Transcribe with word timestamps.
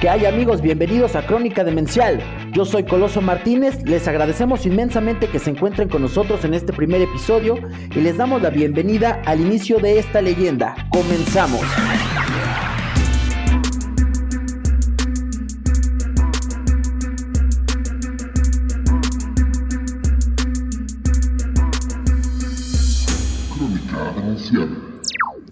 ¿Qué 0.00 0.08
hay 0.08 0.24
amigos? 0.24 0.62
Bienvenidos 0.62 1.14
a 1.14 1.26
Crónica 1.26 1.62
Demencial. 1.62 2.20
Yo 2.52 2.64
soy 2.64 2.84
Coloso 2.84 3.20
Martínez, 3.20 3.82
les 3.84 4.08
agradecemos 4.08 4.64
inmensamente 4.64 5.28
que 5.28 5.38
se 5.38 5.50
encuentren 5.50 5.88
con 5.88 6.02
nosotros 6.02 6.44
en 6.44 6.54
este 6.54 6.72
primer 6.72 7.02
episodio 7.02 7.58
y 7.94 8.00
les 8.00 8.16
damos 8.16 8.40
la 8.40 8.50
bienvenida 8.50 9.20
al 9.26 9.40
inicio 9.40 9.78
de 9.78 9.98
esta 9.98 10.22
leyenda. 10.22 10.74
Comenzamos. 10.90 11.62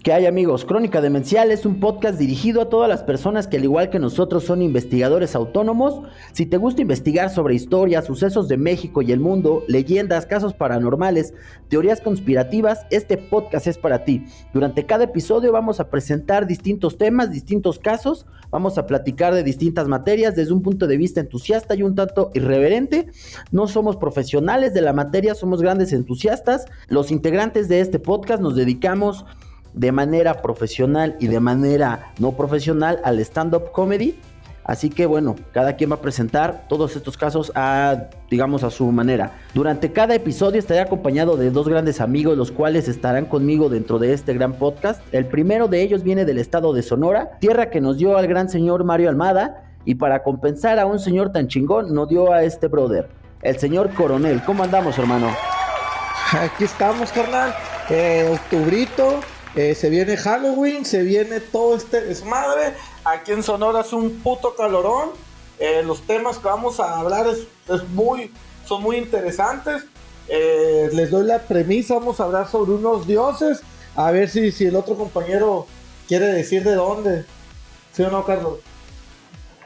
¿Qué 0.03 0.11
hay 0.11 0.25
amigos? 0.25 0.65
Crónica 0.65 0.99
Demencial 0.99 1.49
es 1.49 1.65
un 1.65 1.79
podcast 1.79 2.19
dirigido 2.19 2.61
a 2.61 2.67
todas 2.67 2.89
las 2.89 3.03
personas 3.03 3.47
que 3.47 3.55
al 3.55 3.63
igual 3.63 3.89
que 3.89 3.99
nosotros 3.99 4.43
son 4.43 4.61
investigadores 4.61 5.33
autónomos. 5.33 6.01
Si 6.33 6.45
te 6.45 6.57
gusta 6.57 6.81
investigar 6.81 7.29
sobre 7.29 7.55
historias, 7.55 8.03
sucesos 8.03 8.49
de 8.49 8.57
México 8.57 9.01
y 9.01 9.13
el 9.13 9.21
mundo, 9.21 9.63
leyendas, 9.69 10.25
casos 10.25 10.53
paranormales, 10.53 11.33
teorías 11.69 12.01
conspirativas, 12.01 12.85
este 12.91 13.17
podcast 13.17 13.65
es 13.65 13.77
para 13.77 14.03
ti. 14.03 14.25
Durante 14.53 14.85
cada 14.85 15.05
episodio 15.05 15.53
vamos 15.53 15.79
a 15.79 15.89
presentar 15.89 16.47
distintos 16.47 16.97
temas, 16.97 17.31
distintos 17.31 17.79
casos, 17.79 18.25
vamos 18.51 18.77
a 18.77 18.85
platicar 18.85 19.33
de 19.33 19.43
distintas 19.43 19.87
materias 19.87 20.35
desde 20.35 20.51
un 20.51 20.63
punto 20.63 20.85
de 20.85 20.97
vista 20.97 21.21
entusiasta 21.21 21.75
y 21.75 21.81
un 21.83 21.95
tanto 21.95 22.29
irreverente. 22.33 23.07
No 23.53 23.69
somos 23.69 23.95
profesionales 23.95 24.73
de 24.73 24.81
la 24.81 24.91
materia, 24.91 25.33
somos 25.33 25.61
grandes 25.61 25.93
entusiastas. 25.93 26.65
Los 26.89 27.09
integrantes 27.09 27.69
de 27.69 27.79
este 27.79 27.99
podcast 27.99 28.41
nos 28.41 28.57
dedicamos 28.57 29.23
de 29.73 29.91
manera 29.91 30.41
profesional 30.41 31.15
y 31.19 31.27
de 31.27 31.39
manera 31.39 32.13
no 32.19 32.33
profesional 32.33 32.99
al 33.03 33.19
stand-up 33.19 33.71
comedy. 33.71 34.19
Así 34.65 34.89
que 34.89 35.05
bueno, 35.05 35.35
cada 35.51 35.75
quien 35.75 35.91
va 35.91 35.95
a 35.95 36.01
presentar 36.01 36.65
todos 36.69 36.95
estos 36.95 37.17
casos 37.17 37.51
a, 37.53 38.05
digamos, 38.29 38.63
a 38.63 38.69
su 38.69 38.89
manera. 38.91 39.33
Durante 39.53 39.91
cada 39.91 40.15
episodio 40.15 40.57
estaré 40.57 40.79
acompañado 40.79 41.35
de 41.35 41.51
dos 41.51 41.67
grandes 41.67 41.99
amigos, 41.99 42.37
los 42.37 42.51
cuales 42.51 42.87
estarán 42.87 43.25
conmigo 43.25 43.67
dentro 43.67 43.99
de 43.99 44.13
este 44.13 44.33
gran 44.33 44.53
podcast. 44.53 45.01
El 45.11 45.25
primero 45.25 45.67
de 45.67 45.81
ellos 45.81 46.03
viene 46.03 46.23
del 46.23 46.37
estado 46.37 46.71
de 46.71 46.81
Sonora, 46.81 47.37
tierra 47.39 47.69
que 47.69 47.81
nos 47.81 47.97
dio 47.97 48.17
al 48.17 48.27
gran 48.27 48.47
señor 48.47 48.85
Mario 48.85 49.09
Almada, 49.09 49.65
y 49.85 49.95
para 49.95 50.23
compensar 50.23 50.79
a 50.79 50.85
un 50.85 50.97
señor 50.97 51.33
tan 51.33 51.49
chingón, 51.49 51.93
nos 51.93 52.07
dio 52.07 52.31
a 52.31 52.43
este 52.43 52.67
brother, 52.67 53.09
el 53.41 53.59
señor 53.59 53.93
Coronel. 53.93 54.41
¿Cómo 54.45 54.63
andamos, 54.63 54.97
hermano? 54.97 55.27
Aquí 56.31 56.63
estamos, 56.63 57.11
carnal. 57.11 57.53
Eh, 57.89 58.29
octubrito, 58.31 59.19
eh, 59.55 59.75
se 59.75 59.89
viene 59.89 60.17
Halloween, 60.17 60.83
se 60.85 61.03
viene 61.03 61.39
todo 61.39 61.75
este 61.75 62.01
desmadre. 62.01 62.73
Aquí 63.03 63.31
en 63.31 63.43
Sonora 63.43 63.81
es 63.81 63.93
un 63.93 64.19
puto 64.21 64.55
calorón. 64.55 65.11
Eh, 65.59 65.83
los 65.85 66.01
temas 66.01 66.39
que 66.39 66.47
vamos 66.47 66.79
a 66.79 66.99
hablar 66.99 67.27
es, 67.27 67.47
muy, 67.89 68.31
son 68.65 68.81
muy 68.81 68.97
interesantes. 68.97 69.83
Eh, 70.27 70.89
les 70.93 71.11
doy 71.11 71.25
la 71.25 71.39
premisa, 71.39 71.95
vamos 71.95 72.19
a 72.19 72.23
hablar 72.23 72.49
sobre 72.49 72.71
unos 72.71 73.05
dioses. 73.05 73.61
A 73.95 74.09
ver 74.09 74.29
si, 74.29 74.51
si 74.51 74.65
el 74.65 74.75
otro 74.75 74.95
compañero 74.95 75.67
quiere 76.07 76.27
decir 76.27 76.63
de 76.63 76.73
dónde. 76.73 77.25
¿Sí 77.91 78.01
o 78.01 78.09
no, 78.09 78.25
Carlos? 78.25 78.59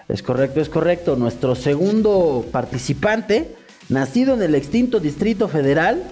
Es 0.10 0.22
correcto, 0.22 0.60
es 0.60 0.68
correcto. 0.68 1.16
Nuestro 1.16 1.56
segundo 1.56 2.46
participante, 2.52 3.56
nacido 3.88 4.34
en 4.34 4.42
el 4.42 4.56
extinto 4.56 5.00
Distrito 5.00 5.48
Federal, 5.48 6.04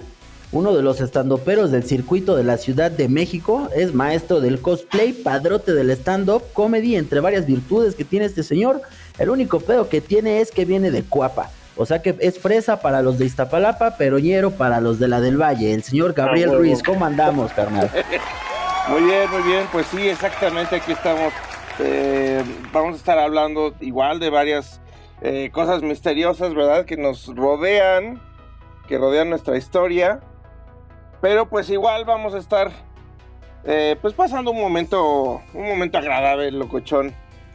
uno 0.56 0.74
de 0.74 0.82
los 0.82 1.00
estandoperos 1.00 1.70
del 1.70 1.84
circuito 1.84 2.34
de 2.34 2.42
la 2.42 2.56
Ciudad 2.56 2.90
de 2.90 3.08
México, 3.08 3.68
es 3.76 3.92
maestro 3.92 4.40
del 4.40 4.60
cosplay, 4.60 5.12
padrote 5.12 5.74
del 5.74 5.90
stand-up 5.90 6.42
comedy, 6.54 6.96
entre 6.96 7.20
varias 7.20 7.46
virtudes 7.46 7.94
que 7.94 8.04
tiene 8.04 8.24
este 8.24 8.42
señor. 8.42 8.80
El 9.18 9.28
único 9.28 9.60
pedo 9.60 9.88
que 9.90 10.00
tiene 10.00 10.40
es 10.40 10.50
que 10.50 10.64
viene 10.64 10.90
de 10.90 11.02
Cuapa. 11.02 11.50
O 11.76 11.84
sea 11.84 12.00
que 12.00 12.16
es 12.20 12.38
fresa 12.38 12.80
para 12.80 13.02
los 13.02 13.18
de 13.18 13.26
Iztapalapa, 13.26 13.96
pero 13.98 14.18
ñero 14.18 14.50
para 14.52 14.80
los 14.80 14.98
de 14.98 15.08
la 15.08 15.20
del 15.20 15.40
Valle. 15.40 15.74
El 15.74 15.82
señor 15.82 16.14
Gabriel 16.14 16.48
huevo. 16.48 16.62
Ruiz, 16.62 16.82
¿cómo 16.82 17.04
andamos, 17.04 17.52
carnal? 17.52 17.90
Muy 18.88 19.02
bien, 19.02 19.28
muy 19.28 19.42
bien, 19.42 19.66
pues 19.72 19.84
sí, 19.88 20.08
exactamente, 20.08 20.76
aquí 20.76 20.92
estamos. 20.92 21.32
Eh, 21.80 22.40
vamos 22.72 22.94
a 22.94 22.96
estar 22.96 23.18
hablando 23.18 23.74
igual 23.80 24.20
de 24.20 24.30
varias 24.30 24.80
eh, 25.22 25.50
cosas 25.52 25.82
misteriosas, 25.82 26.54
¿verdad? 26.54 26.84
Que 26.84 26.96
nos 26.96 27.26
rodean, 27.34 28.20
que 28.86 28.96
rodean 28.96 29.28
nuestra 29.28 29.56
historia. 29.56 30.20
Pero 31.20 31.48
pues 31.48 31.70
igual 31.70 32.04
vamos 32.04 32.34
a 32.34 32.38
estar 32.38 32.70
eh, 33.64 33.96
pues 34.00 34.14
pasando 34.14 34.52
un 34.52 34.60
momento, 34.60 35.40
un 35.52 35.66
momento 35.66 35.98
agradable, 35.98 36.50
locochón. 36.52 37.12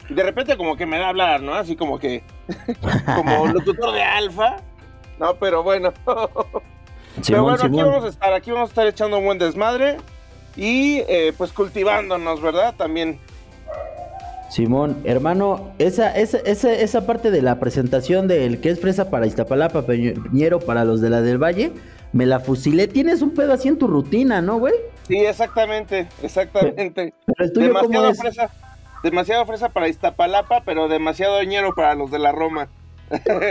Y 0.08 0.14
de 0.14 0.22
repente 0.22 0.56
como 0.56 0.76
que 0.76 0.84
me 0.84 0.98
da 0.98 1.06
a 1.06 1.08
hablar, 1.08 1.42
¿no? 1.42 1.54
Así 1.54 1.74
como 1.74 1.98
que, 1.98 2.22
como 3.16 3.46
locutor 3.46 3.94
de 3.94 4.02
alfa. 4.02 4.56
No, 5.18 5.34
pero 5.36 5.62
bueno. 5.62 5.92
pero 6.04 6.62
Simón, 7.22 7.42
bueno, 7.44 7.64
aquí 7.64 7.76
vamos 7.76 8.04
a 8.04 8.08
estar, 8.08 8.32
aquí 8.34 8.50
vamos 8.50 8.68
a 8.68 8.72
estar 8.72 8.86
echando 8.86 9.18
un 9.18 9.24
buen 9.24 9.38
desmadre. 9.38 9.96
Y 10.54 10.98
eh, 11.08 11.32
pues 11.38 11.52
cultivándonos, 11.52 12.42
¿verdad? 12.42 12.74
También. 12.76 13.18
Simón, 14.50 14.98
hermano, 15.04 15.72
esa, 15.78 16.14
esa, 16.14 16.36
esa, 16.38 16.74
esa 16.74 17.06
parte 17.06 17.30
de 17.30 17.40
la 17.40 17.58
presentación 17.58 18.28
del 18.28 18.60
que 18.60 18.68
es 18.68 18.80
fresa 18.80 19.08
para 19.08 19.26
Iztapalapa, 19.26 19.86
peñero 19.86 20.60
para 20.60 20.84
los 20.84 21.00
de 21.00 21.08
la 21.08 21.22
del 21.22 21.42
Valle, 21.42 21.72
me 22.12 22.26
la 22.26 22.40
fusilé. 22.40 22.88
Tienes 22.88 23.22
un 23.22 23.30
pedo 23.30 23.52
así 23.52 23.68
en 23.68 23.78
tu 23.78 23.86
rutina, 23.86 24.40
¿no, 24.40 24.58
güey? 24.58 24.74
Sí, 25.08 25.16
exactamente, 25.16 26.08
exactamente. 26.22 27.14
Pero 27.26 27.44
el 27.44 27.52
tuyo, 27.52 27.72
¿cómo 27.74 27.88
demasiado 27.88 28.10
es? 28.10 28.18
fresa, 28.18 28.50
demasiado 29.02 29.46
fresa 29.46 29.68
para 29.70 29.88
Iztapalapa, 29.88 30.62
pero 30.64 30.88
demasiado 30.88 31.42
ñero 31.42 31.74
para 31.74 31.94
los 31.94 32.10
de 32.10 32.18
la 32.18 32.32
Roma. 32.32 32.68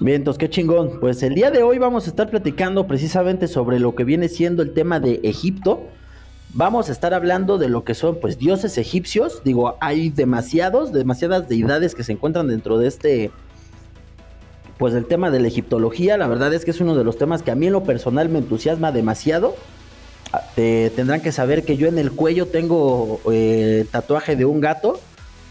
Bien, 0.00 0.16
entonces 0.16 0.38
qué 0.38 0.50
chingón. 0.50 0.98
Pues 1.00 1.22
el 1.22 1.34
día 1.34 1.50
de 1.50 1.62
hoy 1.62 1.78
vamos 1.78 2.06
a 2.06 2.10
estar 2.10 2.28
platicando 2.28 2.86
precisamente 2.86 3.46
sobre 3.46 3.78
lo 3.78 3.94
que 3.94 4.04
viene 4.04 4.28
siendo 4.28 4.62
el 4.62 4.74
tema 4.74 4.98
de 4.98 5.20
Egipto. 5.22 5.86
Vamos 6.54 6.88
a 6.88 6.92
estar 6.92 7.14
hablando 7.14 7.56
de 7.56 7.68
lo 7.68 7.84
que 7.84 7.94
son 7.94 8.18
pues 8.20 8.36
dioses 8.38 8.76
egipcios. 8.78 9.42
Digo, 9.44 9.76
hay 9.80 10.10
demasiados, 10.10 10.92
demasiadas 10.92 11.48
deidades 11.48 11.94
que 11.94 12.04
se 12.04 12.12
encuentran 12.12 12.48
dentro 12.48 12.78
de 12.78 12.88
este 12.88 13.30
pues 14.78 14.94
el 14.94 15.06
tema 15.06 15.30
de 15.30 15.40
la 15.40 15.48
egiptología. 15.48 16.16
La 16.16 16.26
verdad 16.26 16.52
es 16.54 16.64
que 16.64 16.70
es 16.72 16.80
uno 16.80 16.94
de 16.96 17.04
los 17.04 17.18
temas 17.18 17.42
que 17.42 17.50
a 17.50 17.54
mí 17.54 17.66
en 17.66 17.72
lo 17.72 17.84
personal 17.84 18.28
me 18.28 18.38
entusiasma 18.38 18.92
demasiado. 18.92 19.54
Ah, 20.32 20.42
te- 20.56 20.90
tendrán 20.96 21.20
que 21.20 21.30
saber 21.32 21.64
que 21.64 21.76
yo 21.76 21.86
en 21.88 21.98
el 21.98 22.10
cuello 22.12 22.46
tengo 22.46 23.20
eh, 23.30 23.84
tatuaje 23.90 24.34
de 24.36 24.44
un 24.44 24.60
gato 24.60 24.98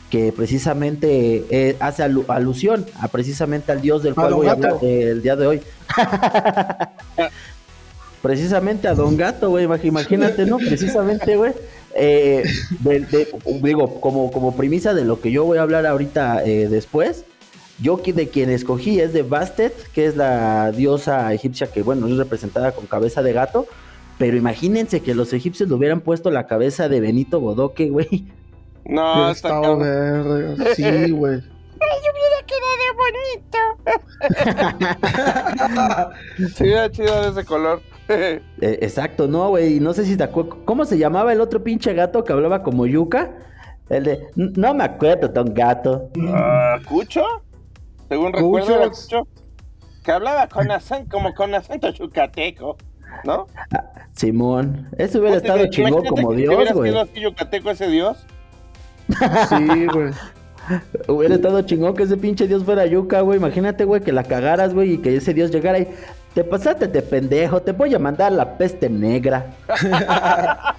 que 0.10 0.34
precisamente 0.34 1.46
eh, 1.50 1.78
hace 1.80 2.04
alu- 2.04 2.26
alusión 2.28 2.86
a 3.00 3.08
precisamente 3.08 3.72
al 3.72 3.80
dios 3.82 4.04
del 4.04 4.14
cual 4.14 4.34
voy 4.34 4.48
a 4.48 4.52
hablar 4.52 4.76
el 4.82 5.22
día 5.22 5.36
de 5.38 5.48
hoy. 5.48 5.62
precisamente 8.22 8.88
a 8.88 8.94
Don 8.94 9.18
Gato, 9.18 9.50
güey, 9.50 9.66
imag- 9.66 9.84
imagínate, 9.86 10.46
¿no? 10.46 10.58
Precisamente, 10.58 11.36
güey. 11.38 11.54
eh, 11.96 12.44
de- 12.80 13.00
de- 13.02 13.28
digo, 13.62 14.00
como, 14.00 14.32
como 14.32 14.56
premisa 14.56 14.94
de 14.94 15.04
lo 15.06 15.20
que 15.22 15.32
yo 15.32 15.44
voy 15.46 15.58
a 15.58 15.62
hablar 15.64 15.86
ahorita 15.86 16.44
eh, 16.46 16.68
después, 16.70 17.26
yo 17.82 17.98
de 17.98 18.28
quien 18.30 18.50
escogí 18.50 19.00
es 19.00 19.14
de 19.14 19.24
Bastet, 19.24 19.74
que 19.94 20.06
es 20.06 20.16
la 20.16 20.72
diosa 20.72 21.34
egipcia 21.34 21.68
que, 21.68 21.82
bueno, 21.84 22.08
es 22.08 22.18
representada 22.18 22.72
con 22.72 22.86
cabeza 22.86 23.22
de 23.24 23.34
gato. 23.34 23.66
Pero 24.18 24.38
imagínense 24.38 25.02
que 25.02 25.16
los 25.16 25.34
egipcios 25.34 25.68
le 25.70 25.76
hubieran 25.76 26.02
puesto 26.02 26.30
la 26.30 26.46
cabeza 26.48 26.88
de 26.90 27.00
Benito 27.02 27.40
Bodoque, 27.40 27.90
güey. 27.90 28.26
No, 28.86 29.14
Hubiera 29.14 29.32
está 29.32 29.48
estado 29.50 29.80
cabrón. 29.80 30.58
Sí, 30.76 31.12
güey. 31.12 31.42
Sí, 36.56 36.70
era 36.70 36.90
chido 36.92 37.22
de 37.24 37.30
ese 37.30 37.46
color. 37.46 37.82
Eh, 38.12 38.42
exacto, 38.82 39.26
no, 39.28 39.50
güey. 39.50 39.80
No 39.80 39.94
sé 39.94 40.04
si 40.06 40.18
te 40.18 40.24
acuerdas. 40.24 40.58
¿Cómo 40.66 40.84
se 40.84 40.98
llamaba 40.98 41.32
el 41.32 41.40
otro 41.40 41.64
pinche 41.64 41.94
gato 41.94 42.26
que 42.26 42.34
hablaba 42.34 42.62
como 42.62 42.86
yuca? 42.86 43.32
El 43.88 44.04
de. 44.04 44.12
"N- 44.36 44.52
No 44.58 44.74
me 44.74 44.84
acuerdo, 44.84 45.30
don 45.30 45.54
gato. 45.54 46.10
Ah, 46.28 46.78
¿Cucho? 46.90 47.24
Según 48.12 48.34
recuerdo, 48.34 48.68
Cucho. 48.68 48.76
era 48.82 48.90
Cucho. 48.90 49.28
Que 50.04 50.12
hablaba 50.12 50.48
con 50.50 50.70
acento, 50.72 51.10
como 51.10 51.34
con 51.34 51.56
acento 51.56 51.90
yucateco, 51.92 52.76
¿no? 53.24 53.48
Simón. 54.12 54.90
Ese 54.98 55.18
hubiera 55.18 55.38
estado 55.38 55.66
chingón 55.68 56.04
como 56.06 56.34
Dios, 56.34 56.54
hubiera 56.54 56.74
güey. 56.74 56.92
sido 56.92 57.02
así 57.04 57.22
yucateco 57.22 57.72
ese 57.72 57.88
dios. 57.88 58.18
Sí, 59.48 59.86
güey. 59.94 60.12
Hubiera 61.08 61.36
estado 61.36 61.62
chingón 61.62 61.94
que 61.96 62.04
ese 62.04 62.18
pinche 62.18 62.48
Dios 62.50 62.66
fuera 62.66 62.86
yuca, 62.86 63.22
güey. 63.22 63.38
Imagínate, 63.40 63.86
güey, 63.86 64.02
que 64.02 64.12
la 64.12 64.24
cagaras, 64.26 64.74
güey, 64.74 64.96
y 64.96 64.98
que 64.98 65.16
ese 65.16 65.34
Dios 65.34 65.50
llegara 65.52 65.80
y. 65.80 65.88
Te 66.34 66.44
pasaste 66.44 66.88
de 66.88 67.02
pendejo, 67.02 67.62
te 67.62 67.72
voy 67.72 67.96
a 67.96 68.00
mandar 68.00 68.34
la 68.34 68.58
peste 68.58 68.90
negra. 68.90 69.54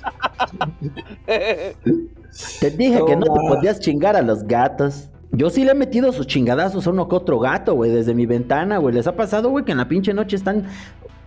Te 2.60 2.70
dije 2.70 3.00
que 3.06 3.16
no 3.16 3.24
te 3.24 3.40
podías 3.48 3.78
chingar 3.80 4.16
a 4.16 4.22
los 4.22 4.44
gatos. 4.44 5.08
Yo 5.32 5.48
sí 5.50 5.64
le 5.64 5.72
he 5.72 5.74
metido 5.74 6.12
sus 6.12 6.26
chingadazos 6.26 6.86
a 6.86 6.90
uno 6.90 7.08
que 7.08 7.16
otro 7.16 7.38
gato, 7.38 7.74
güey, 7.74 7.90
desde 7.90 8.12
mi 8.14 8.26
ventana, 8.26 8.76
güey. 8.78 8.94
Les 8.94 9.06
ha 9.06 9.16
pasado, 9.16 9.48
güey, 9.48 9.64
que 9.64 9.72
en 9.72 9.78
la 9.78 9.88
pinche 9.88 10.12
noche 10.12 10.36
están. 10.36 10.66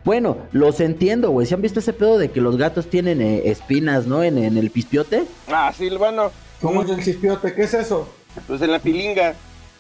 Bueno, 0.04 0.38
los 0.52 0.80
entiendo, 0.80 1.32
güey. 1.32 1.48
¿Se 1.48 1.56
han 1.56 1.62
visto 1.64 1.80
ese 1.80 1.92
pedo 1.92 2.20
de 2.20 2.30
que 2.30 2.40
los 2.40 2.58
gatos 2.58 2.88
tienen 2.88 3.20
eh, 3.22 3.42
espinas, 3.50 4.06
¿no? 4.06 4.24
En, 4.24 4.38
en 4.38 4.58
el 4.58 4.70
pispiote. 4.70 5.24
Ah, 5.48 5.74
sí, 5.76 5.90
bueno, 5.98 6.32
¿Cómo 6.62 6.84
es 6.84 6.90
el 6.92 7.04
chispiote? 7.04 7.54
¿Qué 7.54 7.64
es 7.64 7.74
eso? 7.74 8.08
Pues 8.48 8.62
en 8.62 8.72
la 8.72 8.80
pilinga. 8.80 9.34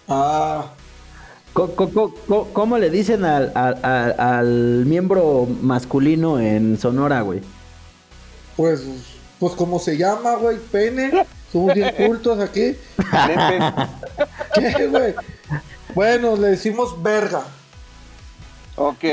Ah, 0.08 0.66
¿Cómo 2.54 2.78
le 2.78 2.90
dicen 2.90 3.24
al, 3.24 3.52
al- 3.56 3.80
al- 3.84 4.20
al 4.20 4.86
miembro 4.86 5.48
masculino 5.62 6.40
en 6.40 6.78
Sonora, 6.78 7.22
güey? 7.22 7.42
pues, 8.58 8.84
pues 9.40 9.54
como 9.54 9.80
se 9.80 9.98
llama, 9.98 10.36
güey, 10.36 10.58
pene. 10.72 11.12
Somos 11.56 11.74
bien 11.74 11.94
cultos 11.96 12.38
aquí. 12.42 12.76
¿Qué, 14.56 14.88
güey? 14.88 15.16
Bueno, 15.94 16.36
le 16.36 16.50
decimos 16.50 17.02
verga. 17.02 17.44
ok. 18.76 19.04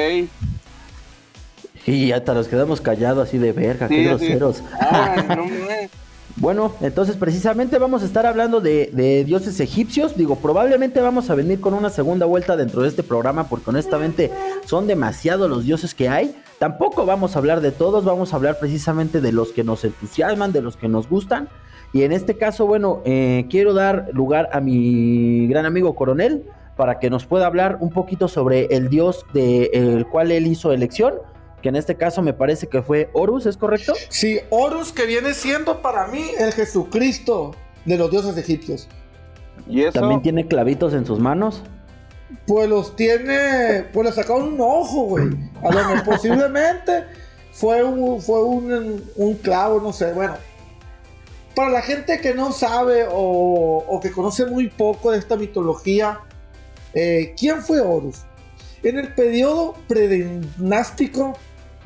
Y 1.86 2.10
hasta 2.10 2.34
nos 2.34 2.48
quedamos 2.48 2.80
callados 2.80 3.28
así 3.28 3.38
de 3.38 3.52
verga, 3.52 3.86
Sí, 3.86 3.94
qué 3.94 4.02
sí. 4.02 4.08
groseros. 4.08 4.60
Ay, 4.80 5.24
no 5.28 5.44
mames. 5.46 5.90
Bueno, 6.36 6.72
entonces 6.80 7.16
precisamente 7.16 7.78
vamos 7.78 8.02
a 8.02 8.06
estar 8.06 8.26
hablando 8.26 8.60
de, 8.60 9.24
dioses 9.26 9.60
egipcios. 9.60 10.16
Digo, 10.16 10.36
probablemente 10.36 11.00
vamos 11.00 11.30
a 11.30 11.34
venir 11.34 11.60
con 11.60 11.74
una 11.74 11.90
segunda 11.90 12.26
vuelta 12.26 12.56
dentro 12.56 12.82
de 12.82 12.88
este 12.88 13.02
programa 13.02 13.48
porque 13.48 13.70
honestamente 13.70 14.30
son 14.64 14.86
demasiados 14.86 15.48
los 15.48 15.64
dioses 15.64 15.94
que 15.94 16.08
hay. 16.08 16.34
Tampoco 16.58 17.04
vamos 17.04 17.36
a 17.36 17.38
hablar 17.38 17.60
de 17.60 17.70
todos, 17.70 18.04
vamos 18.04 18.32
a 18.32 18.36
hablar 18.36 18.58
precisamente 18.58 19.20
de 19.20 19.32
los 19.32 19.52
que 19.52 19.64
nos 19.64 19.84
entusiasman, 19.84 20.52
de 20.52 20.62
los 20.62 20.76
que 20.76 20.88
nos 20.88 21.08
gustan. 21.08 21.48
Y 21.92 22.04
en 22.04 22.12
este 22.12 22.38
caso, 22.38 22.66
bueno, 22.66 23.02
eh, 23.04 23.46
quiero 23.50 23.74
dar 23.74 24.08
lugar 24.12 24.48
a 24.52 24.60
mi 24.60 25.46
gran 25.48 25.66
amigo 25.66 25.94
Coronel 25.94 26.44
para 26.76 26.98
que 26.98 27.10
nos 27.10 27.26
pueda 27.26 27.46
hablar 27.46 27.76
un 27.80 27.90
poquito 27.90 28.28
sobre 28.28 28.64
el 28.66 28.88
dios 28.88 29.26
del 29.34 30.06
cual 30.06 30.32
él 30.32 30.46
hizo 30.46 30.72
elección, 30.72 31.14
que 31.62 31.68
en 31.68 31.76
este 31.76 31.96
caso 31.96 32.20
me 32.20 32.34
parece 32.34 32.66
que 32.66 32.82
fue 32.82 33.08
Horus, 33.12 33.46
¿es 33.46 33.56
correcto? 33.56 33.94
Sí, 34.08 34.40
Horus 34.50 34.92
que 34.92 35.06
viene 35.06 35.32
siendo 35.32 35.80
para 35.80 36.08
mí 36.08 36.32
el 36.38 36.52
Jesucristo 36.52 37.54
de 37.84 37.96
los 37.96 38.10
dioses 38.10 38.36
egipcios. 38.36 38.88
Y 39.68 39.82
eso. 39.82 40.00
También 40.00 40.22
tiene 40.22 40.46
clavitos 40.46 40.92
en 40.92 41.06
sus 41.06 41.18
manos. 41.18 41.62
Pues 42.46 42.68
los 42.68 42.96
tiene, 42.96 43.86
pues 43.92 44.08
le 44.08 44.12
sacaron 44.12 44.54
un 44.54 44.60
ojo, 44.60 45.04
güey. 45.04 45.28
A 45.62 45.70
lo 45.70 45.78
mejor 45.78 46.04
posiblemente 46.16 47.04
fue 47.52 47.82
un, 47.82 48.20
fue 48.20 48.42
un, 48.42 49.02
un 49.16 49.34
clavo, 49.36 49.80
no 49.80 49.92
sé, 49.92 50.12
bueno. 50.12 50.34
Para 51.54 51.70
la 51.70 51.82
gente 51.82 52.18
que 52.20 52.34
no 52.34 52.50
sabe 52.50 53.06
o, 53.10 53.84
o 53.86 54.00
que 54.00 54.10
conoce 54.10 54.46
muy 54.46 54.68
poco 54.68 55.10
de 55.10 55.18
esta 55.18 55.36
mitología, 55.36 56.20
eh, 56.94 57.34
¿quién 57.38 57.62
fue 57.62 57.80
Horus? 57.80 58.22
En 58.82 58.98
el 58.98 59.14
periodo 59.14 59.74
predinástico 59.86 61.34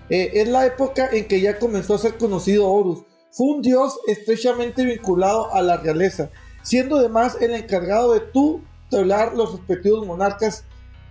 eh, 0.09 0.31
es 0.35 0.49
la 0.49 0.67
época 0.67 1.09
en 1.13 1.27
que 1.27 1.41
ya 1.41 1.59
comenzó 1.59 1.95
a 1.95 1.99
ser 1.99 2.17
conocido 2.17 2.71
Horus. 2.71 3.03
Fue 3.31 3.49
un 3.49 3.63
dios 3.63 3.99
estrechamente 4.07 4.85
vinculado 4.85 5.53
a 5.53 5.63
la 5.63 5.77
realeza, 5.77 6.31
siendo 6.63 6.97
además 6.97 7.37
el 7.41 7.55
encargado 7.55 8.15
de 8.15 8.21
tutelar 8.21 9.35
los 9.35 9.53
respectivos 9.53 10.07
monarcas, 10.07 10.65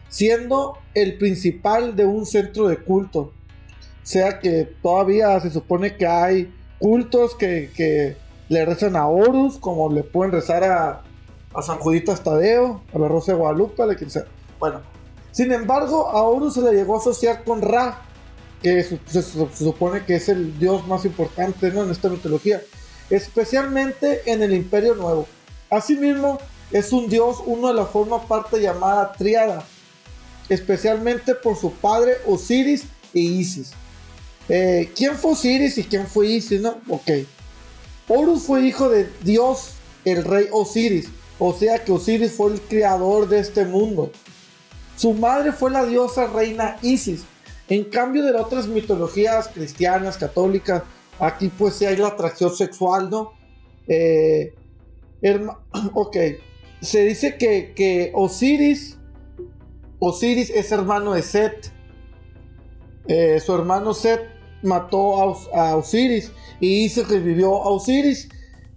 siendo 0.09 0.77
el 0.93 1.17
principal 1.17 1.95
de 1.95 2.05
un 2.05 2.25
centro 2.25 2.67
de 2.67 2.77
culto. 2.77 3.19
O 3.19 4.07
sea 4.07 4.39
que 4.39 4.63
todavía 4.81 5.39
se 5.39 5.51
supone 5.51 5.97
que 5.97 6.07
hay 6.07 6.53
cultos 6.79 7.35
que, 7.35 7.69
que 7.75 8.15
le 8.49 8.65
rezan 8.65 8.95
a 8.95 9.07
Horus, 9.07 9.57
como 9.57 9.91
le 9.91 10.03
pueden 10.03 10.31
rezar 10.31 10.63
a, 10.63 11.03
a 11.53 11.61
San 11.61 11.79
Juditas 11.79 12.23
Tadeo, 12.23 12.81
a 12.93 12.99
la 12.99 13.07
Rosa 13.07 13.31
de 13.31 13.37
Guadalupe, 13.39 13.81
a 13.81 13.85
la 13.87 13.97
sea. 13.97 14.25
Bueno, 14.59 14.81
sin 15.31 15.51
embargo, 15.51 16.07
a 16.09 16.21
Horus 16.23 16.53
se 16.53 16.61
le 16.61 16.71
llegó 16.71 16.95
a 16.95 16.99
asociar 16.99 17.43
con 17.43 17.61
Ra, 17.61 18.04
que 18.65 18.83
se 18.83 19.21
supone 19.21 20.05
que 20.05 20.15
es 20.15 20.27
el 20.27 20.57
dios 20.57 20.87
más 20.87 21.05
importante 21.05 21.71
¿no? 21.71 21.83
en 21.83 21.91
esta 21.91 22.09
mitología, 22.09 22.63
especialmente 23.11 24.23
en 24.25 24.41
el 24.41 24.55
Imperio 24.55 24.95
Nuevo. 24.95 25.27
Asimismo, 25.69 26.39
es 26.71 26.91
un 26.91 27.07
dios, 27.07 27.37
uno 27.45 27.67
de 27.67 27.75
la 27.75 27.85
forma 27.85 28.27
parte 28.27 28.59
llamada 28.59 29.13
Triada, 29.13 29.63
especialmente 30.49 31.35
por 31.35 31.55
su 31.55 31.73
padre 31.73 32.13
Osiris 32.25 32.85
e 33.13 33.19
Isis. 33.19 33.69
Eh, 34.49 34.91
¿Quién 34.95 35.15
fue 35.15 35.33
Osiris 35.33 35.77
y 35.77 35.83
quién 35.83 36.07
fue 36.07 36.25
Isis? 36.25 36.59
No? 36.59 36.79
Ok. 36.89 37.11
Horus 38.07 38.45
fue 38.45 38.65
hijo 38.65 38.89
de 38.89 39.07
Dios, 39.21 39.73
el 40.05 40.23
rey 40.23 40.47
Osiris, 40.51 41.05
o 41.37 41.53
sea 41.53 41.83
que 41.83 41.91
Osiris 41.91 42.31
fue 42.31 42.53
el 42.53 42.61
creador 42.61 43.29
de 43.29 43.41
este 43.41 43.63
mundo. 43.63 44.11
Su 44.97 45.13
madre 45.13 45.51
fue 45.51 45.69
la 45.69 45.85
diosa 45.85 46.25
reina 46.25 46.79
Isis. 46.81 47.25
En 47.69 47.85
cambio 47.85 48.23
de 48.23 48.31
las 48.31 48.43
otras 48.43 48.67
mitologías 48.67 49.47
cristianas, 49.47 50.17
católicas, 50.17 50.83
aquí 51.19 51.49
pues 51.57 51.75
sí 51.75 51.85
hay 51.85 51.97
la 51.97 52.09
atracción 52.09 52.55
sexual, 52.55 53.09
¿no? 53.09 53.31
Eh, 53.87 54.53
ok. 55.93 56.17
Se 56.81 57.03
dice 57.03 57.37
que, 57.37 57.73
que 57.75 58.11
Osiris, 58.13 58.97
Osiris 59.99 60.49
es 60.51 60.71
hermano 60.71 61.13
de 61.13 61.21
Set. 61.23 61.71
Eh, 63.07 63.39
su 63.39 63.53
hermano 63.55 63.93
Set 63.93 64.21
mató 64.61 65.21
a, 65.21 65.25
Os- 65.25 65.49
a 65.53 65.75
Osiris 65.75 66.31
y 66.59 66.85
Isis 66.85 67.07
revivió 67.07 67.63
a 67.63 67.69
Osiris. 67.69 68.29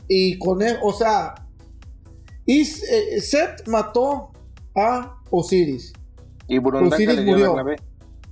Y 0.07 0.39
con 0.39 0.63
él, 0.63 0.79
o 0.83 0.93
sea, 0.95 1.35
Is- 2.47 2.83
eh, 2.91 3.21
Set 3.21 3.67
mató 3.67 4.31
a 4.75 5.21
Osiris. 5.31 5.93
Y 6.47 6.59
Osiris 6.95 7.17
murió. 7.27 7.55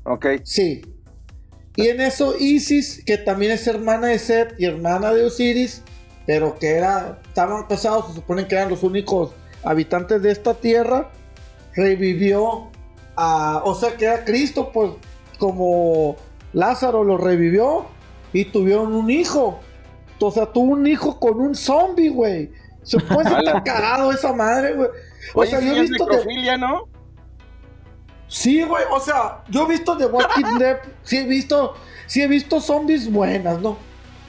Ok. 0.07 0.27
Sí. 0.45 0.83
Y 1.77 1.89
en 1.89 2.01
eso 2.01 2.35
Isis, 2.39 3.03
que 3.05 3.19
también 3.19 3.53
es 3.53 3.67
hermana 3.67 4.07
de 4.09 4.19
Set 4.19 4.55
y 4.59 4.65
hermana 4.65 5.13
de 5.13 5.25
Osiris, 5.25 5.83
pero 6.27 6.59
que 6.59 6.71
era, 6.71 7.21
estaban 7.29 7.65
casados, 7.67 8.09
se 8.09 8.15
supone 8.15 8.47
que 8.49 8.55
eran 8.55 8.71
los 8.71 8.83
únicos 8.83 9.33
habitantes 9.63 10.23
de 10.23 10.31
esta 10.31 10.55
tierra, 10.55 11.11
revivió 11.75 12.71
a, 13.17 13.61
o 13.65 13.75
sea 13.75 13.97
que 13.97 14.07
era 14.07 14.25
Cristo, 14.25 14.71
pues 14.73 14.93
como 15.39 16.17
Lázaro 16.53 17.05
lo 17.05 17.19
revivió 17.19 17.87
y 18.33 18.47
tuvieron 18.47 18.95
un 18.95 19.11
hijo. 19.11 19.61
O 20.19 20.31
sea, 20.31 20.47
tuvo 20.47 20.73
un 20.73 20.87
hijo 20.87 21.21
con 21.21 21.39
un 21.41 21.55
zombie, 21.55 22.09
güey. 22.09 22.51
Se 22.83 22.99
puede 23.01 23.29
estar 23.39 23.63
cagado 23.65 24.13
esa 24.13 24.33
madre, 24.33 24.75
güey. 24.75 24.89
O 25.35 25.41
Oye, 25.41 25.51
sea, 25.51 25.61
yo 25.61 25.73
he 25.75 25.83
es 25.83 25.91
visto 25.91 26.07
de- 26.07 26.11
necrofilia, 26.17 26.57
¿no? 26.57 26.89
Sí, 28.29 28.63
güey, 28.63 28.85
o 28.91 29.01
sea, 29.01 29.39
yo 29.49 29.65
he 29.65 29.69
visto 29.69 29.97
The 29.97 30.07
Walking 30.07 30.59
Dead, 30.59 30.79
sí 31.05 31.19
he 31.19 31.25
visto, 31.25 31.75
sí 32.07 32.23
he 32.23 32.27
visto 32.27 32.61
zombies 32.61 33.11
buenas, 33.11 33.61
¿no? 33.61 33.77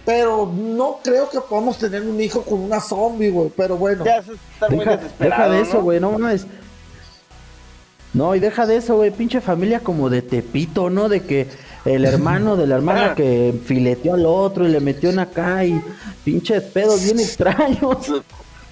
Pero 0.05 0.45
no 0.53 0.99
creo 1.03 1.29
que 1.29 1.41
podamos 1.41 1.77
tener 1.77 2.01
un 2.03 2.21
hijo 2.21 2.41
con 2.43 2.59
una 2.61 2.79
zombie, 2.79 3.29
güey, 3.29 3.51
pero 3.55 3.75
bueno. 3.75 4.05
Ya 4.05 4.21
se 4.23 4.33
está 4.33 4.69
muy 4.69 4.79
Deja, 4.79 4.97
desesperado. 4.97 5.41
deja 5.43 5.49
de 5.57 5.61
eso, 5.61 5.81
güey, 5.81 5.99
no 5.99 6.11
mames. 6.11 6.47
No, 8.13 8.33
y 8.33 8.39
deja 8.39 8.65
de 8.65 8.77
eso, 8.77 8.95
güey, 8.95 9.11
pinche 9.11 9.41
familia 9.41 9.81
como 9.81 10.09
de 10.09 10.21
Tepito, 10.21 10.89
¿no? 10.89 11.09
De 11.09 11.23
que 11.23 11.47
el 11.83 12.05
hermano 12.05 12.55
de 12.55 12.67
la 12.67 12.75
hermana 12.75 13.15
que 13.17 13.53
fileteó 13.65 14.13
al 14.13 14.25
otro 14.25 14.65
y 14.65 14.71
le 14.71 14.79
metió 14.79 15.09
en 15.09 15.19
acá 15.19 15.65
y 15.65 15.81
pinches 16.23 16.63
pedos 16.63 17.03
bien 17.03 17.19
extraños. 17.19 17.97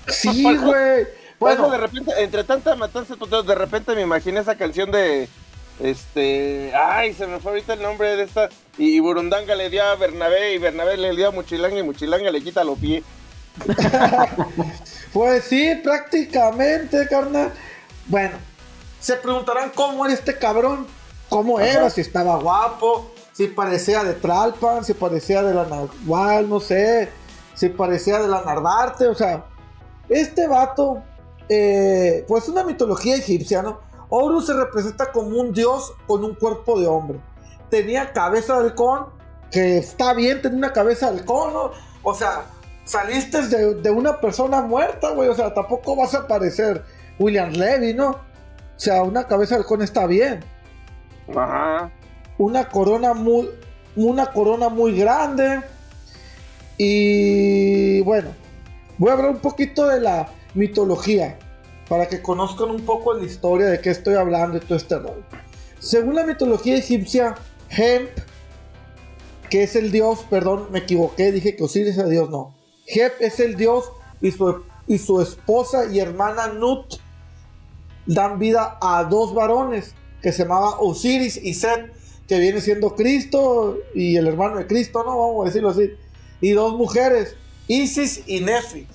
Sí, 0.07 0.43
güey. 0.57 1.05
Por 1.39 1.51
eso 1.51 1.61
Bueno, 1.61 1.73
de 1.73 1.77
repente, 1.79 2.11
entre 2.17 2.43
tanta 2.43 2.75
matanza 2.75 3.15
de 3.15 3.55
repente 3.55 3.95
me 3.95 4.01
imaginé 4.01 4.39
esa 4.39 4.55
canción 4.55 4.91
de. 4.91 5.29
Este. 5.79 6.73
Ay, 6.73 7.13
se 7.13 7.27
me 7.27 7.39
fue 7.39 7.51
ahorita 7.51 7.73
el 7.73 7.81
nombre 7.81 8.15
de 8.15 8.23
esta. 8.23 8.49
Y, 8.77 8.95
y 8.95 8.99
Burundanga 8.99 9.55
le 9.55 9.69
dio 9.69 9.83
a 9.83 9.95
Bernabé 9.95 10.53
y 10.53 10.57
Bernabé 10.57 10.95
le 10.97 11.15
dio 11.15 11.27
a 11.27 11.31
Muchilanga 11.31 11.77
y 11.77 11.83
Muchilanga 11.83 12.31
le 12.31 12.41
quita 12.41 12.63
los 12.63 12.79
pies. 12.79 13.03
pues 15.13 15.43
sí, 15.45 15.75
prácticamente, 15.83 17.07
carnal. 17.07 17.51
Bueno, 18.07 18.37
se 18.99 19.15
preguntarán 19.15 19.71
cómo 19.73 20.05
era 20.05 20.13
este 20.13 20.37
cabrón, 20.37 20.87
cómo 21.29 21.59
era, 21.59 21.89
si 21.89 22.01
estaba 22.01 22.37
guapo, 22.37 23.11
si 23.31 23.47
parecía 23.47 24.03
de 24.03 24.13
Tralpan, 24.13 24.83
si 24.83 24.93
parecía 24.93 25.43
de 25.43 25.53
la 25.53 25.65
Nahual, 25.65 26.49
no 26.49 26.59
sé, 26.59 27.09
si 27.53 27.69
parecía 27.69 28.19
de 28.19 28.27
la 28.27 28.41
Narvarte, 28.41 29.07
o 29.07 29.15
sea, 29.15 29.45
este 30.09 30.47
vato, 30.47 31.03
eh, 31.49 32.25
pues 32.27 32.47
una 32.47 32.63
mitología 32.63 33.15
egipcia, 33.15 33.61
¿no? 33.61 33.79
Horus 34.09 34.47
se 34.47 34.53
representa 34.53 35.11
como 35.11 35.39
un 35.39 35.51
dios 35.51 35.93
con 36.07 36.23
un 36.23 36.35
cuerpo 36.35 36.79
de 36.79 36.87
hombre. 36.87 37.19
Tenía 37.69 38.13
cabeza 38.13 38.53
de 38.59 38.69
halcón, 38.69 39.07
que 39.51 39.77
está 39.77 40.13
bien 40.13 40.41
tener 40.41 40.57
una 40.57 40.73
cabeza 40.73 41.11
de 41.11 41.19
halcón, 41.19 41.53
¿no? 41.53 41.71
O 42.03 42.13
sea, 42.13 42.45
saliste 42.83 43.47
de, 43.47 43.75
de 43.75 43.89
una 43.89 44.19
persona 44.19 44.61
muerta, 44.61 45.11
güey. 45.11 45.29
O 45.29 45.35
sea, 45.35 45.53
tampoco 45.53 45.95
vas 45.95 46.13
a 46.13 46.27
parecer 46.27 46.83
William 47.19 47.51
Levy, 47.51 47.93
¿no? 47.93 48.09
O 48.09 48.19
sea, 48.79 49.03
una 49.03 49.25
cabeza 49.25 49.55
de 49.55 49.61
halcón 49.61 49.81
está 49.81 50.05
bien. 50.05 50.43
Ajá. 51.35 51.91
Una 52.37 52.67
corona 52.69 53.13
muy. 53.13 53.49
Una 53.95 54.27
corona 54.27 54.69
muy 54.69 54.97
grande. 54.97 55.61
Y 56.77 58.01
bueno, 58.01 58.29
voy 58.97 59.09
a 59.09 59.13
hablar 59.13 59.31
un 59.31 59.39
poquito 59.39 59.87
de 59.87 60.01
la 60.01 60.27
mitología. 60.55 61.37
Para 61.87 62.07
que 62.07 62.21
conozcan 62.21 62.71
un 62.71 62.81
poco 62.81 63.13
la 63.13 63.23
historia 63.23 63.67
de 63.67 63.79
qué 63.79 63.91
estoy 63.91 64.15
hablando 64.15 64.57
y 64.57 64.59
todo 64.61 64.75
este 64.75 64.97
rol. 64.97 65.23
Según 65.77 66.15
la 66.15 66.25
mitología 66.25 66.77
egipcia, 66.77 67.35
Hemp, 67.69 68.09
que 69.49 69.63
es 69.63 69.75
el 69.75 69.91
dios, 69.91 70.25
perdón, 70.29 70.67
me 70.71 70.79
equivoqué, 70.79 71.31
dije 71.31 71.55
que 71.55 71.63
Osiris 71.63 71.89
es 71.89 71.97
el 71.99 72.09
dios, 72.09 72.29
no. 72.29 72.55
Hep 72.87 73.13
es 73.19 73.39
el 73.39 73.55
dios 73.55 73.85
y 74.21 74.31
su, 74.31 74.63
y 74.87 74.97
su 74.97 75.21
esposa 75.21 75.85
y 75.91 75.99
hermana 75.99 76.47
Nut 76.47 76.95
dan 78.05 78.37
vida 78.39 78.77
a 78.81 79.03
dos 79.03 79.33
varones 79.33 79.95
que 80.21 80.31
se 80.31 80.43
llamaba 80.43 80.79
Osiris 80.79 81.37
y 81.37 81.53
Set, 81.53 81.91
que 82.27 82.39
viene 82.39 82.61
siendo 82.61 82.95
Cristo 82.95 83.77
y 83.93 84.15
el 84.15 84.27
hermano 84.27 84.57
de 84.57 84.67
Cristo, 84.67 85.03
¿no? 85.03 85.17
Vamos 85.17 85.43
a 85.43 85.45
decirlo 85.47 85.69
así. 85.69 85.91
Y 86.41 86.51
dos 86.51 86.73
mujeres, 86.73 87.35
Isis 87.67 88.23
y 88.27 88.41
Nefis. 88.41 88.87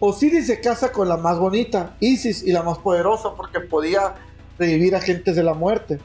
Osiris 0.00 0.46
se 0.46 0.60
casa 0.60 0.92
con 0.92 1.08
la 1.08 1.16
más 1.16 1.38
bonita, 1.38 1.96
Isis, 2.00 2.42
y 2.42 2.52
la 2.52 2.62
más 2.62 2.78
poderosa 2.78 3.34
porque 3.36 3.60
podía 3.60 4.14
revivir 4.58 4.94
a 4.94 5.00
gentes 5.00 5.34
de 5.34 5.42
la 5.42 5.54
muerte. 5.54 5.98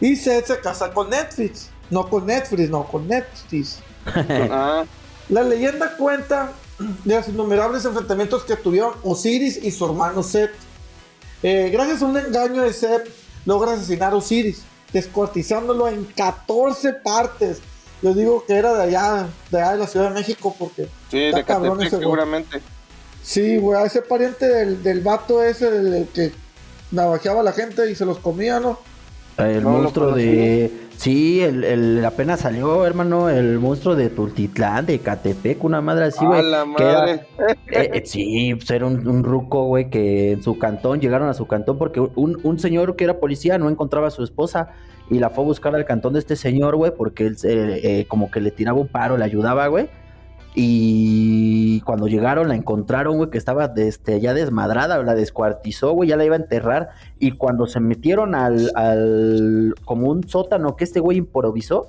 Y 0.00 0.16
Set 0.16 0.46
se 0.46 0.60
casa 0.60 0.92
con 0.92 1.10
Netflix, 1.10 1.70
no 1.90 2.08
con 2.08 2.26
Netflix, 2.26 2.70
no, 2.70 2.84
con 2.84 3.06
Netflix. 3.06 3.80
Ah. 4.50 4.84
La 5.28 5.42
leyenda 5.42 5.96
cuenta 5.96 6.52
de 7.04 7.14
los 7.14 7.28
innumerables 7.28 7.84
enfrentamientos 7.84 8.42
que 8.42 8.56
tuvieron 8.56 8.94
Osiris 9.04 9.62
y 9.62 9.70
su 9.70 9.84
hermano 9.84 10.22
Set. 10.22 10.50
Eh, 11.42 11.70
gracias 11.72 12.02
a 12.02 12.06
un 12.06 12.16
engaño 12.16 12.62
de 12.62 12.72
Set, 12.72 13.08
logra 13.44 13.74
asesinar 13.74 14.12
a 14.12 14.16
Osiris, 14.16 14.62
descuartizándolo 14.92 15.86
en 15.86 16.04
14 16.04 16.94
partes. 16.94 17.60
Yo 18.02 18.14
digo 18.14 18.44
que 18.46 18.54
era 18.54 18.72
de 18.74 18.82
allá, 18.84 19.28
de 19.50 19.60
allá 19.60 19.72
de 19.72 19.78
la 19.78 19.86
Ciudad 19.86 20.08
de 20.08 20.14
México, 20.14 20.56
porque. 20.58 20.88
Sí, 21.10 21.18
de 21.18 21.44
Catepec, 21.44 21.90
seguramente. 21.90 22.60
Sí, 23.22 23.58
güey, 23.58 23.80
a 23.80 23.86
ese 23.86 24.02
pariente 24.02 24.46
del, 24.48 24.82
del 24.82 25.00
vato 25.00 25.42
ese, 25.42 25.70
del 25.70 26.08
que 26.08 26.32
navajeaba 26.90 27.40
a 27.40 27.44
la 27.44 27.52
gente 27.52 27.90
y 27.90 27.94
se 27.94 28.04
los 28.04 28.18
comía, 28.18 28.60
¿no? 28.60 28.78
El 29.38 29.62
monstruo 29.62 30.12
de. 30.12 30.88
Sí, 30.96 31.40
el, 31.40 31.64
el, 31.64 32.04
apenas 32.04 32.40
salió, 32.40 32.84
hermano, 32.84 33.30
el 33.30 33.58
monstruo 33.58 33.96
de 33.96 34.10
Tultitlán, 34.10 34.84
de 34.84 34.98
Catepec, 34.98 35.64
una 35.64 35.80
madre 35.80 36.06
así, 36.06 36.26
güey. 36.26 36.42
la 36.42 36.64
madre! 36.66 37.26
Eh, 37.72 37.88
eh, 37.94 38.02
sí, 38.04 38.52
pues 38.56 38.68
era 38.72 38.84
un, 38.84 39.06
un 39.06 39.22
ruco, 39.22 39.64
güey, 39.66 39.88
que 39.90 40.32
en 40.32 40.42
su 40.42 40.58
cantón, 40.58 41.00
llegaron 41.00 41.28
a 41.28 41.34
su 41.34 41.46
cantón 41.46 41.78
porque 41.78 42.00
un, 42.00 42.38
un, 42.42 42.58
señor 42.58 42.96
que 42.96 43.04
era 43.04 43.20
policía 43.20 43.58
no 43.58 43.70
encontraba 43.70 44.08
a 44.08 44.10
su 44.10 44.24
esposa 44.24 44.70
y 45.08 45.20
la 45.20 45.30
fue 45.30 45.44
a 45.44 45.46
buscar 45.46 45.74
al 45.76 45.84
cantón 45.84 46.14
de 46.14 46.18
este 46.18 46.34
señor, 46.34 46.74
güey, 46.74 46.92
porque 46.94 47.26
él 47.26 47.36
eh, 47.44 48.06
como 48.08 48.28
que 48.28 48.40
le 48.40 48.50
tiraba 48.50 48.80
un 48.80 48.88
paro, 48.88 49.16
le 49.16 49.24
ayudaba, 49.24 49.68
güey. 49.68 49.88
Y 50.54 51.80
cuando 51.82 52.08
llegaron 52.08 52.48
la 52.48 52.56
encontraron, 52.56 53.16
güey, 53.16 53.30
que 53.30 53.38
estaba 53.38 53.72
este, 53.76 54.20
ya 54.20 54.34
desmadrada, 54.34 55.02
la 55.02 55.14
descuartizó, 55.14 55.92
güey, 55.92 56.08
ya 56.08 56.16
la 56.16 56.24
iba 56.24 56.34
a 56.34 56.40
enterrar. 56.40 56.90
Y 57.18 57.32
cuando 57.32 57.66
se 57.66 57.80
metieron 57.80 58.34
al, 58.34 58.70
al 58.74 59.74
como 59.84 60.10
un 60.10 60.28
sótano 60.28 60.76
que 60.76 60.84
este 60.84 60.98
güey 60.98 61.18
improvisó, 61.18 61.88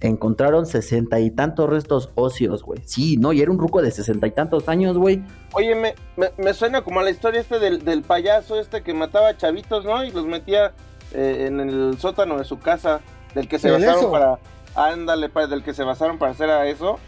encontraron 0.00 0.66
sesenta 0.66 1.20
y 1.20 1.30
tantos 1.30 1.68
restos 1.68 2.10
óseos, 2.14 2.62
güey. 2.62 2.80
Sí, 2.84 3.16
no, 3.16 3.32
y 3.32 3.42
era 3.42 3.50
un 3.50 3.58
ruco 3.58 3.82
de 3.82 3.90
sesenta 3.90 4.26
y 4.26 4.30
tantos 4.30 4.68
años, 4.68 4.96
güey. 4.96 5.22
Oye, 5.52 5.74
me, 5.74 5.94
me, 6.38 6.54
suena 6.54 6.82
como 6.82 7.00
a 7.00 7.02
la 7.02 7.10
historia 7.10 7.40
este 7.40 7.58
del, 7.58 7.84
del, 7.84 8.02
payaso 8.02 8.58
este 8.58 8.82
que 8.82 8.94
mataba 8.94 9.36
chavitos, 9.36 9.84
¿no? 9.84 10.02
Y 10.02 10.10
los 10.10 10.24
metía 10.26 10.72
eh, 11.12 11.46
en 11.48 11.60
el 11.60 11.98
sótano 11.98 12.38
de 12.38 12.44
su 12.44 12.58
casa, 12.58 13.00
del 13.34 13.48
que 13.48 13.58
se 13.58 13.70
basaron 13.70 14.10
para... 14.10 14.38
Ándale, 14.76 15.28
del 15.48 15.64
que 15.64 15.74
se 15.74 15.82
basaron 15.82 16.16
para 16.16 16.30
hacer 16.30 16.48
a 16.48 16.66
eso. 16.68 16.98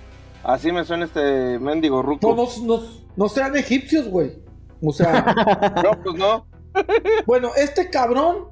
Así 0.45 0.73
me 0.73 0.85
suena 0.85 1.05
este 1.05 1.59
mendigo 1.59 2.03
ruco. 2.03 2.35
No, 2.35 2.49
no, 2.65 2.83
no, 3.17 3.29
sean 3.29 3.57
egipcios, 3.57 4.09
güey. 4.09 4.33
O 4.83 4.93
sea. 4.93 5.35
no, 5.83 6.03
pues 6.03 6.17
no. 6.17 6.47
bueno, 7.27 7.51
este 7.57 7.91
cabrón, 7.91 8.49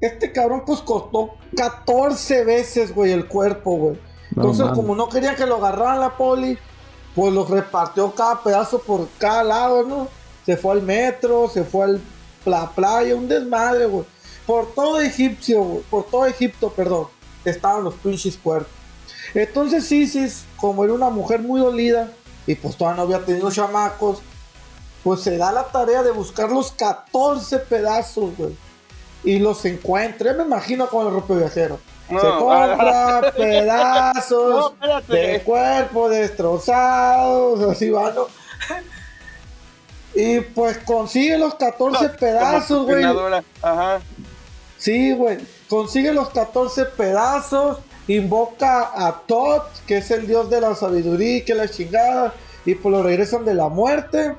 este 0.00 0.32
cabrón, 0.32 0.62
pues 0.66 0.80
costó 0.80 1.34
14 1.56 2.44
veces, 2.44 2.94
güey, 2.94 3.12
el 3.12 3.26
cuerpo, 3.26 3.76
güey. 3.76 3.98
Entonces, 4.34 4.66
como 4.74 4.94
no 4.94 5.08
querían 5.08 5.36
que 5.36 5.46
lo 5.46 5.56
agarraran 5.56 6.00
la 6.00 6.16
poli, 6.16 6.58
pues 7.14 7.32
los 7.32 7.50
repartió 7.50 8.14
cada 8.14 8.42
pedazo 8.42 8.78
por 8.78 9.08
cada 9.18 9.44
lado, 9.44 9.82
¿no? 9.84 10.08
Se 10.46 10.56
fue 10.56 10.72
al 10.72 10.82
metro, 10.82 11.48
se 11.48 11.64
fue 11.64 11.84
a 11.86 12.48
la 12.48 12.70
playa, 12.70 13.14
un 13.14 13.28
desmadre, 13.28 13.86
güey. 13.86 14.04
Por 14.46 14.74
todo 14.74 15.00
Egipcio, 15.00 15.62
güey, 15.62 15.82
por 15.90 16.04
todo 16.04 16.26
Egipto, 16.26 16.70
perdón, 16.70 17.06
estaban 17.44 17.84
los 17.84 17.94
pinches 17.94 18.36
cuerpos. 18.36 18.81
Entonces 19.34 19.90
Isis, 19.90 20.44
como 20.56 20.84
era 20.84 20.92
una 20.92 21.10
mujer 21.10 21.40
muy 21.40 21.60
dolida 21.60 22.08
y 22.46 22.54
pues 22.54 22.76
todavía 22.76 22.96
no 22.96 23.02
había 23.02 23.24
tenido 23.24 23.50
chamacos, 23.50 24.20
pues 25.02 25.20
se 25.20 25.36
da 25.36 25.52
la 25.52 25.64
tarea 25.64 26.02
de 26.02 26.10
buscar 26.10 26.50
los 26.50 26.72
14 26.72 27.58
pedazos, 27.60 28.36
güey. 28.36 28.56
Y 29.24 29.38
los 29.38 29.64
encuentra. 29.64 30.32
me 30.34 30.44
imagino 30.44 30.88
con 30.88 31.06
el 31.06 31.12
rope 31.12 31.36
viajero. 31.36 31.78
se 32.08 32.14
compra 32.14 33.32
pedazos 33.36 34.74
de 35.08 35.42
cuerpo 35.44 36.08
destrozados, 36.08 37.60
así 37.70 37.90
van. 37.90 38.14
y 40.14 40.40
pues 40.40 40.78
consigue 40.78 41.38
los 41.38 41.54
14 41.54 42.08
pedazos, 42.10 42.84
güey. 42.84 43.04
Ajá. 43.62 44.00
Sí, 44.78 45.12
güey. 45.12 45.38
Consigue 45.68 46.12
los 46.12 46.30
14 46.30 46.84
pedazos 46.86 47.78
invoca 48.08 48.90
a 48.94 49.22
Tot, 49.26 49.64
que 49.86 49.98
es 49.98 50.10
el 50.10 50.26
dios 50.26 50.50
de 50.50 50.60
la 50.60 50.74
sabiduría 50.74 51.38
y 51.38 51.42
que 51.42 51.54
la 51.54 51.68
chingada, 51.68 52.34
y 52.64 52.74
pues 52.74 52.92
lo 52.92 53.02
regresan 53.02 53.44
de 53.44 53.54
la 53.54 53.68
muerte. 53.68 54.36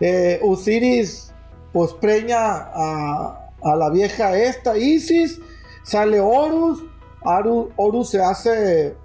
Eh, 0.00 0.40
Osiris 0.42 1.32
pues 1.72 1.92
preña 1.94 2.40
a, 2.40 3.50
la 3.62 3.90
vieja 3.90 4.36
esta, 4.36 4.76
Isis, 4.76 5.40
sale 5.84 6.20
Horus, 6.20 6.82
Horus 7.22 8.10
se 8.10 8.22
hace 8.22 8.96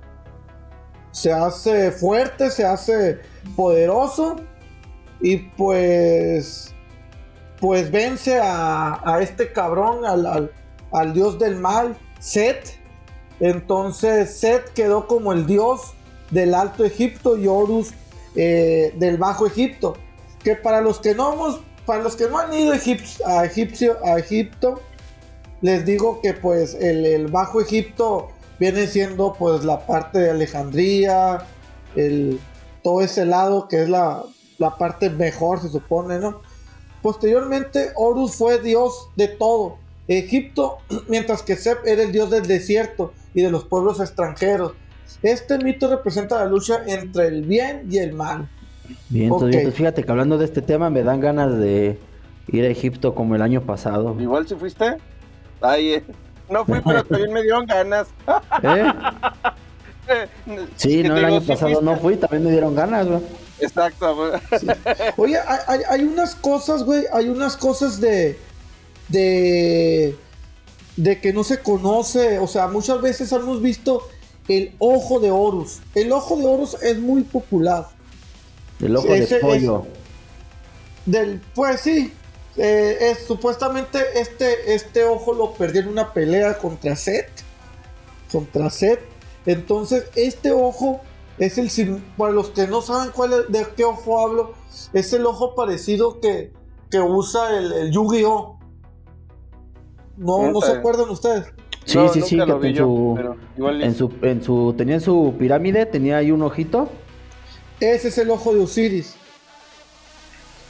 se 1.11 1.31
hace 1.31 1.91
fuerte, 1.91 2.49
se 2.49 2.65
hace 2.65 3.19
poderoso 3.55 4.37
y 5.21 5.37
pues 5.37 6.73
pues 7.59 7.89
vence 7.89 8.39
a, 8.41 9.19
este 9.21 9.51
cabrón, 9.51 10.05
al, 10.05 10.25
al, 10.25 10.51
al 10.91 11.13
dios 11.13 11.39
del 11.39 11.55
mal, 11.55 11.97
Set 12.19 12.84
entonces 13.39 14.37
Set 14.37 14.71
quedó 14.73 15.07
como 15.07 15.33
el 15.33 15.45
dios 15.45 15.93
del 16.31 16.53
Alto 16.53 16.83
Egipto 16.85 17.37
y 17.37 17.47
Horus 17.47 17.93
eh, 18.35 18.93
del 18.97 19.17
Bajo 19.17 19.45
Egipto. 19.45 19.95
Que 20.43 20.55
para 20.55 20.81
los 20.81 20.99
que 20.99 21.15
no 21.15 21.33
hemos, 21.33 21.61
para 21.85 22.03
los 22.03 22.15
que 22.15 22.27
no 22.27 22.37
han 22.37 22.53
ido 22.53 22.73
a, 22.73 23.45
Egipto, 23.45 24.81
les 25.61 25.85
digo 25.85 26.21
que 26.21 26.33
pues 26.33 26.75
el, 26.75 27.27
Bajo 27.27 27.61
Egipto 27.61 28.29
viene 28.59 28.87
siendo 28.87 29.33
pues 29.33 29.65
la 29.65 29.85
parte 29.85 30.19
de 30.19 30.29
Alejandría, 30.31 31.45
el, 31.95 32.39
todo 32.83 33.01
ese 33.01 33.25
lado 33.25 33.67
que 33.67 33.83
es 33.83 33.89
la, 33.89 34.23
la 34.59 34.77
parte 34.77 35.09
mejor 35.09 35.61
se 35.61 35.69
supone, 35.69 36.19
¿no? 36.19 36.41
Posteriormente 37.01 37.91
Horus 37.95 38.35
fue 38.35 38.61
dios 38.61 39.09
de 39.15 39.27
todo. 39.27 39.77
Egipto, 40.07 40.77
mientras 41.07 41.41
que 41.41 41.55
Sep 41.55 41.85
era 41.85 42.03
el 42.03 42.11
dios 42.11 42.29
del 42.29 42.47
desierto 42.47 43.13
y 43.35 43.41
de 43.43 43.51
los 43.51 43.65
pueblos 43.65 43.99
extranjeros. 43.99 44.73
Este 45.21 45.59
mito 45.59 45.87
representa 45.87 46.39
la 46.39 46.45
lucha 46.45 46.81
entre 46.87 47.27
el 47.27 47.43
bien 47.43 47.85
y 47.89 47.99
el 47.99 48.13
mal. 48.13 48.49
Bien, 49.09 49.31
entonces 49.31 49.73
fíjate 49.73 50.03
que 50.03 50.11
hablando 50.11 50.37
de 50.37 50.45
este 50.45 50.61
tema 50.61 50.89
me 50.89 51.03
dan 51.03 51.19
ganas 51.19 51.55
de 51.57 51.99
ir 52.47 52.63
a 52.63 52.67
Egipto 52.67 53.13
como 53.13 53.35
el 53.35 53.41
año 53.41 53.61
pasado. 53.61 54.15
Igual 54.19 54.47
si 54.47 54.55
fuiste. 54.55 54.97
Ay, 55.61 55.95
eh, 55.95 56.03
no 56.49 56.65
fui, 56.65 56.79
pero 56.83 57.03
también 57.05 57.33
me 57.33 57.43
dieron 57.43 57.65
ganas. 57.65 58.07
¿Eh? 58.63 58.91
Sí, 60.75 61.01
no, 61.01 61.17
el 61.17 61.25
año 61.25 61.41
pasado 61.41 61.81
no 61.81 61.97
fui, 61.97 62.15
también 62.15 62.43
me 62.43 62.51
dieron 62.51 62.75
ganas, 62.75 63.07
güey. 63.07 63.21
Exacto, 63.59 64.15
güey. 64.15 64.33
Oye, 65.17 65.39
hay, 65.67 65.79
hay, 65.89 66.03
unas 66.03 66.35
cosas, 66.35 66.83
güey, 66.83 67.05
hay 67.11 67.27
unas 67.27 67.57
cosas 67.57 67.99
de, 67.99 68.37
de 69.07 70.15
de 70.97 71.19
que 71.19 71.33
no 71.33 71.43
se 71.43 71.59
conoce, 71.59 72.39
o 72.39 72.47
sea, 72.47 72.67
muchas 72.67 73.01
veces 73.01 73.31
hemos 73.31 73.61
visto 73.61 74.07
el 74.47 74.73
ojo 74.79 75.19
de 75.19 75.31
Horus. 75.31 75.79
El 75.93 76.11
ojo 76.11 76.37
de 76.37 76.45
Horus 76.45 76.77
es 76.81 76.97
muy 76.99 77.23
popular. 77.23 77.87
El 78.79 78.95
ojo 78.95 79.07
de 79.07 79.39
pollo. 79.41 79.85
del, 81.05 81.41
pues 81.53 81.81
sí, 81.81 82.13
eh, 82.57 82.97
es, 83.01 83.25
supuestamente 83.25 83.99
este, 84.15 84.73
este 84.73 85.03
ojo 85.03 85.33
lo 85.33 85.53
perdió 85.53 85.81
en 85.81 85.89
una 85.89 86.13
pelea 86.13 86.57
contra 86.57 86.95
Set. 86.95 87.29
Contra 88.31 88.69
Set. 88.69 88.99
Entonces, 89.45 90.05
este 90.15 90.51
ojo 90.51 91.01
es 91.37 91.57
el 91.57 92.01
para 92.17 92.31
los 92.31 92.49
que 92.49 92.67
no 92.67 92.81
saben 92.81 93.11
cuál 93.11 93.45
de 93.49 93.67
qué 93.75 93.83
ojo 93.83 94.19
hablo, 94.19 94.53
es 94.93 95.11
el 95.13 95.25
ojo 95.25 95.53
parecido 95.53 96.21
que, 96.21 96.53
que 96.89 96.99
usa 96.99 97.57
el, 97.57 97.73
el 97.73 97.91
Yu-Gi-Oh! 97.91 98.54
No, 100.17 100.51
no 100.51 100.61
se 100.61 100.71
acuerdan 100.71 101.09
ustedes. 101.09 101.45
Sí, 101.85 101.99
sí, 102.13 102.21
sí, 102.21 102.37
que 102.37 102.67
en, 102.69 102.77
su, 102.77 103.19
en, 103.57 103.95
su, 103.95 104.11
en 104.23 104.43
su, 104.43 104.73
tenía 104.75 104.95
en 104.95 105.01
su 105.01 105.35
pirámide, 105.37 105.85
tenía 105.85 106.17
ahí 106.17 106.31
un 106.31 106.41
ojito. 106.41 106.89
Ese 107.79 108.07
es 108.07 108.17
el 108.17 108.31
ojo 108.31 108.53
de 108.53 108.61
Osiris. 108.61 109.15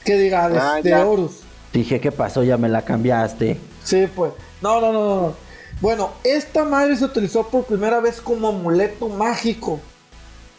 Que 0.04 0.18
diga, 0.18 0.50
de, 0.82 0.94
ah, 0.94 1.08
Horus. 1.08 1.40
Dije, 1.72 2.02
¿qué 2.02 2.12
pasó? 2.12 2.44
Ya 2.44 2.58
me 2.58 2.68
la 2.68 2.84
cambiaste. 2.84 3.58
Sí, 3.84 4.08
pues. 4.14 4.34
No, 4.62 4.82
no, 4.82 4.92
no, 4.92 5.16
no. 5.22 5.34
Bueno, 5.82 6.12
esta 6.24 6.64
madre 6.64 6.96
se 6.96 7.06
utilizó 7.06 7.48
por 7.48 7.64
primera 7.66 8.00
vez 8.00 8.22
como 8.22 8.50
amuleto 8.50 9.10
mágico. 9.10 9.80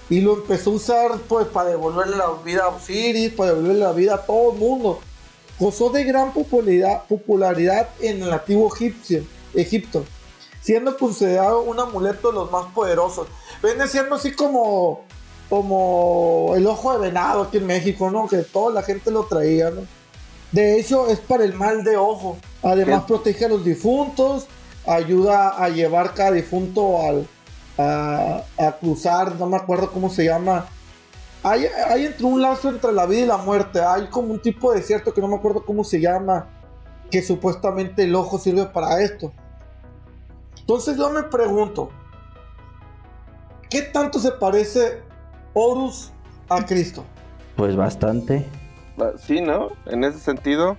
y 0.09 0.21
lo 0.21 0.35
empezó 0.35 0.71
a 0.71 0.75
usar 0.75 1.11
pues 1.29 1.47
para 1.49 1.71
devolverle 1.71 2.17
la 2.17 2.31
vida 2.45 2.63
a 2.65 2.69
Osiris, 2.69 3.33
para 3.33 3.51
devolverle 3.51 3.81
la 3.81 3.93
vida 3.93 4.15
a 4.15 4.23
todo 4.25 4.53
el 4.53 4.59
mundo. 4.59 5.01
Gozó 5.59 5.91
de 5.91 6.05
gran 6.05 6.33
popularidad, 6.33 7.05
popularidad 7.09 7.89
en 8.01 8.23
el 8.23 8.33
antiguo 8.33 8.73
egipcio, 8.75 9.25
Egipto, 9.55 10.05
siendo 10.61 10.97
considerado 10.99 11.63
un 11.63 11.81
amuleto 11.81 12.29
de 12.29 12.35
los 12.35 12.51
más 12.51 12.67
poderosos. 12.75 13.29
Viene 13.63 13.89
siendo 13.89 14.17
así 14.17 14.33
como, 14.33 15.03
como 15.49 16.53
el 16.57 16.67
ojo 16.67 16.93
de 16.93 16.99
venado 16.99 17.43
aquí 17.43 17.57
en 17.57 17.67
México, 17.67 18.11
¿no? 18.11 18.29
Que 18.29 18.39
toda 18.39 18.73
la 18.73 18.83
gente 18.83 19.11
lo 19.11 19.25
traía, 19.25 19.71
¿no? 19.71 19.83
De 20.53 20.79
hecho, 20.79 21.09
es 21.09 21.19
para 21.21 21.45
el 21.45 21.55
mal 21.55 21.85
de 21.85 21.97
ojo. 21.97 22.37
Además, 22.63 23.05
protege 23.05 23.47
a 23.47 23.49
los 23.49 23.65
difuntos, 23.65 24.47
ayuda 24.87 25.51
a 25.51 25.69
llevar 25.69 26.15
cada 26.15 26.33
difunto 26.33 27.03
al, 27.03 27.27
a, 27.79 28.77
cruzar, 28.81 29.37
no 29.37 29.47
me 29.47 29.57
acuerdo 29.57 29.91
cómo 29.91 30.11
se 30.11 30.25
llama. 30.25 30.69
Hay, 31.49 31.65
hay 31.65 32.07
entre 32.07 32.27
un 32.27 32.43
lazo 32.43 32.71
entre 32.71 32.93
la 32.93 33.07
vida 33.07 33.21
y 33.21 33.27
la 33.27 33.37
muerte. 33.37 33.81
Hay 33.81 34.09
como 34.09 34.33
un 34.33 34.41
tipo 34.41 34.73
de 34.73 34.81
desierto 34.81 35.15
que 35.15 35.21
no 35.21 35.29
me 35.29 35.37
acuerdo 35.37 35.65
cómo 35.65 35.85
se 35.85 36.01
llama, 36.01 36.49
que 37.09 37.23
supuestamente 37.23 38.03
el 38.03 38.17
ojo 38.17 38.37
sirve 38.37 38.67
para 38.67 39.01
esto. 39.01 39.33
Entonces 40.59 40.97
yo 40.97 41.09
me 41.11 41.23
pregunto, 41.23 41.91
¿qué 43.71 43.83
tanto 43.83 44.19
se 44.19 44.33
parece 44.33 45.03
Horus 45.55 46.11
a 46.49 46.67
Cristo? 46.67 47.05
Pues 47.55 47.77
bastante. 47.77 48.45
Ah, 48.99 49.13
sí, 49.17 49.41
¿no? 49.41 49.69
En 49.87 50.03
ese 50.03 50.19
sentido. 50.19 50.77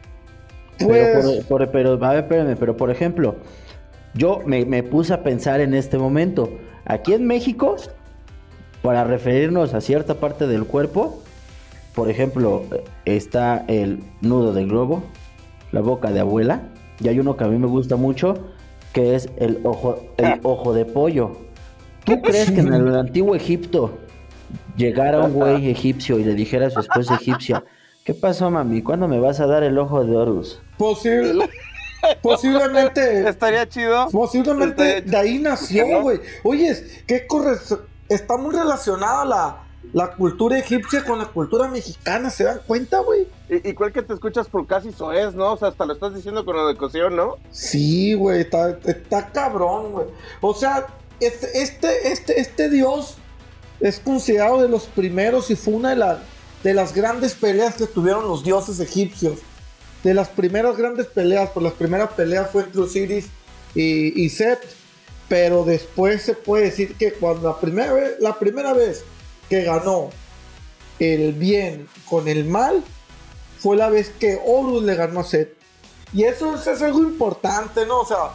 Pues... 0.80 1.46
Pero, 1.48 1.72
pero, 1.72 1.94
a 1.94 2.10
ver, 2.10 2.24
espérame, 2.24 2.58
pero 2.60 2.76
por 2.76 2.92
ejemplo, 2.92 3.38
yo 4.16 4.42
me, 4.46 4.66
me 4.66 4.84
puse 4.84 5.14
a 5.14 5.24
pensar 5.24 5.62
en 5.62 5.74
este 5.74 5.98
momento, 5.98 6.50
Aquí 6.90 7.14
en 7.14 7.28
México, 7.28 7.76
para 8.88 9.04
referirnos 9.04 9.74
a 9.74 9.82
cierta 9.82 10.14
parte 10.14 10.48
del 10.48 10.64
cuerpo, 10.64 11.22
por 11.94 12.10
ejemplo, 12.10 12.64
está 13.04 13.66
el 13.68 14.02
nudo 14.22 14.54
del 14.54 14.70
globo, 14.70 15.04
la 15.74 15.82
boca 15.82 16.10
de 16.12 16.22
abuela, 16.22 16.62
y 17.02 17.10
hay 17.10 17.20
uno 17.20 17.36
que 17.36 17.44
a 17.44 17.48
mí 17.48 17.58
me 17.60 17.68
gusta 17.68 17.98
mucho, 17.98 18.36
que 18.94 19.16
es 19.16 19.30
el 19.36 19.60
ojo, 19.66 20.00
el 20.16 20.26
ah. 20.26 20.40
ojo 20.42 20.74
de 20.74 20.86
pollo. 20.86 21.36
¿Tú 22.06 22.22
crees 22.24 22.50
que 22.50 22.62
en 22.62 22.72
el 22.74 22.96
antiguo 22.96 23.36
Egipto 23.36 23.98
llegara 24.78 25.20
un 25.20 25.34
güey 25.34 25.70
egipcio 25.70 26.18
y 26.18 26.24
le 26.24 26.34
dijera 26.34 26.68
a 26.68 26.70
su 26.70 26.80
esposa 26.80 27.16
egipcia, 27.16 27.66
¿qué 28.06 28.14
pasó 28.14 28.50
mami? 28.50 28.82
¿Cuándo 28.82 29.10
me 29.10 29.20
vas 29.20 29.42
a 29.42 29.48
dar 29.48 29.64
el 29.64 29.78
ojo 29.80 30.06
de 30.06 30.16
Horus? 30.16 30.62
Posible. 30.78 31.50
Posiblemente. 32.22 33.28
Estaría 33.28 33.68
chido. 33.68 34.08
Posiblemente 34.12 35.02
de 35.02 35.18
ahí 35.18 35.40
nació, 35.40 36.04
güey. 36.04 36.22
Oye, 36.46 36.74
¿qué 37.06 37.28
corre? 37.28 37.58
Está 38.10 38.38
muy 38.38 38.56
relacionada 38.56 39.26
la, 39.26 39.68
la 39.94 40.16
cultura 40.16 40.58
egipcia 40.58 41.04
con 41.04 41.20
la 41.20 41.26
cultura 41.26 41.68
mexicana, 41.68 42.30
¿se 42.30 42.44
dan 42.44 42.62
cuenta, 42.66 43.00
güey? 43.00 43.28
¿Y, 43.50 43.74
cuál 43.74 43.92
que 43.92 44.02
te 44.02 44.14
escuchas 44.14 44.48
por 44.48 44.66
casi 44.66 44.92
soez, 44.92 45.34
¿no? 45.34 45.54
O 45.54 45.58
sea, 45.58 45.70
hasta 45.70 45.86
lo 45.86 45.94
estás 45.94 46.14
diciendo 46.16 46.46
con 46.46 46.56
la 46.56 46.74
¿no? 47.10 47.36
Sí, 47.52 48.14
güey, 48.14 48.42
está, 48.42 48.78
está 48.86 49.28
cabrón, 49.32 49.92
güey. 49.92 50.08
O 50.42 50.54
sea, 50.54 50.88
este, 51.20 51.62
este, 51.62 52.12
este, 52.12 52.40
este 52.40 52.70
dios 52.70 53.18
es 53.80 54.00
considerado 54.00 54.62
de 54.62 54.70
los 54.70 54.86
primeros 54.86 55.50
y 55.52 55.56
fue 55.56 55.74
una 55.74 55.96
de, 55.96 56.18
de 56.64 56.74
las 56.74 56.94
grandes 56.94 57.36
peleas 57.36 57.76
que 57.76 57.88
tuvieron 57.88 58.28
los 58.28 58.44
dioses 58.44 58.80
egipcios 58.80 59.40
de 60.04 60.14
las 60.14 60.30
primeras 60.30 60.78
grandes 60.78 61.08
peleas, 61.08 61.50
por 61.50 61.64
las 61.64 61.74
primeras 61.74 62.12
peleas 62.14 62.50
fue 62.52 62.64
entre 62.64 62.82
Osiris 62.82 63.28
y, 63.76 64.24
y 64.24 64.30
Seth, 64.30 64.64
pero 65.28 65.64
después 65.64 66.22
se 66.22 66.34
puede 66.34 66.66
decir 66.66 66.96
que 66.96 67.14
cuando 67.14 67.50
la 67.50 67.60
primera 67.60 67.94
vez, 67.94 68.20
la 68.20 68.38
primera 68.38 68.74
vez 68.74 69.04
que 69.50 69.64
ganó 69.64 70.10
el 71.00 71.34
bien 71.34 71.88
con 72.10 72.28
el 72.28 72.46
mal 72.46 72.84
fue 73.60 73.76
la 73.76 73.90
vez 73.90 74.10
que 74.10 74.40
Horus 74.44 74.84
le 74.84 74.96
ganó 74.96 75.22
a 75.22 75.24
Seth. 75.24 75.56
Y 76.14 76.24
eso 76.24 76.56
es, 76.56 76.82
algo 76.82 77.00
importante, 77.00 77.86
¿no? 77.86 78.02
O 78.02 78.06
sea, 78.06 78.32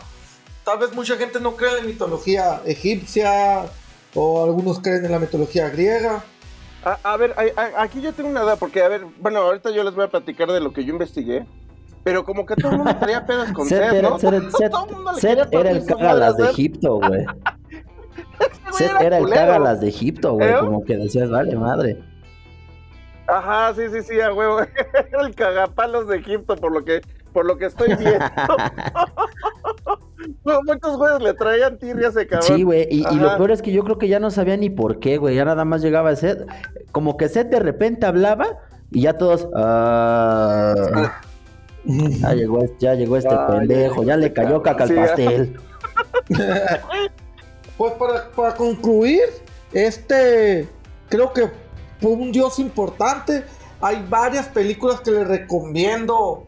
tal 0.65 0.79
vez 0.79 0.93
mucha 0.93 1.17
gente 1.17 1.41
no 1.41 1.57
cree 1.57 1.71
en 1.71 1.77
la 1.77 1.83
mitología 1.83 2.61
egipcia 2.67 3.65
o 4.15 4.45
algunos 4.45 4.81
creen 4.81 5.07
en 5.07 5.13
la 5.13 5.19
mitología 5.19 5.71
griega. 5.71 6.23
A, 6.85 7.17
ver, 7.17 7.35
aquí 7.79 8.01
yo 8.01 8.13
tengo 8.13 8.29
una 8.29 8.41
duda, 8.41 8.57
porque, 8.57 8.83
a 8.83 8.89
ver, 8.89 9.07
bueno, 9.21 9.39
ahorita 9.39 9.71
yo 9.71 9.85
les 9.85 9.95
voy 9.95 10.05
a 10.05 10.11
platicar 10.11 10.51
de 10.51 10.61
lo 10.61 10.73
que 10.73 10.85
yo 10.85 10.93
investigué. 10.93 11.47
Pero 12.05 12.25
como 12.25 12.45
que 12.45 12.57
todo 12.57 12.73
el 12.73 12.79
mundo 12.79 12.97
traía 12.97 13.25
pedos 13.25 13.53
con 13.53 13.67
Seth, 13.69 14.03
¿no? 14.03 14.19
Seth, 14.19 15.49
era 15.53 15.71
el 15.71 15.87
cágalas 15.87 16.37
de 16.37 16.51
Egipto, 16.51 16.97
güey. 16.97 17.25
Seth 18.73 19.01
era 19.01 19.19
el 19.19 19.29
cágalas 19.29 19.81
de 19.81 19.89
Egipto, 19.89 20.35
güey. 20.35 20.53
Como 20.59 20.85
que 20.85 20.97
decías, 20.97 21.31
vale, 21.31 21.55
madre. 21.57 22.03
Ajá, 23.27 23.75
sí, 23.75 23.83
sí, 23.93 24.03
sí, 24.03 24.21
a 24.21 24.33
huevo. 24.33 24.61
Era 24.95 25.27
el 25.27 25.35
cagapalos 25.35 26.09
de 26.09 26.19
Egipto, 26.19 26.57
por 26.57 26.73
lo 26.73 26.85
que, 26.85 27.03
por 27.33 27.47
lo 27.47 27.57
que 27.57 27.67
estoy 27.67 27.95
viendo. 27.95 28.19
Muchos 30.67 30.97
güeyes 30.97 31.23
le 31.23 31.35
traían 31.35 31.79
tirria 31.79 32.09
ese 32.09 32.27
cabrón. 32.27 32.57
Sí, 32.57 32.63
güey, 32.63 32.87
y, 32.91 33.03
lo 33.15 33.37
peor 33.37 33.53
es 33.53 33.63
que 33.63 33.73
yo 33.73 33.85
creo 33.85 33.99
que 33.99 34.09
ya 34.09 34.21
no 34.21 34.31
sabía 34.31 34.57
ni 34.57 34.71
por 34.71 34.99
qué, 34.99 35.19
güey. 35.19 35.37
Ya 35.37 35.45
nada 35.45 35.65
más 35.65 35.83
llegaba 35.83 36.15
Seth. 36.17 36.47
Como 36.91 37.17
que 37.17 37.29
Seth 37.29 37.49
de 37.49 37.61
repente 37.61 38.07
hablaba 38.07 38.47
y 38.91 39.03
ya 39.03 39.19
todos. 39.19 39.49
Ah, 39.55 40.75
ya 41.85 42.33
llegó, 42.35 42.65
ya 42.79 42.95
llegó 42.95 43.17
este 43.17 43.37
pendejo, 43.49 44.05
ya 44.05 44.17
le 44.17 44.33
cayó 44.33 44.63
caca 44.63 44.85
al 44.85 44.95
pastel. 44.95 45.61
pues 47.77 47.93
para, 47.95 48.31
para 48.31 48.55
concluir, 48.55 49.23
este 49.73 50.69
creo 51.09 51.33
que 51.33 51.51
fue 52.01 52.13
un 52.13 52.33
dios 52.33 52.59
importante. 52.59 53.45
Hay 53.81 54.05
varias 54.09 54.49
películas 54.49 55.01
que 55.01 55.11
le 55.11 55.25
recomiendo 55.25 56.47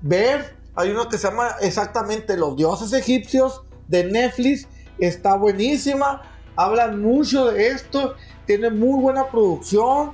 ver. 0.00 0.56
Hay 0.74 0.90
una 0.90 1.08
que 1.08 1.18
se 1.18 1.28
llama 1.28 1.56
exactamente 1.60 2.36
Los 2.36 2.56
dioses 2.56 2.92
egipcios 2.92 3.62
de 3.88 4.04
Netflix. 4.04 4.68
Está 4.98 5.36
buenísima. 5.36 6.22
Hablan 6.56 7.00
mucho 7.00 7.50
de 7.50 7.68
esto. 7.68 8.14
Tiene 8.46 8.70
muy 8.70 9.00
buena 9.00 9.28
producción 9.28 10.12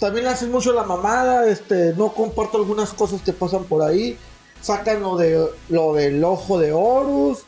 también 0.00 0.24
le 0.24 0.30
hacen 0.30 0.50
mucho 0.50 0.72
la 0.72 0.82
mamada, 0.82 1.46
este, 1.46 1.92
no 1.94 2.12
comparto 2.14 2.56
algunas 2.56 2.92
cosas 2.94 3.20
que 3.20 3.34
pasan 3.34 3.64
por 3.64 3.82
ahí. 3.82 4.18
Sacan 4.62 5.02
lo 5.02 5.16
de 5.16 5.46
lo 5.68 5.94
del 5.94 6.24
ojo 6.24 6.58
de 6.58 6.72
Horus. 6.72 7.40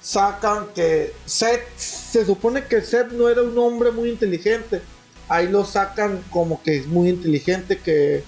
Sacan 0.00 0.68
que 0.74 1.12
Seth, 1.26 1.76
se 1.76 2.24
supone 2.24 2.64
que 2.64 2.80
Seth 2.80 3.10
no 3.10 3.28
era 3.28 3.42
un 3.42 3.58
hombre 3.58 3.90
muy 3.90 4.08
inteligente. 4.08 4.80
Ahí 5.28 5.48
lo 5.48 5.64
sacan 5.64 6.24
como 6.30 6.62
que 6.62 6.76
es 6.76 6.86
muy 6.86 7.08
inteligente, 7.08 7.78
que, 7.78 8.24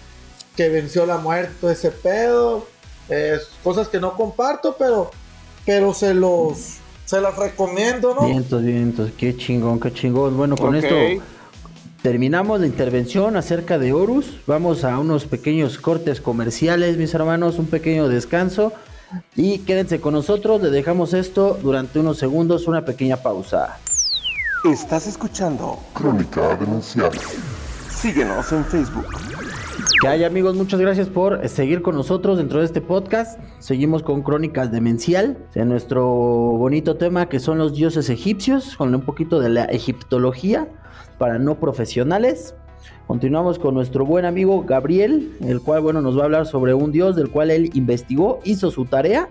que 0.57 0.69
venció 0.69 1.07
la 1.07 1.19
muerte, 1.19 1.73
ese 1.73 1.91
pedo. 1.93 2.67
cosas 3.63 3.89
que 3.89 4.01
no 4.01 4.17
comparto, 4.17 4.77
pero, 4.79 5.11
pero 5.65 5.95
se 5.95 6.15
los 6.15 6.79
se 7.05 7.21
las 7.21 7.37
recomiendo, 7.37 8.15
¿no? 8.15 8.27
Vientos, 8.27 8.63
vientos, 8.63 9.11
qué 9.17 9.37
chingón, 9.37 9.79
qué 9.79 9.93
chingón. 9.93 10.37
Bueno, 10.37 10.57
con 10.57 10.75
esto 10.75 10.95
Terminamos 12.03 12.59
la 12.59 12.67
intervención 12.67 13.37
acerca 13.37 13.79
de 13.79 13.93
Horus. 13.93 14.41
Vamos 14.49 14.83
a 14.83 14.99
unos 14.99 15.25
pequeños 15.25 15.79
cortes 15.79 16.21
comerciales, 16.21 16.97
mis 16.97 17.15
hermanos, 17.15 17.61
un 17.61 17.67
pequeño 17.67 18.09
descanso. 18.09 18.73
Y 19.37 19.61
quédense 19.61 20.01
con 20.01 20.15
nosotros, 20.15 20.61
le 20.61 20.71
dejamos 20.71 21.15
esto 21.15 21.57
durante 21.63 22.01
unos 22.01 22.19
segundos, 22.19 22.67
una 22.67 22.85
pequeña 22.85 23.19
pausa. 23.19 23.79
Estás 24.65 25.07
escuchando 25.07 25.79
Crónica 25.95 26.57
Denuncial. 26.57 27.13
Síguenos 27.89 28.51
en 28.51 28.65
Facebook. 28.65 29.07
Que 30.01 30.09
hay 30.09 30.25
amigos, 30.25 30.57
muchas 30.57 30.81
gracias 30.81 31.09
por 31.09 31.49
seguir 31.49 31.83
con 31.83 31.95
nosotros 31.95 32.37
dentro 32.37 32.59
de 32.59 32.65
este 32.65 32.81
podcast. 32.81 33.39
Seguimos 33.61 34.03
con 34.03 34.23
Crónicas 34.23 34.73
Demencial, 34.73 35.39
en 35.55 35.69
nuestro 35.69 36.05
bonito 36.05 36.97
tema 36.97 37.29
que 37.29 37.39
son 37.39 37.59
los 37.59 37.75
dioses 37.75 38.11
egipcios, 38.11 38.77
con 38.77 38.93
un 38.93 39.03
poquito 39.03 39.39
de 39.39 39.51
la 39.51 39.65
egiptología 39.67 40.67
para 41.23 41.39
no 41.39 41.55
profesionales. 41.55 42.53
Continuamos 43.07 43.57
con 43.57 43.75
nuestro 43.75 44.05
buen 44.05 44.25
amigo 44.25 44.65
Gabriel, 44.65 45.37
el 45.47 45.61
cual, 45.61 45.81
bueno, 45.81 46.01
nos 46.01 46.19
va 46.19 46.23
a 46.23 46.25
hablar 46.25 46.47
sobre 46.47 46.75
un 46.75 46.91
dios 46.91 47.15
del 47.15 47.31
cual 47.31 47.53
él 47.53 47.71
investigó, 47.75 48.41
hizo 48.43 48.73
su 48.73 48.87
tarea 48.87 49.29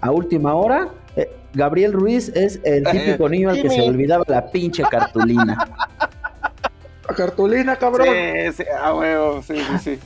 a 0.00 0.10
última 0.10 0.56
hora. 0.56 0.88
Eh, 1.14 1.30
Gabriel 1.54 1.92
Ruiz 1.92 2.30
es 2.30 2.58
el 2.64 2.82
típico 2.82 3.28
niño 3.28 3.50
al 3.50 3.62
que 3.62 3.70
se 3.70 3.82
olvidaba 3.82 4.24
la 4.26 4.50
pinche 4.50 4.82
cartulina. 4.90 5.56
La 7.08 7.14
cartulina, 7.14 7.76
cabrón. 7.76 8.08
Sí, 8.08 8.54
sí, 8.56 8.64
a 8.82 8.92
huevo, 8.92 9.40
sí, 9.40 9.54
sí, 9.60 9.78
sí. 9.78 9.98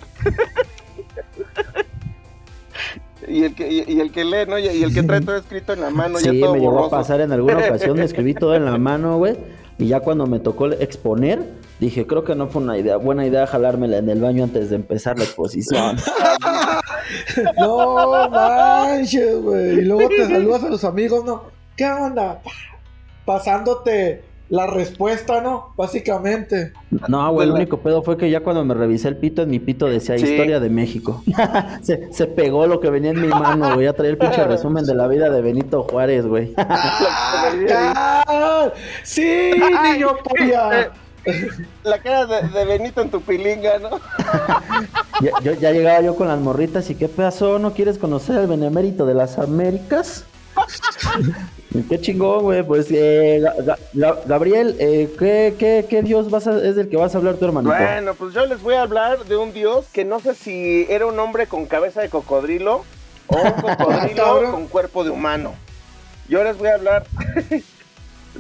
Y 3.26 3.44
el, 3.44 3.54
que, 3.54 3.84
y, 3.88 4.00
el 4.00 4.12
que 4.12 4.24
lee, 4.24 4.44
¿no? 4.46 4.58
Y, 4.58 4.66
el 4.66 4.92
que 4.92 5.02
trae 5.02 5.22
todo 5.22 5.36
escrito 5.36 5.72
en 5.72 5.80
la 5.80 5.88
mano. 5.88 6.18
Sí, 6.18 6.30
me 6.30 6.60
llegó 6.60 6.84
a 6.84 6.90
pasar 6.90 7.22
en 7.22 7.32
alguna 7.32 7.56
ocasión, 7.56 7.96
me 7.96 8.04
escribí 8.04 8.34
todo 8.34 8.54
en 8.54 8.66
la 8.66 8.76
mano, 8.76 9.16
güey. 9.16 9.34
Y 9.78 9.88
ya 9.88 10.00
cuando 10.00 10.26
me 10.26 10.38
tocó 10.38 10.66
exponer, 10.66 11.42
dije, 11.80 12.06
creo 12.06 12.24
que 12.24 12.34
no 12.34 12.48
fue 12.48 12.62
una 12.62 12.78
idea, 12.78 12.96
buena 12.96 13.26
idea 13.26 13.46
jalármela 13.46 13.98
en 13.98 14.08
el 14.08 14.20
baño 14.20 14.44
antes 14.44 14.70
de 14.70 14.76
empezar 14.76 15.18
la 15.18 15.24
exposición. 15.24 15.96
no 17.58 18.28
manches, 18.30 19.40
güey. 19.42 19.78
Y 19.78 19.82
luego 19.82 20.08
te 20.08 20.26
saludas 20.26 20.64
a 20.64 20.68
los 20.68 20.84
amigos, 20.84 21.24
¿no? 21.24 21.44
¿Qué 21.76 21.86
onda? 21.86 22.40
Pasándote 23.24 24.22
la 24.52 24.66
respuesta, 24.66 25.40
¿no? 25.40 25.72
Básicamente. 25.78 26.74
No, 27.08 27.32
güey, 27.32 27.48
el 27.48 27.54
único 27.54 27.78
pedo 27.78 28.02
fue 28.02 28.18
que 28.18 28.30
ya 28.30 28.40
cuando 28.40 28.62
me 28.66 28.74
revisé 28.74 29.08
el 29.08 29.16
pito, 29.16 29.40
en 29.40 29.50
mi 29.50 29.58
pito 29.58 29.86
decía 29.86 30.16
Historia 30.16 30.60
de 30.60 30.68
México. 30.68 31.22
se, 31.82 32.12
se, 32.12 32.26
pegó 32.26 32.66
lo 32.66 32.78
que 32.78 32.90
venía 32.90 33.12
en 33.12 33.22
mi 33.22 33.28
mano, 33.28 33.72
güey. 33.72 33.86
Ya 33.86 33.94
traía 33.94 34.10
el 34.10 34.18
pinche 34.18 34.44
resumen 34.44 34.84
de 34.84 34.94
la 34.94 35.08
vida 35.08 35.30
de 35.30 35.40
Benito 35.40 35.84
Juárez, 35.84 36.26
güey. 36.26 36.54
¡Sí, 39.02 39.52
niño 39.82 40.16
polla! 40.24 40.90
La 41.84 41.98
cara 41.98 42.26
de, 42.26 42.64
Benito 42.64 43.00
en 43.00 43.10
tu 43.10 43.20
pilinga, 43.20 43.78
¿no? 43.78 44.00
ya, 45.20 45.52
ya 45.52 45.70
llegaba 45.70 46.00
yo 46.00 46.16
con 46.16 46.26
las 46.26 46.40
morritas 46.40 46.90
y 46.90 46.96
¿qué 46.96 47.08
pasó? 47.08 47.60
¿No 47.60 47.74
quieres 47.74 47.96
conocer 47.98 48.36
al 48.38 48.48
benemérito 48.48 49.06
de 49.06 49.14
las 49.14 49.38
Américas? 49.38 50.24
Qué 51.88 52.00
chingón, 52.00 52.42
güey. 52.42 52.62
Pues, 52.62 52.88
eh, 52.90 53.42
Gabriel, 54.26 54.76
eh, 54.78 55.10
¿qué, 55.18 55.86
qué, 55.88 56.02
dios 56.02 56.30
vas 56.30 56.46
es 56.46 56.76
del 56.76 56.88
que 56.88 56.96
vas 56.96 57.14
a 57.14 57.18
hablar 57.18 57.36
tu 57.36 57.44
hermanito? 57.46 57.74
Bueno, 57.74 58.14
pues 58.14 58.34
yo 58.34 58.44
les 58.46 58.60
voy 58.60 58.74
a 58.74 58.82
hablar 58.82 59.24
de 59.24 59.36
un 59.36 59.52
dios 59.52 59.86
que 59.92 60.04
no 60.04 60.20
sé 60.20 60.34
si 60.34 60.86
era 60.88 61.06
un 61.06 61.18
hombre 61.18 61.46
con 61.46 61.66
cabeza 61.66 62.00
de 62.02 62.10
cocodrilo 62.10 62.84
o 63.26 63.36
un 63.36 63.52
cocodrilo 63.76 64.50
con 64.50 64.66
cuerpo 64.66 65.04
de 65.04 65.10
humano. 65.10 65.54
Yo 66.28 66.44
les 66.44 66.56
voy 66.58 66.68
a 66.68 66.74
hablar. 66.74 67.04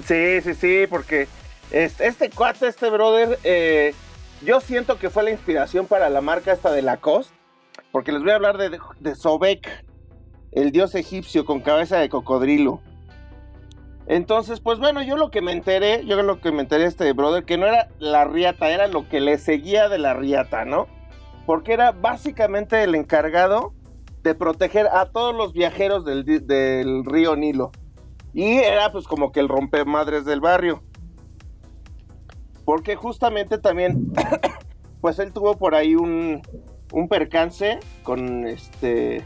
Sí, 0.06 0.40
sí, 0.42 0.54
sí, 0.54 0.86
porque 0.88 1.28
este, 1.70 2.06
este 2.06 2.30
cuate, 2.30 2.66
este 2.68 2.90
brother, 2.90 3.38
eh, 3.44 3.94
yo 4.44 4.60
siento 4.60 4.98
que 4.98 5.10
fue 5.10 5.22
la 5.22 5.30
inspiración 5.30 5.86
para 5.86 6.10
la 6.10 6.20
marca 6.20 6.52
esta 6.52 6.70
de 6.70 6.82
Lacoste, 6.82 7.34
porque 7.90 8.12
les 8.12 8.22
voy 8.22 8.32
a 8.32 8.36
hablar 8.36 8.58
de, 8.58 8.78
de 9.00 9.14
Sobek, 9.14 9.84
el 10.52 10.72
dios 10.72 10.94
egipcio 10.94 11.44
con 11.44 11.60
cabeza 11.60 11.98
de 11.98 12.08
cocodrilo. 12.08 12.80
Entonces, 14.06 14.60
pues 14.60 14.78
bueno, 14.78 15.02
yo 15.02 15.16
lo 15.16 15.30
que 15.30 15.40
me 15.40 15.52
enteré, 15.52 16.04
yo 16.04 16.20
lo 16.22 16.40
que 16.40 16.52
me 16.52 16.62
enteré 16.62 16.84
este 16.84 17.12
brother, 17.12 17.44
que 17.44 17.56
no 17.56 17.66
era 17.66 17.88
la 17.98 18.24
riata, 18.24 18.70
era 18.70 18.88
lo 18.88 19.08
que 19.08 19.20
le 19.20 19.38
seguía 19.38 19.88
de 19.88 19.98
la 19.98 20.12
riata, 20.14 20.64
¿no? 20.64 20.88
Porque 21.46 21.72
era 21.72 21.92
básicamente 21.92 22.82
el 22.82 22.94
encargado 22.94 23.72
de 24.22 24.34
proteger 24.34 24.88
a 24.88 25.06
todos 25.06 25.34
los 25.34 25.52
viajeros 25.52 26.04
del, 26.04 26.24
del 26.24 27.04
río 27.04 27.36
Nilo. 27.36 27.72
Y 28.34 28.54
era 28.58 28.90
pues 28.92 29.06
como 29.06 29.32
que 29.32 29.40
el 29.40 29.48
rompemadres 29.48 30.24
del 30.24 30.40
barrio. 30.40 30.82
Porque 32.64 32.96
justamente 32.96 33.58
también, 33.58 34.12
pues 35.00 35.18
él 35.18 35.32
tuvo 35.32 35.56
por 35.58 35.74
ahí 35.74 35.94
un, 35.94 36.42
un 36.92 37.08
percance 37.08 37.80
con 38.02 38.46
este, 38.46 39.24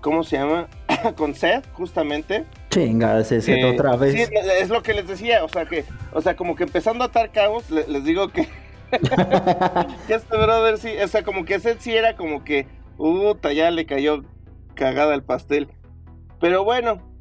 ¿cómo 0.00 0.24
se 0.24 0.36
llama? 0.36 0.68
con 1.16 1.34
Seth, 1.34 1.70
justamente. 1.74 2.44
Chinga, 2.70 3.20
ese 3.20 3.40
Seth 3.40 3.64
otra 3.64 3.96
vez. 3.96 4.12
Sí, 4.14 4.34
es 4.60 4.70
lo 4.70 4.82
que 4.82 4.94
les 4.94 5.06
decía, 5.06 5.44
o 5.44 5.48
sea 5.48 5.66
que, 5.66 5.84
o 6.12 6.22
sea, 6.22 6.36
como 6.36 6.56
que 6.56 6.64
empezando 6.64 7.04
a 7.04 7.08
atar 7.08 7.32
cabos, 7.32 7.70
les 7.70 8.04
digo 8.04 8.28
que, 8.28 8.42
que 10.06 10.14
este 10.14 10.36
brother 10.36 10.78
sí, 10.78 10.90
o 11.02 11.08
sea, 11.08 11.22
como 11.22 11.44
que 11.44 11.60
Seth 11.60 11.80
sí 11.80 11.94
era 11.94 12.16
como 12.16 12.44
que, 12.44 12.66
puta, 12.96 13.52
ya 13.52 13.70
le 13.70 13.86
cayó 13.86 14.22
cagada 14.74 15.14
el 15.14 15.22
pastel. 15.22 15.68
Pero 16.40 16.64
bueno, 16.64 17.11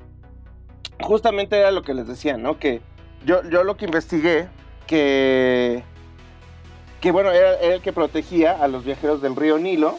justamente 1.01 1.57
era 1.57 1.71
lo 1.71 1.83
que 1.83 1.93
les 1.93 2.07
decía, 2.07 2.37
¿no? 2.37 2.59
Que 2.59 2.81
yo, 3.25 3.43
yo 3.49 3.63
lo 3.63 3.77
que 3.77 3.85
investigué, 3.85 4.47
que, 4.87 5.83
que 6.99 7.11
bueno, 7.11 7.31
era 7.31 7.55
el 7.55 7.81
que 7.81 7.93
protegía 7.93 8.51
a 8.61 8.67
los 8.67 8.83
viajeros 8.83 9.21
del 9.21 9.35
río 9.35 9.57
Nilo 9.57 9.97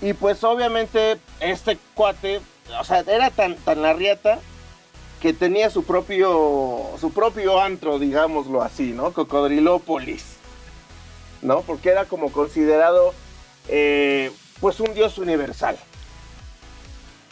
y 0.00 0.14
pues 0.14 0.42
obviamente 0.42 1.18
este 1.40 1.78
cuate, 1.94 2.40
o 2.80 2.84
sea, 2.84 3.00
era 3.00 3.30
tan, 3.30 3.56
tan 3.56 3.96
rieta 3.96 4.40
que 5.22 5.32
tenía 5.32 5.70
su 5.70 5.84
propio, 5.84 6.90
su 7.00 7.12
propio 7.12 7.60
antro, 7.60 8.00
digámoslo 8.00 8.60
así, 8.60 8.90
¿no? 8.90 9.12
Cocodrilópolis, 9.12 10.24
¿no? 11.42 11.60
Porque 11.60 11.90
era 11.90 12.06
como 12.06 12.32
considerado, 12.32 13.14
eh, 13.68 14.32
pues, 14.60 14.80
un 14.80 14.92
dios 14.94 15.18
universal, 15.18 15.78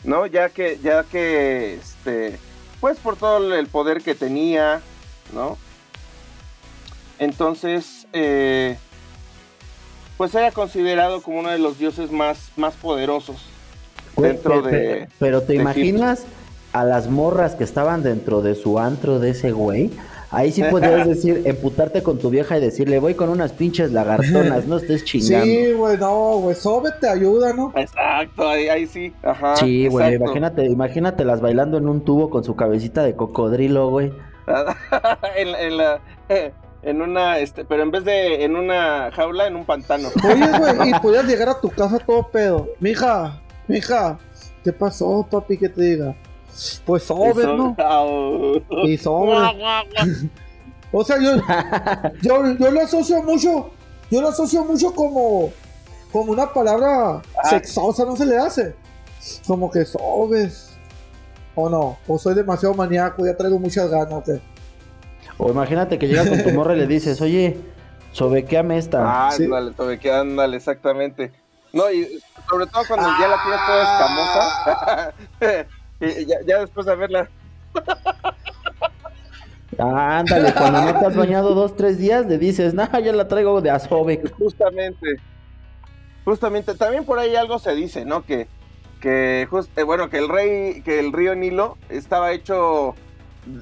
¿no? 0.05 0.27
Ya 0.27 0.51
que, 0.51 0.79
ya 0.81 1.03
que, 1.03 1.75
este, 1.75 2.39
pues, 2.81 2.99
por 2.99 3.17
todo 3.17 3.55
el 3.55 3.67
poder 3.67 4.03
que 4.03 4.15
tenía, 4.15 4.81
¿no? 5.33 5.57
Entonces, 7.19 8.07
eh, 8.13 8.79
pues 10.17 10.35
era 10.35 10.51
considerado 10.53 11.23
como 11.23 11.41
uno 11.41 11.51
de 11.51 11.59
los 11.59 11.79
dioses 11.79 12.11
más, 12.11 12.51
más 12.57 12.75
poderosos 12.75 13.37
dentro 14.17 14.63
de. 14.63 15.09
Pero 15.19 15.43
te 15.43 15.55
imaginas 15.55 16.25
a 16.73 16.85
las 16.85 17.09
morras 17.09 17.55
que 17.55 17.65
estaban 17.65 18.03
dentro 18.03 18.43
de 18.43 18.55
su 18.55 18.79
antro 18.79 19.19
de 19.19 19.31
ese 19.31 19.53
güey. 19.53 19.91
Ahí 20.33 20.53
sí 20.53 20.63
podrías 20.63 21.09
decir, 21.09 21.43
emputarte 21.45 22.03
con 22.05 22.19
tu 22.19 22.31
vieja 22.31 22.57
y 22.57 22.61
decirle, 22.61 23.01
voy 23.01 23.15
con 23.15 23.31
unas 23.31 23.53
pinches 23.53 23.91
lagartonas, 23.91 24.67
no 24.67 24.77
estés 24.77 25.05
chingando. 25.05 25.45
Sí, 25.45 25.73
güey, 25.73 25.99
no, 25.99 26.39
güey, 26.39 26.55
sobe 26.55 26.91
te 27.01 27.09
ayuda, 27.09 27.53
¿no? 27.53 27.73
Exacto, 27.75 28.49
ahí, 28.49 28.87
sí, 28.87 29.13
ajá. 29.25 29.57
Sí, 29.57 29.89
güey, 29.89 30.15
imagínate, 30.15 30.67
imagínate 30.67 31.25
las 31.25 31.41
bailando 31.41 31.79
en 31.79 31.89
un 31.89 32.05
tubo 32.05 32.31
con 32.31 32.45
su 32.45 32.55
cabecita 32.55 33.03
de 33.03 33.17
cocodrilo, 33.17 33.91
güey. 33.91 34.13
en, 35.37 35.77
la, 35.77 36.01
en 36.83 37.03
una, 37.03 37.39
este, 37.39 37.65
pero 37.65 37.83
en 37.83 37.91
vez 37.91 38.05
de 38.05 38.45
en 38.45 38.55
una 38.55 39.11
jaula, 39.13 39.49
en 39.49 39.57
un 39.57 39.65
pantano. 39.65 40.11
Oye, 40.25 40.47
güey, 40.59 40.91
y 40.91 40.99
podías 41.01 41.25
llegar 41.25 41.49
a 41.49 41.61
tu 41.61 41.71
casa 41.71 41.99
todo 41.99 42.29
pedo. 42.29 42.69
Mija, 42.79 43.41
mija, 43.67 44.19
¿qué 44.63 44.73
pasó, 44.73 45.27
papi? 45.29 45.59
Que 45.59 45.69
te 45.69 45.83
diga. 45.83 46.15
Pues 46.85 47.03
sobre, 47.05 47.47
¿no? 47.47 47.77
Y 48.85 48.97
sobre. 48.99 49.37
o 50.93 51.05
sea, 51.05 51.19
yo, 51.19 51.37
yo, 52.23 52.55
yo 52.59 52.71
lo 52.71 52.81
asocio 52.81 53.23
mucho, 53.23 53.71
yo 54.11 54.21
lo 54.21 54.29
asocio 54.29 54.65
mucho 54.65 54.95
como, 54.95 55.53
como 56.13 56.33
una 56.33 56.53
palabra 56.53 57.17
ah. 57.17 57.49
sexosa, 57.49 58.05
¿no 58.05 58.17
se 58.17 58.27
le 58.27 58.39
hace? 58.39 58.75
Como 59.47 59.71
que 59.71 59.85
sobes. 59.85 60.69
¿O 61.55 61.69
no? 61.69 61.99
¿O 62.07 62.19
soy 62.19 62.35
demasiado 62.35 62.75
maníaco? 62.75 63.27
Ya 63.27 63.37
traigo 63.37 63.59
muchas 63.59 63.91
ganas, 63.91 64.13
¿o 64.13 64.41
o 65.43 65.51
imagínate 65.51 65.99
que 65.99 66.07
llegas 66.07 66.29
con 66.29 66.43
tu 66.43 66.51
morra 66.51 66.75
y 66.75 66.79
le 66.81 66.87
dices, 66.87 67.19
oye, 67.23 67.59
sobequeame 68.13 68.77
esta. 68.77 69.29
Ah, 69.29 69.31
¿Sí? 69.33 69.45
ándale, 69.45 69.75
ándale, 70.13 70.57
exactamente. 70.59 71.33
No, 71.73 71.91
y 71.91 72.21
sobre 72.49 72.67
todo 72.67 72.83
cuando 72.87 73.09
ya 73.19 73.29
la 73.29 73.43
tienes 73.43 73.61
toda 73.67 75.15
escamosa. 75.41 75.67
y 76.01 76.27
ya, 76.27 76.37
ya, 76.47 76.61
después 76.61 76.87
de 76.87 76.97
verla. 76.97 77.29
ándale, 79.79 80.53
cuando 80.57 80.83
no 80.83 80.99
te 80.99 81.07
has 81.07 81.17
bañado 81.17 81.55
dos, 81.55 81.77
tres 81.77 81.99
días, 81.99 82.27
le 82.27 82.39
dices, 82.39 82.75
nah, 82.75 82.99
ya 82.99 83.13
la 83.13 83.29
traigo 83.29 83.61
de 83.61 83.71
asobe. 83.71 84.23
Justamente. 84.39 85.17
Justamente. 86.25 86.75
También 86.75 87.05
por 87.05 87.19
ahí 87.19 87.37
algo 87.37 87.59
se 87.59 87.75
dice, 87.75 88.05
¿no? 88.05 88.25
Que, 88.25 88.49
que 89.01 89.49
eh, 89.77 89.83
bueno, 89.83 90.11
que 90.11 90.19
el 90.19 90.29
rey, 90.29 90.83
que 90.83 90.99
el 90.99 91.13
río 91.13 91.35
Nilo 91.35 91.77
estaba 91.89 92.33
hecho 92.33 92.95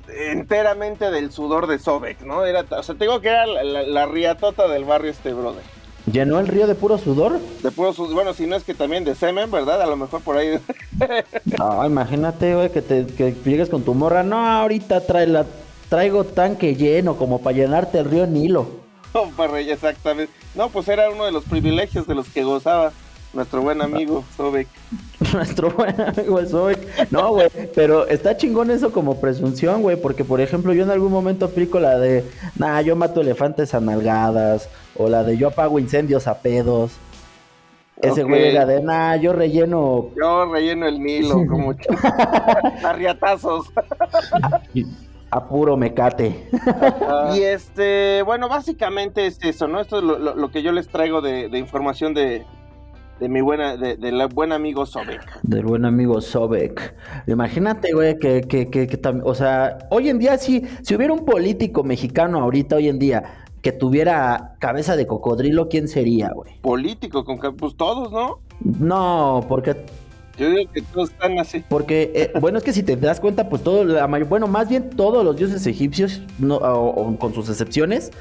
enteramente 0.09 1.11
del 1.11 1.31
sudor 1.31 1.67
de 1.67 1.79
Sobek, 1.79 2.21
¿no? 2.23 2.45
Era, 2.45 2.65
o 2.71 2.83
sea, 2.83 2.95
te 2.95 3.05
digo 3.05 3.21
que 3.21 3.29
era 3.29 3.47
la, 3.47 4.07
riatota 4.07 4.69
del 4.69 4.85
barrio 4.85 5.11
este 5.11 5.33
brother. 5.33 5.63
¿Llenó 6.13 6.39
el 6.39 6.47
río 6.47 6.67
de 6.67 6.75
puro 6.75 6.99
sudor? 6.99 7.39
De 7.63 7.71
puro 7.71 7.93
sudor, 7.93 8.15
bueno, 8.15 8.35
si 8.35 8.47
no 8.47 8.57
es 8.57 8.65
que 8.65 8.75
también 8.75 9.05
de 9.05 9.15
semen, 9.15 9.51
¿verdad? 9.51 9.83
A 9.83 9.87
lo 9.87 9.97
mejor 9.97 10.21
por 10.23 10.37
ahí. 10.37 10.59
no, 11.59 11.87
imagínate, 11.87 12.55
güey, 12.55 12.71
que, 12.71 12.83
te, 12.83 13.07
que 13.07 13.35
llegues 13.45 13.69
con 13.69 13.83
tu 13.83 13.95
morra. 13.95 14.23
No, 14.23 14.37
ahorita 14.37 15.07
trae 15.07 15.27
la, 15.27 15.45
traigo 15.89 16.25
tanque 16.25 16.77
lleno 16.77 17.17
como 17.17 17.41
para 17.41 17.57
llenarte 17.57 17.99
el 17.99 18.11
río 18.11 18.27
Nilo. 18.27 18.67
Oh, 19.15 19.57
exactamente. 19.57 20.33
No, 20.55 20.69
pues 20.69 20.87
era 20.87 21.11
uno 21.11 21.25
de 21.25 21.33
los 21.33 21.43
privilegios 21.45 22.07
de 22.07 22.15
los 22.15 22.29
que 22.29 22.45
gozaba. 22.45 22.93
Nuestro 23.39 23.63
buen 23.63 23.81
amigo 23.81 24.25
Sobek. 24.37 24.67
Nuestro 25.33 25.71
buen 25.71 25.95
amigo 26.01 26.45
Sobek. 26.45 27.13
No, 27.13 27.35
güey, 27.35 27.49
pero 27.73 28.05
está 28.09 28.37
chingón 28.37 28.69
eso 28.73 28.91
como 28.91 29.21
presunción, 29.21 29.81
güey, 29.81 29.97
porque 29.97 30.25
por 30.25 30.41
ejemplo 30.41 30.73
yo 30.73 30.83
en 30.83 30.91
algún 30.91 31.13
momento 31.13 31.45
aplico 31.45 31.79
la 31.79 32.01
de, 32.01 32.25
nah, 32.57 32.81
yo 32.81 32.97
mato 32.97 33.21
elefantes 33.21 33.75
a 33.75 33.81
nalgadas, 33.81 34.69
o 34.97 35.09
la 35.09 35.23
de 35.23 35.37
yo 35.37 35.47
apago 35.47 35.79
incendios 35.79 36.27
a 36.27 36.41
pedos. 36.41 36.91
Ese 38.03 38.25
güey 38.25 38.49
era 38.49 38.67
de, 38.67 38.83
nah, 38.83 39.15
yo 39.15 39.33
relleno. 39.33 40.11
Yo 40.21 40.53
relleno 40.53 40.89
el 40.89 41.01
Nilo, 41.01 41.37
como 41.47 41.77
arriatazos. 42.85 43.69
a 45.31 45.47
puro 45.47 45.77
mecate. 45.77 46.49
y 47.37 47.43
este, 47.43 48.23
bueno, 48.23 48.49
básicamente 48.49 49.27
es 49.27 49.39
eso, 49.45 49.69
¿no? 49.69 49.81
Esto 49.81 49.99
es 49.99 50.03
lo, 50.03 50.51
que 50.51 50.65
yo 50.65 50.73
les 50.73 50.89
traigo 50.89 51.21
de 51.21 51.57
información 51.57 52.15
de, 52.15 52.45
de 53.21 53.29
mi 53.29 53.41
buena, 53.41 53.77
de, 53.77 53.97
del 53.97 54.27
buen 54.29 54.53
amigo 54.53 54.87
Sobek. 54.87 55.41
Del 55.43 55.65
buen 55.65 55.85
amigo 55.85 56.21
Sobek. 56.21 56.95
Imagínate, 57.27 57.93
güey, 57.93 58.19
que, 58.19 58.43
que, 58.43 58.71
que, 58.71 58.87
que 58.87 59.01
o 59.25 59.35
sea, 59.35 59.79
hoy 59.91 60.09
en 60.09 60.19
día 60.19 60.39
si, 60.39 60.63
si 60.83 60.95
hubiera 60.95 61.13
un 61.13 61.25
político 61.25 61.83
mexicano 61.83 62.41
ahorita, 62.41 62.77
hoy 62.77 62.89
en 62.89 62.99
día, 62.99 63.45
que 63.63 63.73
tuviera 63.73 64.55
cabeza 64.61 64.97
de 64.97 65.07
cocodrilo, 65.07 65.69
¿quién 65.69 65.89
sería, 65.89 66.31
güey? 66.31 66.61
Político, 66.61 67.25
con 67.25 67.39
pues 67.57 67.77
todos, 67.77 68.13
¿no? 68.13 68.39
No, 68.61 69.45
porque 69.49 69.77
Yo 70.37 70.51
digo 70.51 70.71
que 70.73 70.83
todos 70.83 71.11
están 71.11 71.39
así. 71.39 71.65
Porque, 71.69 72.13
eh, 72.15 72.33
bueno, 72.41 72.59
es 72.59 72.65
que 72.65 72.73
si 72.73 72.83
te 72.83 72.97
das 72.97 73.21
cuenta, 73.21 73.49
pues 73.49 73.63
todo, 73.63 73.85
la 73.85 74.07
bueno, 74.07 74.47
más 74.47 74.69
bien 74.69 74.91
todos 74.91 75.25
los 75.25 75.37
dioses 75.37 75.67
egipcios, 75.67 76.23
no, 76.39 76.61
con 77.19 77.35
sus 77.35 77.49
excepciones, 77.49 78.13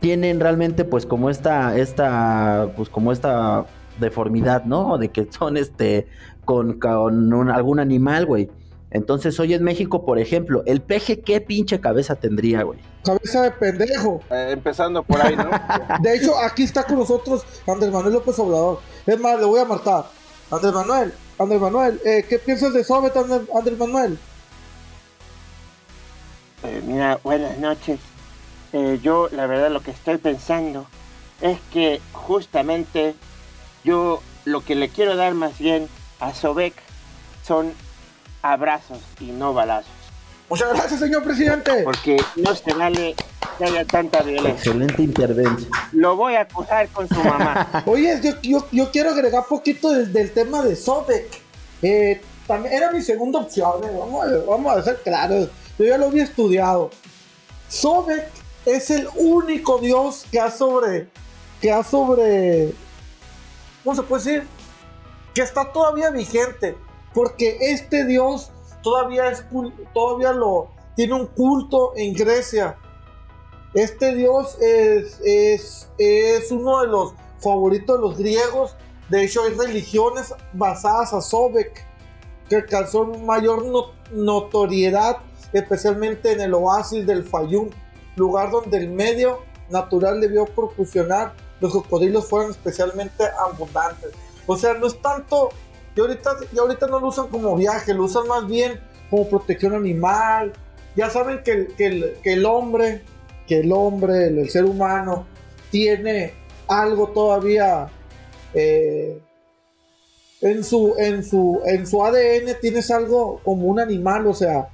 tienen 0.00 0.38
realmente, 0.38 0.84
pues, 0.84 1.06
como 1.06 1.28
esta, 1.28 1.76
esta, 1.76 2.70
pues, 2.76 2.88
como 2.88 3.10
esta 3.10 3.66
deformidad, 3.98 4.64
¿no? 4.64 4.98
De 4.98 5.10
que 5.10 5.28
son, 5.30 5.56
este, 5.56 6.06
con, 6.44 6.78
con 6.78 7.50
algún 7.50 7.80
animal, 7.80 8.26
güey. 8.26 8.50
Entonces, 8.90 9.38
hoy 9.38 9.52
en 9.52 9.62
México, 9.62 10.04
por 10.04 10.18
ejemplo, 10.18 10.62
el 10.64 10.80
peje, 10.80 11.20
¿qué 11.20 11.40
pinche 11.40 11.78
cabeza 11.78 12.16
tendría, 12.16 12.62
güey? 12.62 12.78
Cabeza 13.04 13.42
de 13.42 13.50
pendejo. 13.50 14.22
Eh, 14.30 14.50
empezando 14.52 15.02
por 15.02 15.20
ahí, 15.20 15.36
¿no? 15.36 15.50
de 16.00 16.16
hecho, 16.16 16.38
aquí 16.38 16.62
está 16.62 16.84
con 16.84 16.98
nosotros 16.98 17.44
Andrés 17.66 17.92
Manuel 17.92 18.14
López 18.14 18.38
Obrador. 18.38 18.80
Es 19.06 19.20
más, 19.20 19.38
le 19.38 19.44
voy 19.44 19.60
a 19.60 19.66
marcar. 19.66 20.06
Andrés 20.50 20.72
Manuel, 20.72 21.12
Andrés 21.38 21.60
Manuel, 21.60 22.00
eh, 22.06 22.24
¿qué 22.26 22.38
piensas 22.38 22.72
de 22.72 22.82
Sobet, 22.82 23.14
Andrés 23.14 23.78
Manuel? 23.78 24.18
Eh, 26.62 26.82
mira, 26.86 27.20
buenas 27.22 27.58
noches. 27.58 28.00
yo, 29.02 29.28
la 29.32 29.46
verdad, 29.46 29.70
lo 29.70 29.82
que 29.82 29.90
estoy 29.90 30.16
pensando 30.16 30.86
es 31.42 31.58
que 31.70 32.00
justamente 32.12 33.14
yo 33.88 34.22
lo 34.44 34.62
que 34.62 34.74
le 34.74 34.90
quiero 34.90 35.16
dar 35.16 35.32
más 35.32 35.58
bien 35.58 35.88
a 36.20 36.34
Sobek 36.34 36.74
son 37.46 37.72
abrazos 38.42 38.98
y 39.18 39.26
no 39.26 39.54
balazos. 39.54 39.90
Muchas 40.50 40.68
gracias, 40.74 41.00
señor 41.00 41.22
presidente. 41.22 41.82
Porque 41.84 42.18
no 42.36 42.54
se 42.54 42.74
vale 42.74 43.14
que 43.56 43.64
haya 43.64 43.86
tanta 43.86 44.22
violencia. 44.22 44.72
Excelente 44.72 45.02
intervención. 45.02 45.70
Lo 45.92 46.16
voy 46.16 46.34
a 46.34 46.42
acusar 46.42 46.88
con 46.88 47.08
su 47.08 47.22
mamá. 47.22 47.82
Oye, 47.86 48.20
yo, 48.42 48.66
yo, 48.70 48.90
quiero 48.90 49.10
agregar 49.10 49.46
poquito 49.48 49.90
del, 49.90 50.32
tema 50.32 50.62
de 50.62 50.76
Sobek. 50.76 51.40
Eh, 51.80 52.20
también 52.46 52.74
era 52.74 52.92
mi 52.92 53.00
segunda 53.00 53.38
opción, 53.40 53.84
eh. 53.84 53.90
vamos, 53.98 54.26
a, 54.26 54.36
vamos 54.46 54.76
a 54.76 54.82
ser 54.82 55.02
claros. 55.02 55.48
Yo 55.78 55.84
ya 55.86 55.96
lo 55.96 56.06
había 56.06 56.24
estudiado. 56.24 56.90
Sobek 57.68 58.28
es 58.66 58.90
el 58.90 59.08
único 59.16 59.78
dios 59.78 60.26
que 60.30 60.40
ha 60.40 60.50
sobre. 60.50 61.08
que 61.62 61.72
ha 61.72 61.82
sobre. 61.82 62.74
¿Cómo 63.84 63.96
se 63.96 64.02
puede 64.02 64.24
decir? 64.24 64.48
Que 65.34 65.42
está 65.42 65.72
todavía 65.72 66.10
vigente 66.10 66.76
porque 67.14 67.56
este 67.60 68.04
Dios 68.04 68.50
todavía 68.82 69.30
es 69.30 69.44
todavía 69.92 70.32
lo 70.32 70.68
tiene 70.94 71.14
un 71.14 71.26
culto 71.26 71.92
en 71.96 72.14
Grecia. 72.14 72.76
Este 73.74 74.14
Dios 74.14 74.56
es, 74.60 75.20
es, 75.24 75.88
es 75.96 76.50
uno 76.50 76.80
de 76.80 76.88
los 76.88 77.14
favoritos 77.38 77.96
de 77.96 78.02
los 78.02 78.18
griegos. 78.18 78.74
De 79.08 79.24
hecho, 79.24 79.44
hay 79.44 79.52
religiones 79.52 80.34
basadas 80.52 81.12
a 81.12 81.20
Sobek 81.20 81.86
que 82.48 82.56
alcanzó 82.56 83.04
mayor 83.04 83.64
notoriedad, 84.10 85.18
especialmente 85.52 86.32
en 86.32 86.40
el 86.40 86.54
oasis 86.54 87.06
del 87.06 87.24
Fayum, 87.24 87.70
lugar 88.16 88.50
donde 88.50 88.78
el 88.78 88.90
medio 88.90 89.40
natural 89.70 90.20
debió 90.20 90.46
proporcionar 90.46 91.34
los 91.60 91.72
cocodrilos 91.72 92.28
fueron 92.28 92.50
especialmente 92.50 93.24
abundantes. 93.38 94.10
O 94.46 94.56
sea, 94.56 94.74
no 94.74 94.86
es 94.86 95.00
tanto 95.00 95.50
y 95.98 96.00
ahorita, 96.00 96.36
y 96.52 96.58
ahorita 96.60 96.86
no 96.86 97.00
lo 97.00 97.08
usan 97.08 97.26
como 97.26 97.56
viaje, 97.56 97.92
lo 97.92 98.04
usan 98.04 98.28
más 98.28 98.46
bien 98.46 98.78
como 99.10 99.28
protección 99.28 99.74
animal. 99.74 100.52
Ya 100.94 101.10
saben 101.10 101.42
que, 101.42 101.66
que, 101.76 102.32
el, 102.32 102.46
hombre, 102.46 103.02
que 103.48 103.58
el 103.60 103.72
hombre, 103.72 104.28
el, 104.28 104.48
ser 104.48 104.64
humano, 104.64 105.26
tiene 105.72 106.34
algo 106.68 107.08
todavía 107.08 107.88
eh, 108.54 109.20
en, 110.40 110.62
su, 110.62 110.94
en, 110.98 111.24
su, 111.24 111.60
en 111.64 111.84
su 111.84 112.04
ADN, 112.04 112.60
tienes 112.60 112.92
algo 112.92 113.40
como 113.42 113.66
un 113.66 113.80
animal, 113.80 114.28
o 114.28 114.34
sea, 114.34 114.68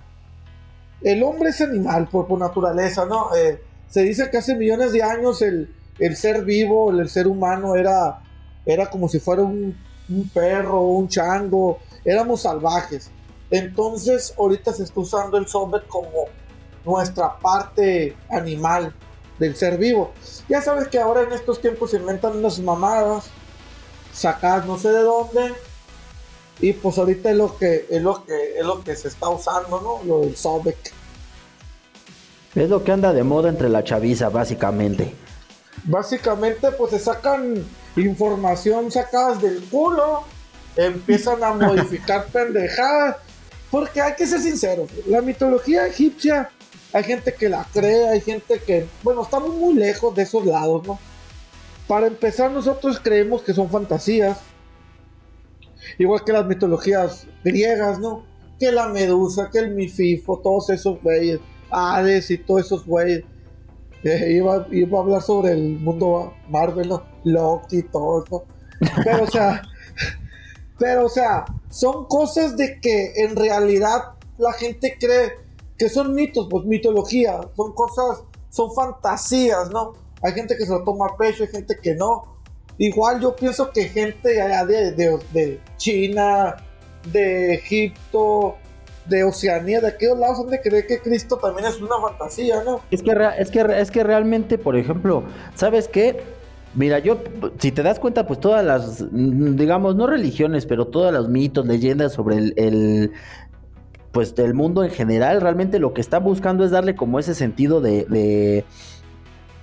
el 1.01 1.23
hombre 1.23 1.49
es 1.49 1.61
animal 1.63 2.07
por, 2.07 2.27
por 2.27 2.39
naturaleza, 2.39 3.07
¿no? 3.07 3.35
Eh, 3.35 3.63
se 3.89 4.03
dice 4.03 4.29
que 4.31 4.37
hace 4.37 4.57
millones 4.57 4.93
de 4.93 5.03
años 5.03 5.41
el, 5.41 5.75
el 5.99 6.17
ser 6.17 6.45
vivo, 6.45 6.91
el, 6.91 7.09
ser 7.09 7.27
humano 7.27 7.77
era, 7.77 8.23
era 8.67 8.87
como 8.91 9.09
si 9.09 9.21
fuera 9.21 9.43
un 9.43 9.77
un 10.09 10.29
perro, 10.29 10.81
un 10.83 11.09
chango, 11.09 11.79
éramos 12.05 12.43
salvajes. 12.43 13.11
Entonces 13.51 14.35
ahorita 14.39 14.73
se 14.73 14.85
está 14.85 15.01
usando 15.01 15.37
el 15.37 15.47
sombet 15.47 15.87
como 15.87 16.27
nuestra 16.85 17.39
parte 17.39 18.17
animal 18.31 18.95
del 19.39 19.57
ser 19.57 19.79
vivo. 19.79 20.13
Ya 20.49 20.61
sabes 20.61 20.89
que 20.89 20.99
ahora 20.99 21.23
en 21.23 21.33
estos 21.33 21.61
tiempos 21.61 21.91
se 21.91 21.99
inventan 21.99 22.37
unas 22.37 22.59
mamadas, 22.59 23.27
sacadas 24.13 24.67
no 24.67 24.79
sé 24.79 24.91
de 24.91 25.03
dónde, 25.03 25.55
y 26.61 26.73
pues 26.73 26.99
ahorita 26.99 27.31
es 27.31 27.37
lo 27.37 27.57
que 27.57 27.87
es 27.91 28.03
lo 28.03 28.25
que 28.25 28.59
es 28.59 28.65
lo 28.65 28.83
que 28.83 28.95
se 28.95 29.09
está 29.09 29.29
usando, 29.29 29.81
¿no? 29.81 30.05
Lo 30.05 30.21
del 30.21 30.37
Sobek. 30.37 30.93
Es 32.55 32.71
lo 32.71 32.85
que 32.85 32.93
anda 32.93 33.13
de 33.13 33.25
moda 33.25 33.49
entre 33.49 33.69
la 33.69 33.83
chaviza, 33.83 34.29
básicamente. 34.29 35.24
Básicamente, 35.85 36.71
pues 36.73 36.93
se 36.93 36.99
sacan 36.99 37.65
información 37.97 38.91
sacadas 38.91 39.41
del 39.41 39.63
culo, 39.65 40.25
empiezan 40.77 41.43
a 41.45 41.53
modificar 41.53 42.27
pendejadas. 42.33 43.17
Porque 43.71 44.01
hay 44.01 44.15
que 44.15 44.27
ser 44.27 44.41
sinceros, 44.41 44.89
la 45.07 45.21
mitología 45.21 45.87
egipcia, 45.87 46.49
hay 46.93 47.03
gente 47.03 47.35
que 47.35 47.49
la 47.49 47.67
cree, 47.73 48.09
hay 48.09 48.21
gente 48.21 48.61
que, 48.65 48.87
bueno, 49.03 49.23
estamos 49.23 49.53
muy 49.57 49.75
lejos 49.75 50.15
de 50.15 50.23
esos 50.23 50.47
lados, 50.47 50.87
¿no? 50.87 50.99
Para 51.89 52.07
empezar, 52.07 52.53
nosotros 52.53 53.01
creemos 53.03 53.43
que 53.43 53.53
son 53.53 53.69
fantasías, 53.69 54.39
igual 55.99 56.23
que 56.25 56.33
las 56.33 56.47
mitologías 56.47 57.27
griegas, 57.43 57.99
¿no? 57.99 58.25
Que 58.61 58.71
la 58.71 58.89
medusa, 58.89 59.51
que 59.51 59.59
el 59.59 59.73
mififo, 59.73 60.39
todos 60.39 60.71
esos 60.71 61.03
güeyes, 61.03 61.41
Hades 61.69 62.31
y 62.31 62.39
todos 62.39 62.67
esos 62.67 62.87
güeyes. 62.87 63.25
Eh, 64.05 64.33
iba, 64.33 64.67
iba, 64.71 64.99
a 64.99 65.03
hablar 65.03 65.23
sobre 65.23 65.53
el 65.53 65.79
mundo 65.79 66.35
Marvel, 66.49 66.89
¿no? 66.89 67.03
Loki, 67.25 67.83
todo 67.85 68.23
eso. 68.23 68.45
Pero, 69.03 69.25
o 69.25 69.27
sea, 69.27 69.63
pero, 70.79 71.07
o 71.07 71.09
sea, 71.09 71.47
son 71.71 72.05
cosas 72.07 72.57
de 72.57 72.81
que 72.81 73.13
en 73.17 73.35
realidad 73.35 74.15
la 74.37 74.53
gente 74.53 74.97
cree 75.01 75.33
que 75.79 75.89
son 75.89 76.15
mitos, 76.15 76.49
pues 76.51 76.65
mitología, 76.67 77.41
son 77.57 77.73
cosas, 77.73 78.23
son 78.51 78.75
fantasías, 78.75 79.71
¿no? 79.71 79.95
Hay 80.23 80.33
gente 80.33 80.57
que 80.57 80.67
se 80.67 80.73
lo 80.73 80.85
toma 80.85 81.07
a 81.07 81.17
pecho, 81.17 81.45
hay 81.45 81.49
gente 81.49 81.79
que 81.83 81.95
no. 81.95 82.37
Igual 82.77 83.21
yo 83.21 83.35
pienso 83.35 83.71
que 83.71 83.89
gente 83.89 84.41
allá 84.41 84.67
de, 84.67 84.93
de, 84.93 85.19
de 85.33 85.61
China, 85.77 86.57
de 87.11 87.55
Egipto, 87.55 88.57
de 89.07 89.25
Oceanía, 89.25 89.81
de 89.81 89.89
aquellos 89.89 90.19
lados 90.19 90.39
donde 90.39 90.61
cree 90.61 90.87
que 90.87 91.01
Cristo 91.01 91.37
también 91.37 91.69
es 91.69 91.81
una 91.81 92.01
fantasía, 92.01 92.63
¿no? 92.65 92.81
Es 92.91 93.03
que, 93.03 93.13
es 93.39 93.51
que, 93.51 93.61
es 93.61 93.91
que 93.91 94.03
realmente, 94.03 94.59
por 94.59 94.77
ejemplo, 94.77 95.25
¿sabes 95.55 95.89
qué? 95.89 96.23
Mira, 96.75 96.99
yo, 96.99 97.19
si 97.59 97.71
te 97.71 97.83
das 97.83 98.01
cuenta, 98.01 98.27
pues 98.27 98.41
todas 98.41 98.65
las, 98.65 99.05
digamos, 99.13 99.95
no 99.95 100.07
religiones, 100.07 100.67
pero 100.67 100.87
todos 100.87 101.13
los 101.13 101.29
mitos, 101.29 101.67
leyendas 101.67 102.13
sobre 102.13 102.37
el, 102.37 103.13
pues 104.11 104.35
del 104.35 104.55
mundo 104.55 104.83
en 104.83 104.91
general, 104.91 105.41
realmente 105.41 105.79
lo 105.79 105.93
que 105.95 106.01
están 106.01 106.25
buscando 106.25 106.65
es 106.65 106.71
darle 106.71 106.97
como 106.97 107.19
ese 107.19 107.35
sentido 107.35 107.81
de, 107.81 108.05
de, 108.07 108.65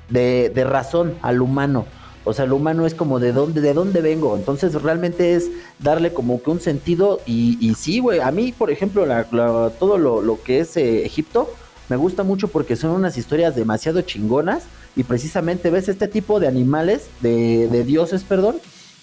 de, 0.09 0.51
de 0.53 0.63
razón 0.63 1.15
al 1.21 1.41
humano. 1.41 1.85
O 2.23 2.33
sea, 2.33 2.45
el 2.45 2.53
humano 2.53 2.85
es 2.85 2.93
como 2.93 3.19
de 3.19 3.33
dónde, 3.33 3.61
de 3.61 3.73
dónde 3.73 4.01
vengo. 4.01 4.35
Entonces 4.35 4.73
realmente 4.81 5.35
es 5.35 5.49
darle 5.79 6.13
como 6.13 6.41
que 6.41 6.51
un 6.51 6.59
sentido. 6.59 7.19
Y, 7.25 7.57
y 7.59 7.73
sí, 7.75 7.99
güey. 7.99 8.19
A 8.19 8.31
mí, 8.31 8.51
por 8.51 8.69
ejemplo, 8.69 9.05
todo 9.79 9.97
lo, 9.97 10.43
que 10.43 10.59
es 10.59 10.77
eh, 10.77 11.05
Egipto 11.05 11.49
me 11.89 11.97
gusta 11.97 12.23
mucho 12.23 12.47
porque 12.47 12.77
son 12.77 12.91
unas 12.91 13.17
historias 13.17 13.55
demasiado 13.55 14.01
chingonas. 14.01 14.63
Y 14.95 15.03
precisamente 15.03 15.69
ves 15.69 15.89
este 15.89 16.07
tipo 16.07 16.39
de 16.39 16.47
animales, 16.47 17.07
de, 17.21 17.67
de 17.69 17.83
dioses, 17.83 18.23
perdón, 18.23 18.57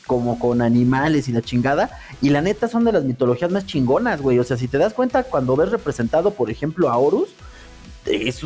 como 0.07 0.39
con 0.39 0.63
animales 0.63 1.29
y 1.29 1.33
la 1.33 1.43
chingada. 1.43 1.91
Y 2.23 2.31
la 2.31 2.41
neta 2.41 2.69
son 2.69 2.85
de 2.85 2.93
las 2.93 3.05
mitologías 3.05 3.51
más 3.51 3.67
chingonas, 3.67 4.21
güey. 4.21 4.39
O 4.39 4.45
sea, 4.45 4.57
si 4.57 4.69
te 4.69 4.79
das 4.79 4.95
cuenta, 4.95 5.25
cuando 5.25 5.57
ves 5.57 5.71
representado, 5.71 6.33
por 6.33 6.51
ejemplo, 6.51 6.89
a 6.89 6.97
Horus 6.99 7.31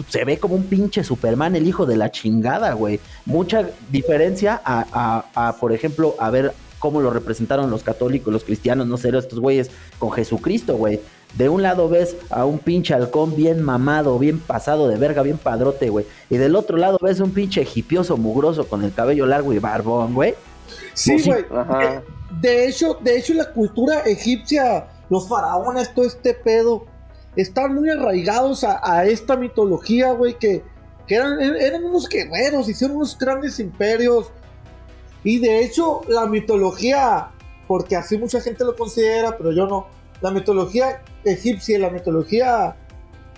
se 0.09 0.25
ve 0.25 0.39
como 0.39 0.55
un 0.55 0.65
pinche 0.65 1.05
Superman, 1.05 1.57
el 1.57 1.67
hijo 1.67 1.87
de 1.87 1.97
la 1.97 2.11
chingada, 2.11 2.73
güey. 2.75 3.01
Mucha 3.25 3.71
diferencia 3.91 4.61
a, 4.65 5.57
por 5.61 5.73
ejemplo, 5.73 6.15
a 6.19 6.31
ver 6.31 6.53
cómo 6.79 7.01
lo 7.01 7.11
representaron 7.11 7.71
los 7.71 7.85
católicos, 7.85 8.33
los 8.33 8.45
cristianos, 8.45 8.89
no 8.89 8.97
sé, 8.97 9.17
estos 9.17 9.39
güeyes 9.39 9.71
con 9.99 10.11
Jesucristo, 10.11 10.77
güey. 10.77 11.01
De 11.37 11.49
un 11.49 11.63
lado 11.63 11.89
ves 11.89 12.17
a 12.29 12.45
un 12.45 12.59
pinche 12.59 12.93
halcón 12.93 13.37
bien 13.37 13.63
mamado, 13.63 14.19
bien 14.19 14.39
pasado 14.39 14.89
de 14.89 14.97
verga, 14.97 15.23
bien 15.23 15.39
padrote, 15.39 15.89
güey. 15.89 16.07
Y 16.29 16.37
del 16.37 16.57
otro 16.57 16.77
lado 16.77 16.99
ves 17.01 17.21
un 17.21 17.31
pinche 17.31 17.67
hipioso 17.75 18.17
mugroso 18.17 18.67
con 18.67 18.85
el 18.85 18.93
cabello 18.93 19.27
largo 19.27 19.53
y 19.53 19.59
barbón, 19.59 20.13
güey. 20.13 20.35
Sí, 20.95 21.23
güey. 21.25 21.45
de 22.41 22.69
hecho, 22.69 22.99
de 23.01 23.17
hecho, 23.17 23.33
la 23.35 23.51
cultura 23.53 24.01
egipcia, 24.01 24.89
los 25.09 25.29
faraones, 25.29 25.95
todo 25.95 26.05
este 26.05 26.35
pedo, 26.35 26.87
están 27.37 27.75
muy 27.75 27.91
arraigados 27.91 28.65
a, 28.65 29.05
esta 29.07 29.37
mitología, 29.37 30.13
güey, 30.13 30.39
que, 30.39 30.63
eran, 31.09 31.41
eran, 31.41 31.85
unos 31.85 32.09
guerreros, 32.09 32.69
hicieron 32.69 32.97
unos 32.97 33.19
grandes 33.19 33.59
imperios. 33.59 34.31
Y 35.25 35.39
de 35.39 35.65
hecho, 35.65 36.01
la 36.09 36.27
mitología 36.27 37.31
porque 37.67 37.97
así 37.97 38.19
mucha 38.19 38.41
gente 38.41 38.65
lo 38.65 38.77
considera, 38.77 39.37
pero 39.39 39.53
yo 39.53 39.67
no. 39.67 39.87
La 40.21 40.31
mitología 40.31 41.03
egipcia 41.25 41.79
y 41.79 41.81
la 41.81 41.91
mitología 41.91 42.77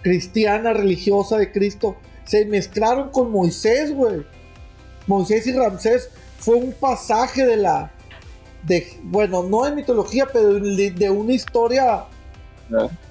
cristiana, 0.02 0.72
religiosa 0.72 1.38
de 1.38 1.52
Cristo, 1.52 1.96
se 2.24 2.44
mezclaron 2.46 3.10
con 3.10 3.30
Moisés, 3.30 3.94
güey. 3.94 4.24
Moisés 5.06 5.46
y 5.46 5.52
Ramsés 5.52 6.10
fue 6.38 6.56
un 6.56 6.72
pasaje 6.72 7.46
de 7.46 7.58
la, 7.58 7.92
bueno, 9.04 9.42
no 9.44 9.64
de 9.64 9.74
mitología, 9.76 10.26
pero 10.32 10.54
de, 10.54 11.10
una 11.10 11.32
historia, 11.32 12.04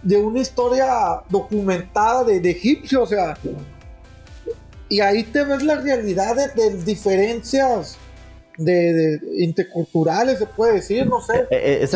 de 0.01 0.17
una 0.17 0.39
historia 0.39 1.21
documentada 1.29 2.23
de, 2.23 2.39
de 2.39 2.51
egipcio, 2.51 3.03
o 3.03 3.05
sea, 3.05 3.37
y 4.89 4.99
ahí 4.99 5.23
te 5.23 5.43
ves 5.43 5.63
la 5.63 5.75
realidad 5.75 6.35
de, 6.55 6.83
diferencias 6.83 7.97
de, 8.57 9.19
interculturales, 9.37 10.39
se 10.39 10.45
puede 10.45 10.73
decir, 10.73 11.07
no 11.07 11.19
sé. 11.21 11.47
Eh, 11.49 11.87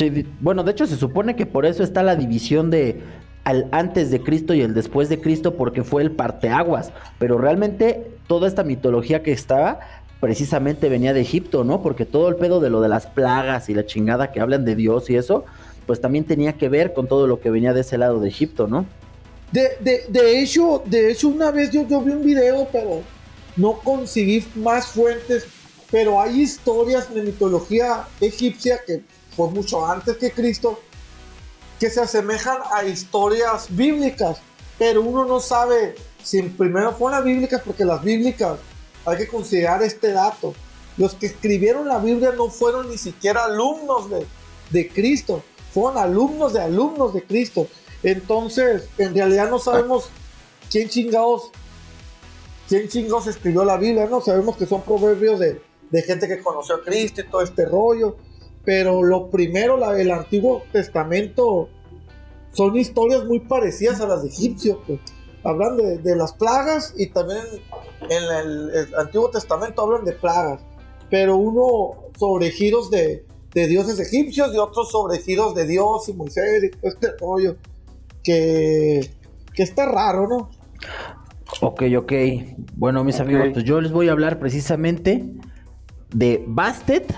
eh, 0.00 0.26
bueno, 0.40 0.62
de 0.62 0.72
hecho 0.72 0.86
se 0.86 0.96
supone 0.96 1.36
que 1.36 1.44
por 1.44 1.66
eso 1.66 1.82
está 1.82 2.02
la 2.02 2.16
división 2.16 2.70
de 2.70 3.02
al 3.44 3.68
antes 3.72 4.10
de 4.10 4.22
Cristo 4.22 4.54
y 4.54 4.60
el 4.60 4.74
después 4.74 5.08
de 5.08 5.20
Cristo 5.20 5.54
porque 5.54 5.82
fue 5.82 6.02
el 6.02 6.12
parteaguas, 6.12 6.92
pero 7.18 7.38
realmente 7.38 8.10
toda 8.26 8.46
esta 8.46 8.62
mitología 8.62 9.22
que 9.22 9.32
estaba 9.32 9.80
precisamente 10.20 10.88
venía 10.88 11.14
de 11.14 11.20
Egipto, 11.20 11.64
¿no? 11.64 11.82
Porque 11.82 12.04
todo 12.04 12.28
el 12.28 12.36
pedo 12.36 12.60
de 12.60 12.70
lo 12.70 12.80
de 12.80 12.88
las 12.88 13.06
plagas 13.06 13.68
y 13.68 13.74
la 13.74 13.86
chingada 13.86 14.32
que 14.32 14.40
hablan 14.40 14.64
de 14.64 14.76
Dios 14.76 15.08
y 15.10 15.16
eso, 15.16 15.44
pues 15.88 16.02
también 16.02 16.26
tenía 16.26 16.52
que 16.52 16.68
ver 16.68 16.92
con 16.92 17.08
todo 17.08 17.26
lo 17.26 17.40
que 17.40 17.48
venía 17.48 17.72
de 17.72 17.80
ese 17.80 17.96
lado 17.96 18.20
de 18.20 18.28
Egipto, 18.28 18.68
¿no? 18.68 18.84
De, 19.50 20.04
de, 20.10 20.38
hecho, 20.38 20.82
de 20.84 21.10
hecho, 21.10 21.28
una 21.28 21.50
vez 21.50 21.70
yo, 21.70 21.88
yo 21.88 22.02
vi 22.02 22.12
un 22.12 22.22
video, 22.22 22.68
pero 22.70 23.00
no 23.56 23.80
conseguí 23.80 24.46
más 24.54 24.88
fuentes. 24.88 25.46
Pero 25.90 26.20
hay 26.20 26.42
historias 26.42 27.12
de 27.14 27.22
mitología 27.22 28.06
egipcia 28.20 28.78
que 28.86 29.02
fue 29.34 29.48
mucho 29.48 29.86
antes 29.86 30.18
que 30.18 30.30
Cristo, 30.30 30.78
que 31.80 31.88
se 31.88 32.02
asemejan 32.02 32.58
a 32.70 32.84
historias 32.84 33.74
bíblicas. 33.74 34.42
Pero 34.78 35.00
uno 35.00 35.24
no 35.24 35.40
sabe 35.40 35.94
si 36.22 36.42
primero 36.42 36.92
fueron 36.92 37.18
las 37.18 37.24
bíblicas, 37.24 37.62
porque 37.64 37.86
las 37.86 38.04
bíblicas 38.04 38.58
hay 39.06 39.16
que 39.16 39.26
considerar 39.26 39.82
este 39.82 40.12
dato. 40.12 40.52
Los 40.98 41.14
que 41.14 41.24
escribieron 41.24 41.88
la 41.88 41.98
Biblia 41.98 42.34
no 42.36 42.50
fueron 42.50 42.90
ni 42.90 42.98
siquiera 42.98 43.46
alumnos 43.46 44.10
de, 44.10 44.26
de 44.68 44.88
Cristo, 44.90 45.42
fueron 45.80 45.98
alumnos 45.98 46.52
de 46.52 46.60
alumnos 46.60 47.14
de 47.14 47.22
Cristo. 47.22 47.68
Entonces, 48.02 48.88
en 48.98 49.14
realidad 49.14 49.48
no 49.48 49.58
sabemos 49.58 50.08
quién 50.70 50.88
chingados, 50.88 51.50
quién 52.68 52.88
chingados 52.88 53.26
escribió 53.28 53.64
la 53.64 53.76
Biblia, 53.76 54.06
no 54.06 54.20
sabemos 54.20 54.56
que 54.56 54.66
son 54.66 54.82
proverbios 54.82 55.38
de, 55.40 55.60
gente 56.02 56.28
que 56.28 56.42
conoció 56.42 56.76
a 56.76 56.82
Cristo 56.82 57.20
y 57.20 57.24
todo 57.30 57.42
este 57.42 57.64
rollo. 57.64 58.16
Pero 58.64 59.02
lo 59.02 59.30
primero, 59.30 59.76
el 59.94 60.10
Antiguo 60.10 60.62
Testamento, 60.72 61.68
son 62.52 62.76
historias 62.76 63.24
muy 63.24 63.40
parecidas 63.40 64.00
a 64.00 64.06
las 64.06 64.22
de 64.22 64.28
egipcios. 64.28 64.78
Pues. 64.86 65.00
Hablan 65.44 65.76
de, 65.76 66.16
las 66.16 66.32
plagas 66.32 66.92
y 66.96 67.06
también 67.06 67.44
en 68.10 68.22
el, 68.36 68.94
Antiguo 68.96 69.30
Testamento 69.30 69.82
hablan 69.82 70.04
de 70.04 70.12
plagas. 70.12 70.60
Pero 71.08 71.36
uno 71.36 72.10
sobre 72.18 72.50
giros 72.50 72.90
de, 72.90 73.24
de 73.58 73.66
dioses 73.66 73.98
egipcios 73.98 74.54
y 74.54 74.58
otros 74.58 74.90
sobre 74.90 75.18
giros 75.18 75.54
de 75.54 75.66
Dios 75.66 76.08
y 76.08 76.12
Moisés 76.12 76.64
y 76.64 76.70
todo 76.70 76.90
este 76.90 77.08
rollo 77.20 77.56
que, 78.22 79.10
está 79.56 79.86
raro, 79.86 80.28
¿no? 80.28 80.50
Ok, 81.60 81.82
ok. 81.96 82.12
Bueno, 82.76 83.02
mis 83.02 83.18
amigos, 83.18 83.48
pues 83.52 83.64
yo 83.64 83.80
les 83.80 83.90
voy 83.90 84.08
a 84.08 84.12
hablar 84.12 84.38
precisamente 84.38 85.24
de 86.14 86.44
Bastet, 86.46 87.12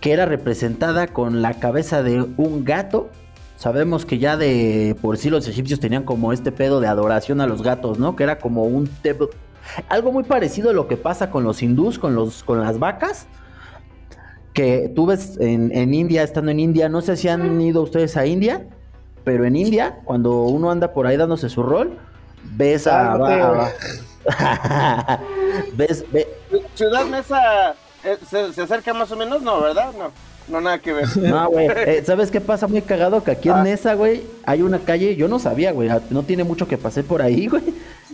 que 0.00 0.12
era 0.12 0.26
representada 0.26 1.06
con 1.06 1.40
la 1.40 1.54
cabeza 1.54 2.02
de 2.02 2.20
un 2.36 2.64
gato. 2.64 3.08
Sabemos 3.56 4.04
que 4.04 4.18
ya 4.18 4.36
de 4.36 4.94
por 5.00 5.16
sí 5.16 5.30
los 5.30 5.48
egipcios 5.48 5.80
tenían 5.80 6.02
como 6.02 6.34
este 6.34 6.52
pedo 6.52 6.80
de 6.80 6.88
adoración 6.88 7.40
a 7.40 7.46
los 7.46 7.62
gatos, 7.62 7.98
¿no? 7.98 8.16
Que 8.16 8.24
era 8.24 8.38
como 8.38 8.64
un 8.64 8.90
algo 9.88 10.12
muy 10.12 10.24
parecido 10.24 10.70
a 10.70 10.72
lo 10.74 10.88
que 10.88 10.96
pasa 10.96 11.30
con 11.30 11.42
los 11.44 11.62
hindús, 11.62 11.98
con 11.98 12.14
los 12.14 12.42
con 12.42 12.60
las 12.60 12.78
vacas. 12.78 13.26
Que 14.56 14.90
tú 14.94 15.06
ves 15.06 15.38
en, 15.38 15.70
en 15.72 15.94
India, 15.94 16.24
estando 16.24 16.50
en 16.50 16.58
India, 16.58 16.88
no 16.88 17.00
sé 17.00 17.16
si 17.16 17.28
han 17.28 17.60
ido 17.60 17.82
ustedes 17.82 18.16
a 18.16 18.26
India 18.26 18.66
pero 19.26 19.44
en 19.44 19.56
India, 19.56 19.98
cuando 20.04 20.42
uno 20.42 20.70
anda 20.70 20.92
por 20.92 21.04
ahí 21.04 21.16
dándose 21.16 21.48
su 21.48 21.60
rol, 21.60 21.98
ves 22.44 22.86
a... 22.86 23.72
ves, 25.74 26.04
Ciudad 26.76 27.04
Mesa 27.06 27.74
eh, 28.04 28.18
se, 28.30 28.62
acerca 28.62 28.94
más 28.94 29.10
o 29.10 29.16
menos, 29.16 29.42
no, 29.42 29.60
¿verdad? 29.60 29.90
No. 29.98 30.12
No, 30.46 30.60
nada 30.60 30.78
que 30.78 30.92
ver. 30.92 31.08
No, 31.16 31.50
güey. 31.50 31.66
Eh, 31.76 32.04
¿Sabes 32.06 32.30
qué 32.30 32.40
pasa 32.40 32.68
muy 32.68 32.82
cagado? 32.82 33.24
Que 33.24 33.32
aquí 33.32 33.48
en 33.48 33.56
ah. 33.56 33.62
Nesa, 33.64 33.94
güey, 33.94 34.22
hay 34.44 34.62
una 34.62 34.78
calle, 34.78 35.16
yo 35.16 35.26
no 35.26 35.40
sabía, 35.40 35.72
güey, 35.72 35.90
no 36.10 36.22
tiene 36.22 36.44
mucho 36.44 36.68
que 36.68 36.78
pasar 36.78 37.02
por 37.02 37.20
ahí, 37.20 37.46
güey. 37.48 37.64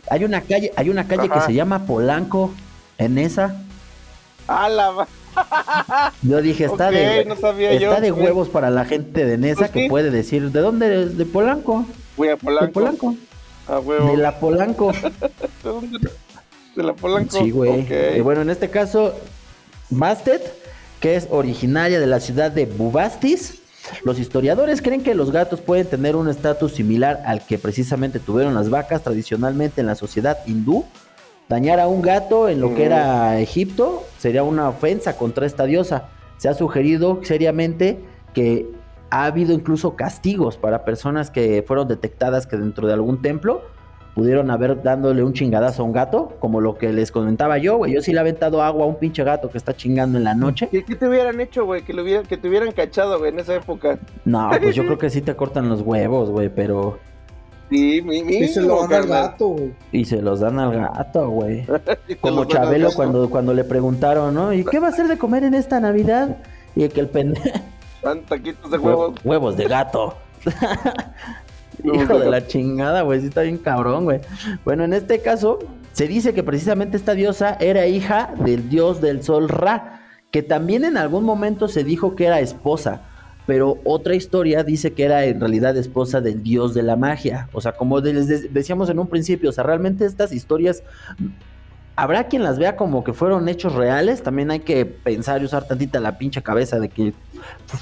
Hay 0.09 0.25
una 0.25 0.41
calle, 0.41 0.73
hay 0.77 0.89
una 0.89 1.07
calle 1.07 1.29
que 1.29 1.43
se 1.43 1.53
llama 1.53 1.85
Polanco 1.85 2.55
en 2.97 3.17
Nesa. 3.17 3.55
A 4.49 4.71
la 4.71 5.07
yo 6.23 6.43
dije, 6.43 6.65
está 6.65 6.91
de 6.91 7.21
está 7.21 8.01
de 8.01 8.13
huevos 8.13 8.49
para 8.49 8.71
la 8.71 8.85
gente 8.85 9.25
de 9.25 9.39
Nesa 9.39 9.61
pues 9.61 9.71
que 9.71 9.87
puede 9.89 10.11
decir, 10.11 10.51
¿de 10.51 10.61
dónde 10.61 10.87
eres? 10.87 11.19
¿De 11.19 11.25
Polanco? 11.25 11.87
Voy 12.17 12.29
a 12.29 12.37
Polanco. 12.37 12.67
De 12.67 12.73
Polanco. 12.73 13.17
De 14.07 14.17
la 14.17 14.39
Polanco. 14.39 14.93
¿De 15.63 15.69
dónde? 15.69 16.11
De 16.77 16.83
la 16.83 16.95
Polanco. 16.95 17.39
Sí, 17.39 17.51
güey. 17.51 17.87
Y 18.17 18.21
bueno, 18.21 18.43
en 18.43 18.51
este 18.51 18.71
caso, 18.71 19.15
Bastet, 19.91 20.43
que 21.01 21.17
es 21.17 21.29
originaria 21.31 22.01
de 22.01 22.07
la 22.07 22.21
ciudad 22.21 22.51
de 22.51 22.67
Bubastis. 22.67 23.59
Los 24.05 24.21
historiadores 24.21 24.81
creen 24.81 25.03
que 25.03 25.15
los 25.15 25.33
gatos 25.33 25.61
pueden 25.61 25.87
tener 25.87 26.15
un 26.15 26.29
estatus 26.29 26.73
similar 26.73 27.23
al 27.27 27.45
que 27.45 27.59
precisamente 27.59 28.21
tuvieron 28.21 28.55
las 28.55 28.71
vacas 28.71 29.03
tradicionalmente 29.03 29.81
en 29.81 29.89
la 29.89 29.97
sociedad 29.97 30.39
hindú, 30.47 30.85
Dañar 31.53 31.81
a 31.81 31.87
un 31.87 32.01
gato 32.01 32.49
en 32.49 32.63
lo 32.63 32.75
que 32.75 32.87
era 32.87 33.39
Egipto 33.39 34.05
sería 34.17 34.43
una 34.43 34.71
ofensa 34.71 35.19
contra 35.19 35.45
esta 35.45 35.67
diosa. 35.67 36.09
Se 36.39 36.49
ha 36.49 36.55
sugerido 36.55 37.21
seriamente 37.25 38.01
que 38.33 38.67
ha 39.11 39.27
habido 39.27 39.53
incluso 39.53 39.95
castigos 39.95 40.57
para 40.57 40.87
personas 40.87 41.31
que 41.31 41.63
fueron 41.67 41.89
detectadas 41.89 42.47
que 42.47 42.57
dentro 42.57 42.87
de 42.87 42.95
algún 42.95 43.21
templo 43.21 43.61
pudieron 44.15 44.51
haber 44.51 44.83
dándole 44.83 45.23
un 45.23 45.35
chingadazo 45.35 45.83
a 45.83 45.85
un 45.85 45.93
gato, 45.93 46.39
como 46.41 46.63
lo 46.63 46.79
que 46.79 46.91
les 46.91 47.13
comentaba 47.13 47.59
yo, 47.59 47.77
güey. 47.77 47.93
Yo 47.93 48.01
sí 48.01 48.13
le 48.13 48.17
he 48.17 48.21
aventado 48.21 48.63
agua 48.63 48.85
a 48.85 48.89
un 48.89 48.97
pinche 48.97 49.23
gato 49.23 49.51
que 49.51 49.59
está 49.59 49.77
chingando 49.77 50.17
en 50.17 50.25
la 50.25 50.35
noche. 50.35 50.71
¿Qué, 50.71 50.83
qué 50.87 50.95
te 50.95 51.07
hubieran 51.07 51.39
hecho, 51.39 51.67
güey? 51.67 51.83
Que, 51.83 51.93
hubieran, 51.93 52.25
que 52.25 52.39
te 52.39 52.49
hubieran 52.49 52.73
cachado, 52.73 53.19
güey, 53.19 53.31
en 53.31 53.41
esa 53.41 53.57
época. 53.57 53.99
No, 54.25 54.49
pues 54.59 54.75
yo 54.75 54.85
creo 54.87 54.97
que 54.97 55.11
sí 55.11 55.21
te 55.21 55.37
cortan 55.37 55.69
los 55.69 55.83
huevos, 55.83 56.31
güey, 56.31 56.49
pero... 56.49 56.99
Y 57.75 58.49
se 58.49 58.61
los 58.61 58.89
dan 58.89 59.03
al 59.03 59.07
gato, 59.09 59.49
güey. 59.49 59.75
Y 59.93 60.05
se 60.05 60.21
los 60.21 60.41
dan 60.41 60.59
al 60.59 60.73
gato, 60.73 61.29
güey. 61.31 61.67
Como 62.21 62.45
Chabelo 62.45 62.93
cuando, 62.93 63.31
cuando 63.31 63.55
le 63.55 63.65
preguntaron, 63.65 64.35
¿no? 64.35 64.53
¿Y 64.53 64.65
qué 64.65 64.79
va 64.79 64.89
a 64.89 64.91
hacer 64.91 65.09
de 65.09 65.17
comer 65.17 65.45
en 65.45 65.55
esta 65.55 65.81
Navidad? 65.81 66.37
Y 66.77 66.89
que 66.89 67.01
el 67.01 67.09
pendejo... 67.09 67.49
taquitos 68.29 68.71
de 68.71 68.79
huevos. 68.79 69.15
Huevos 69.25 69.57
de 69.57 69.65
gato. 69.65 70.15
Hijo 71.85 72.19
de 72.19 72.31
la 72.31 72.47
chingada, 72.47 73.03
güey. 73.03 73.21
Sí 73.21 73.29
está 73.29 73.43
bien 73.43 73.59
cabrón, 73.59 74.05
güey. 74.05 74.21
Bueno, 74.65 74.85
en 74.85 74.93
este 74.93 75.21
caso, 75.21 75.59
se 75.93 76.07
dice 76.07 76.35
que 76.35 76.43
precisamente 76.43 76.97
esta 76.97 77.15
diosa 77.15 77.57
era 77.59 77.87
hija 77.87 78.35
del 78.45 78.69
dios 78.69 79.01
del 79.01 79.23
sol 79.23 79.49
Ra, 79.49 80.01
que 80.31 80.43
también 80.43 80.85
en 80.85 80.97
algún 80.97 81.25
momento 81.25 81.69
se 81.69 81.85
dijo 81.85 82.15
que 82.15 82.27
era 82.27 82.41
esposa 82.41 83.03
pero 83.47 83.79
otra 83.85 84.15
historia 84.15 84.63
dice 84.63 84.93
que 84.93 85.05
era 85.05 85.25
en 85.25 85.41
realidad 85.41 85.77
esposa 85.77 86.21
del 86.21 86.43
dios 86.43 86.75
de 86.75 86.83
la 86.83 86.97
magia. 86.97 87.49
O 87.53 87.61
sea, 87.61 87.73
como 87.73 87.99
les 88.01 88.53
decíamos 88.53 88.89
en 88.89 88.99
un 88.99 89.09
principio, 89.09 89.51
o 89.51 89.53
sea, 89.53 89.65
realmente 89.65 90.05
estas 90.05 90.33
historias 90.33 90.83
habrá 91.97 92.29
quien 92.29 92.43
las 92.43 92.59
vea 92.59 92.77
como 92.77 93.05
que 93.05 93.13
fueron 93.13 93.49
hechos 93.49 93.75
reales, 93.75 94.23
también 94.23 94.51
hay 94.51 94.61
que 94.61 94.87
pensar 94.87 95.43
y 95.43 95.45
usar 95.45 95.67
tantita 95.67 96.01
la 96.01 96.19
pincha 96.19 96.41
cabeza 96.41 96.79
de 96.79 96.89
que 96.89 97.15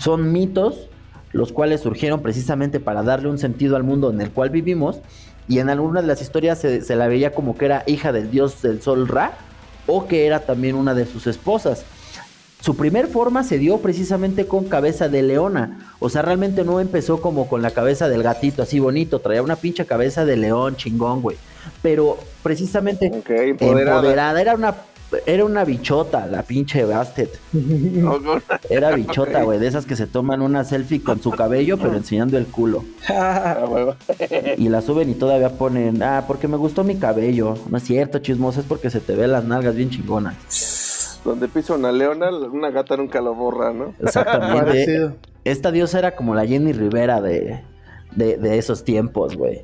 son 0.01 0.33
mitos, 0.33 0.89
los 1.33 1.53
cuales 1.53 1.83
surgieron 1.83 2.21
precisamente 2.21 2.81
para 2.81 3.03
darle 3.03 3.29
un 3.29 3.39
sentido 3.39 3.77
al 3.77 3.85
mundo 3.85 4.11
en 4.11 4.21
el 4.21 4.31
cual 4.31 4.51
vivimos, 4.51 5.01
y 5.47 5.59
en 5.59 5.69
algunas 5.69 6.03
de 6.03 6.09
las 6.09 6.23
historias 6.23 6.59
se, 6.59 6.83
se 6.83 6.97
la 6.97 7.07
veía 7.07 7.33
como 7.33 7.57
que 7.57 7.67
era 7.67 7.85
hija 7.87 8.13
del 8.13 8.31
dios 8.31 8.63
del 8.63 8.83
sol 8.83 9.09
Ra, 9.09 9.33
o 9.87 10.07
que 10.07 10.27
era 10.27 10.41
también 10.41 10.75
una 10.77 10.95
de 10.95 11.07
sus 11.07 11.27
esposas. 11.27 11.85
Su 12.61 12.77
primer 12.77 13.07
forma 13.07 13.43
se 13.43 13.59
dio 13.59 13.79
precisamente 13.79 14.47
con 14.47 14.65
cabeza 14.65 15.09
de 15.09 15.23
leona. 15.23 15.93
O 15.99 16.11
sea, 16.11 16.23
realmente 16.23 16.63
no 16.65 16.79
empezó 16.81 17.21
como 17.21 17.49
con 17.49 17.63
la 17.63 17.71
cabeza 17.71 18.09
del 18.09 18.23
gatito 18.23 18.63
así 18.63 18.79
bonito. 18.79 19.21
Traía 19.21 19.43
una 19.43 19.57
pinche 19.57 19.87
cabeza 19.87 20.25
de 20.25 20.37
león 20.37 20.77
chingón, 20.77 21.23
güey. 21.23 21.37
Pero 21.83 22.19
precisamente 22.43 23.07
empoderada. 23.07 24.41
Era 24.41 24.55
una 24.55 24.75
era 25.27 25.45
una 25.45 25.65
bichota, 25.65 26.27
la 26.27 26.43
pinche 26.43 26.85
Bastet. 26.85 27.39
Era 28.69 28.95
bichota, 28.95 29.43
güey, 29.43 29.59
de 29.59 29.67
esas 29.67 29.85
que 29.85 29.97
se 29.97 30.07
toman 30.07 30.41
una 30.41 30.63
selfie 30.65 31.03
con 31.03 31.21
su 31.21 31.31
cabello, 31.31 31.79
pero 31.79 31.97
enseñando 31.97 32.39
el 32.39 32.47
culo. 32.47 32.85
y 34.57 34.69
la 34.69 34.81
suben 34.83 35.11
y 35.11 35.15
todavía 35.15 35.51
ponen, 35.51 36.03
ah, 36.03 36.25
porque 36.29 36.47
me 36.47 36.57
gustó 36.57 36.85
mi 36.85 36.97
cabello. 36.97 37.57
No 37.69 37.79
es 37.79 37.85
cierto, 37.85 38.21
chismoso, 38.21 38.61
es 38.61 38.67
porque 38.67 38.91
se 38.91 39.01
te 39.01 39.15
ve 39.17 39.27
las 39.27 39.45
nalgas 39.45 39.75
bien 39.75 39.91
chingonas. 39.91 40.37
Donde 41.25 41.49
pisa 41.49 41.75
una 41.75 41.93
leona, 41.93 42.31
una 42.31 42.71
gata 42.71 42.97
nunca 42.97 43.21
lo 43.21 43.35
borra, 43.35 43.73
¿no? 43.73 43.95
Exactamente. 44.01 45.13
Esta 45.45 45.71
diosa 45.71 45.99
era 45.99 46.17
como 46.17 46.35
la 46.35 46.47
Jenny 46.47 46.73
Rivera 46.73 47.21
de, 47.21 47.63
de, 48.13 48.37
de 48.37 48.59
esos 48.59 48.85
tiempos, 48.85 49.37
güey. 49.37 49.63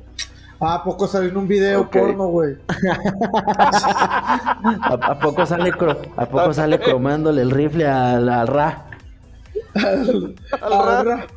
Ah, 0.59 0.75
¿A 0.75 0.83
poco 0.83 1.05
salió 1.07 1.29
en 1.29 1.37
un 1.37 1.47
video 1.47 1.87
porno, 1.89 2.27
güey? 2.29 2.55
¿A, 3.77 4.93
a 5.11 5.19
poco 5.19 5.45
sale 5.45 5.71
cro- 5.71 5.99
a 6.15 6.25
poco 6.25 6.51
sale 6.53 6.79
cromándole 6.79 7.41
el 7.43 7.51
rifle 7.51 7.87
al, 7.87 8.27
al 8.27 8.47
Ra? 8.47 8.85
Ahora, 10.61 11.27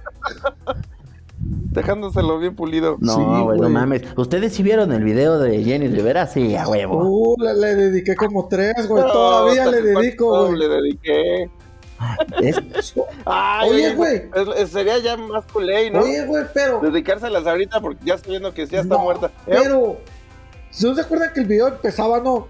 Dejándoselo 1.70 2.38
bien 2.38 2.54
pulido. 2.56 2.96
No, 3.00 3.14
Sí, 3.14 3.42
güey, 3.44 3.58
no 3.60 3.68
mames. 3.68 4.02
¿Ustedes 4.16 4.52
sí 4.52 4.62
vieron 4.62 4.92
el 4.92 5.04
video 5.04 5.38
de 5.38 5.62
Jenny 5.62 5.88
Rivera? 5.88 6.26
Sí, 6.26 6.56
a 6.56 6.66
huevo. 6.68 7.02
Uh, 7.04 7.36
le, 7.42 7.54
le 7.54 7.74
dediqué 7.76 8.16
como 8.16 8.48
tres, 8.48 8.88
güey. 8.88 9.04
No, 9.04 9.12
Todavía 9.12 9.66
le 9.66 9.80
¿cuánto 9.82 10.00
dedico, 10.00 10.46
güey. 10.46 10.58
Le 10.58 10.68
dediqué. 10.68 11.50
Es- 12.42 12.94
Ay, 13.24 13.70
Oye, 13.70 13.94
güey. 13.94 14.22
sería 14.66 14.98
ya 14.98 15.16
más 15.16 15.44
culé, 15.52 15.90
¿no? 15.90 16.00
Oye, 16.00 16.24
güey, 16.26 16.44
pero. 16.52 16.80
Dedicárselas 16.80 17.46
ahorita 17.46 17.80
porque 17.80 18.04
ya 18.04 18.14
estoy 18.14 18.30
viendo 18.32 18.52
que 18.54 18.66
ya 18.66 18.80
está 18.80 18.94
No, 18.96 19.00
muerta. 19.02 19.26
¿Eh? 19.46 19.56
Pero. 19.62 19.98
¿No 20.82 20.94
se 20.94 21.00
acuerdan 21.00 21.32
que 21.34 21.40
el 21.40 21.46
video 21.46 21.68
empezaba, 21.68 22.20
no? 22.20 22.48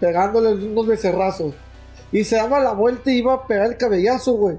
Pegándole 0.00 0.54
unos 0.54 0.86
becerrazos. 0.86 1.54
Y 2.12 2.22
se 2.24 2.36
daba 2.36 2.60
la 2.60 2.72
vuelta 2.72 3.10
y 3.10 3.16
iba 3.18 3.34
a 3.34 3.46
pegar 3.46 3.66
el 3.66 3.76
cabellazo, 3.76 4.34
güey. 4.34 4.58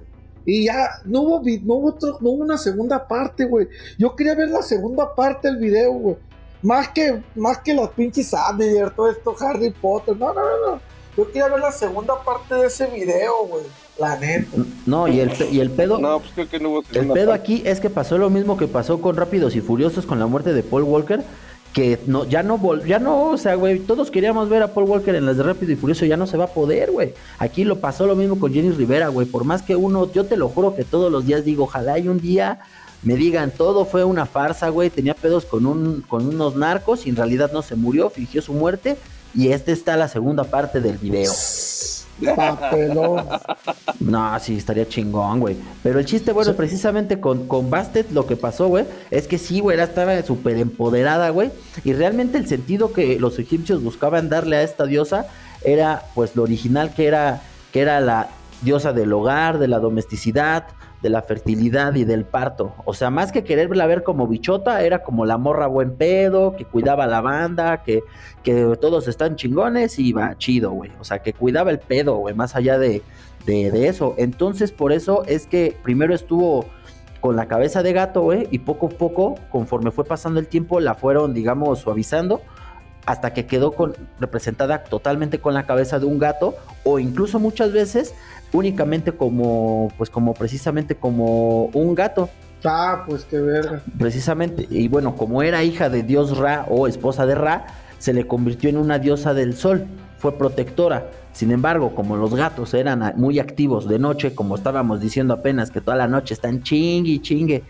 Y 0.49 0.63
ya 0.65 0.87
no 1.03 1.21
hubo, 1.23 1.41
vi- 1.41 1.59
no 1.59 1.73
hubo, 1.73 1.89
otro- 1.89 2.17
no 2.21 2.29
hubo 2.29 2.43
una 2.43 2.57
segunda 2.57 3.05
parte, 3.05 3.43
güey. 3.45 3.67
Yo 3.97 4.15
quería 4.15 4.33
ver 4.33 4.47
la 4.49 4.61
segunda 4.61 5.13
parte 5.13 5.49
del 5.49 5.57
video, 5.57 5.91
güey. 5.91 6.15
Más 6.61 6.87
que, 6.89 7.21
más 7.35 7.57
que 7.59 7.73
las 7.73 7.89
pinches 7.89 8.29
Sandler, 8.29 8.91
todo 8.91 9.11
esto, 9.11 9.35
Harry 9.41 9.71
Potter. 9.71 10.15
No, 10.15 10.33
no, 10.33 10.39
no, 10.41 10.71
no. 10.75 10.81
Yo 11.17 11.27
quería 11.27 11.49
ver 11.49 11.59
la 11.59 11.71
segunda 11.73 12.13
parte 12.23 12.55
de 12.55 12.67
ese 12.67 12.87
video, 12.87 13.45
güey. 13.49 13.63
La 13.99 14.15
neta. 14.17 14.47
no, 14.85 15.07
y 15.07 15.19
el, 15.19 15.31
y 15.51 15.59
el 15.59 15.69
pedo. 15.71 15.97
No, 15.99 16.19
pues 16.19 16.31
creo 16.33 16.47
que 16.49 16.59
no 16.59 16.69
hubo 16.69 16.83
El 16.93 17.07
pedo 17.11 17.31
parte. 17.31 17.31
aquí 17.33 17.63
es 17.65 17.79
que 17.81 17.89
pasó 17.89 18.17
lo 18.17 18.29
mismo 18.29 18.55
que 18.55 18.67
pasó 18.67 19.01
con 19.01 19.15
Rápidos 19.17 19.55
y 19.55 19.61
Furiosos 19.61 20.05
con 20.05 20.19
la 20.19 20.27
muerte 20.27 20.53
de 20.53 20.63
Paul 20.63 20.83
Walker. 20.83 21.23
Que 21.77 21.99
no, 22.07 22.25
ya 22.25 22.41
no, 22.41 22.57
vol- 22.57 22.83
ya 22.85 22.97
no, 22.97 23.29
o 23.29 23.37
sea, 23.37 23.53
güey, 23.53 23.77
todos 23.79 24.09
queríamos 24.09 24.49
ver 24.49 24.63
a 24.63 24.73
Paul 24.73 24.89
Walker 24.89 25.13
en 25.13 25.27
las 25.27 25.37
de 25.37 25.43
Rápido 25.43 25.71
y 25.71 25.75
Furioso, 25.75 26.05
ya 26.05 26.17
no 26.17 26.25
se 26.25 26.35
va 26.35 26.45
a 26.45 26.47
poder, 26.47 26.89
güey. 26.89 27.13
Aquí 27.37 27.63
lo 27.63 27.79
pasó 27.79 28.07
lo 28.07 28.15
mismo 28.15 28.39
con 28.39 28.51
Jenny 28.51 28.71
Rivera, 28.71 29.09
güey. 29.09 29.27
Por 29.27 29.43
más 29.43 29.61
que 29.61 29.75
uno, 29.75 30.11
yo 30.11 30.25
te 30.25 30.37
lo 30.37 30.49
juro 30.49 30.75
que 30.75 30.83
todos 30.83 31.11
los 31.11 31.27
días 31.27 31.45
digo, 31.45 31.65
ojalá 31.65 31.99
y 31.99 32.07
un 32.07 32.19
día 32.19 32.61
me 33.03 33.15
digan, 33.15 33.51
todo 33.51 33.85
fue 33.85 34.03
una 34.03 34.25
farsa, 34.25 34.69
güey. 34.69 34.89
Tenía 34.89 35.13
pedos 35.13 35.45
con, 35.45 35.67
un, 35.67 36.01
con 36.01 36.27
unos 36.27 36.55
narcos 36.55 37.05
y 37.05 37.09
en 37.09 37.15
realidad 37.15 37.51
no 37.53 37.61
se 37.61 37.75
murió, 37.75 38.09
fingió 38.09 38.41
su 38.41 38.53
muerte. 38.53 38.97
Y 39.35 39.49
esta 39.49 39.71
está 39.71 39.95
la 39.97 40.07
segunda 40.07 40.45
parte 40.45 40.81
del 40.81 40.97
video. 40.97 41.31
Papelón. 42.35 43.25
No, 43.99 44.39
sí, 44.39 44.57
estaría 44.57 44.87
chingón, 44.87 45.39
güey. 45.39 45.55
Pero 45.83 45.99
el 45.99 46.05
chiste, 46.05 46.31
bueno, 46.31 46.53
precisamente 46.53 47.19
con, 47.19 47.47
con 47.47 47.69
Bastet 47.69 48.11
lo 48.11 48.25
que 48.25 48.35
pasó, 48.35 48.67
güey, 48.67 48.85
es 49.11 49.27
que 49.27 49.37
sí, 49.37 49.59
güey, 49.59 49.79
estaba 49.79 50.21
súper 50.23 50.57
empoderada, 50.57 51.29
güey. 51.29 51.51
Y 51.83 51.93
realmente 51.93 52.37
el 52.37 52.47
sentido 52.47 52.93
que 52.93 53.19
los 53.19 53.39
egipcios 53.39 53.83
buscaban 53.83 54.29
darle 54.29 54.57
a 54.57 54.63
esta 54.63 54.85
diosa 54.85 55.27
era, 55.63 56.03
pues, 56.15 56.35
lo 56.35 56.43
original 56.43 56.93
que 56.93 57.07
era, 57.07 57.41
que 57.71 57.81
era 57.81 57.99
la 57.99 58.29
diosa 58.61 58.93
del 58.93 59.13
hogar, 59.13 59.59
de 59.59 59.67
la 59.67 59.79
domesticidad, 59.79 60.65
de 61.07 61.11
la 61.11 61.21
fertilidad 61.21 61.95
y 61.95 62.03
del 62.03 62.25
parto. 62.25 62.75
O 62.83 62.93
sea, 62.93 63.09
más 63.09 63.31
que 63.31 63.45
quererla 63.45 63.87
ver 63.87 64.03
como 64.03 64.27
bichota, 64.27 64.81
era 64.81 65.03
como 65.03 65.25
la 65.25 65.37
morra 65.37 65.67
buen 65.67 65.95
pedo, 65.95 66.53
que 66.57 66.65
cuidaba 66.65 67.07
la 67.07 67.21
banda, 67.21 67.81
que, 67.81 68.03
que 68.43 68.77
todos 68.81 69.07
están 69.07 69.37
chingones 69.37 69.99
y 69.99 70.11
va 70.11 70.37
chido, 70.37 70.71
güey. 70.71 70.91
O 70.99 71.05
sea, 71.05 71.19
que 71.19 71.31
cuidaba 71.31 71.71
el 71.71 71.79
pedo, 71.79 72.17
güey, 72.17 72.35
más 72.35 72.57
allá 72.57 72.77
de, 72.77 73.01
de, 73.45 73.71
de 73.71 73.87
eso. 73.87 74.15
Entonces, 74.17 74.73
por 74.73 74.91
eso 74.91 75.23
es 75.25 75.47
que 75.47 75.77
primero 75.81 76.13
estuvo 76.13 76.65
con 77.21 77.37
la 77.37 77.47
cabeza 77.47 77.81
de 77.83 77.93
gato, 77.93 78.23
güey, 78.23 78.47
y 78.51 78.59
poco 78.59 78.87
a 78.87 78.89
poco, 78.89 79.35
conforme 79.49 79.91
fue 79.91 80.03
pasando 80.03 80.41
el 80.41 80.47
tiempo, 80.47 80.81
la 80.81 80.93
fueron, 80.93 81.33
digamos, 81.33 81.79
suavizando 81.79 82.41
hasta 83.05 83.31
que 83.31 83.45
quedó 83.45 83.71
con, 83.71 83.95
representada 84.19 84.83
totalmente 84.83 85.39
con 85.39 85.53
la 85.53 85.65
cabeza 85.65 85.97
de 85.97 86.05
un 86.05 86.19
gato, 86.19 86.55
o 86.83 86.99
incluso 86.99 87.39
muchas 87.39 87.71
veces 87.71 88.13
únicamente 88.53 89.11
como, 89.11 89.91
pues 89.97 90.09
como 90.09 90.33
precisamente 90.33 90.95
como 90.95 91.65
un 91.65 91.95
gato. 91.95 92.29
Ah, 92.63 93.03
pues 93.07 93.25
qué 93.25 93.39
verga. 93.39 93.81
Precisamente, 93.97 94.67
y 94.69 94.87
bueno, 94.87 95.15
como 95.15 95.43
era 95.43 95.63
hija 95.63 95.89
de 95.89 96.03
dios 96.03 96.37
Ra 96.37 96.65
o 96.69 96.87
esposa 96.87 97.25
de 97.25 97.35
Ra, 97.35 97.67
se 97.99 98.13
le 98.13 98.27
convirtió 98.27 98.69
en 98.69 98.77
una 98.77 98.99
diosa 98.99 99.33
del 99.33 99.55
sol, 99.55 99.85
fue 100.17 100.37
protectora. 100.37 101.09
Sin 101.33 101.51
embargo, 101.51 101.93
como 101.93 102.17
los 102.17 102.33
gatos 102.33 102.73
eran 102.73 103.13
muy 103.15 103.39
activos 103.39 103.87
de 103.87 103.99
noche, 103.99 104.33
como 104.33 104.55
estábamos 104.55 104.99
diciendo 104.99 105.35
apenas 105.35 105.69
que 105.69 105.81
toda 105.81 105.95
la 105.95 106.07
noche 106.07 106.33
están 106.33 106.63
chingue 106.63 107.11
y 107.11 107.19
chingue, 107.19 107.63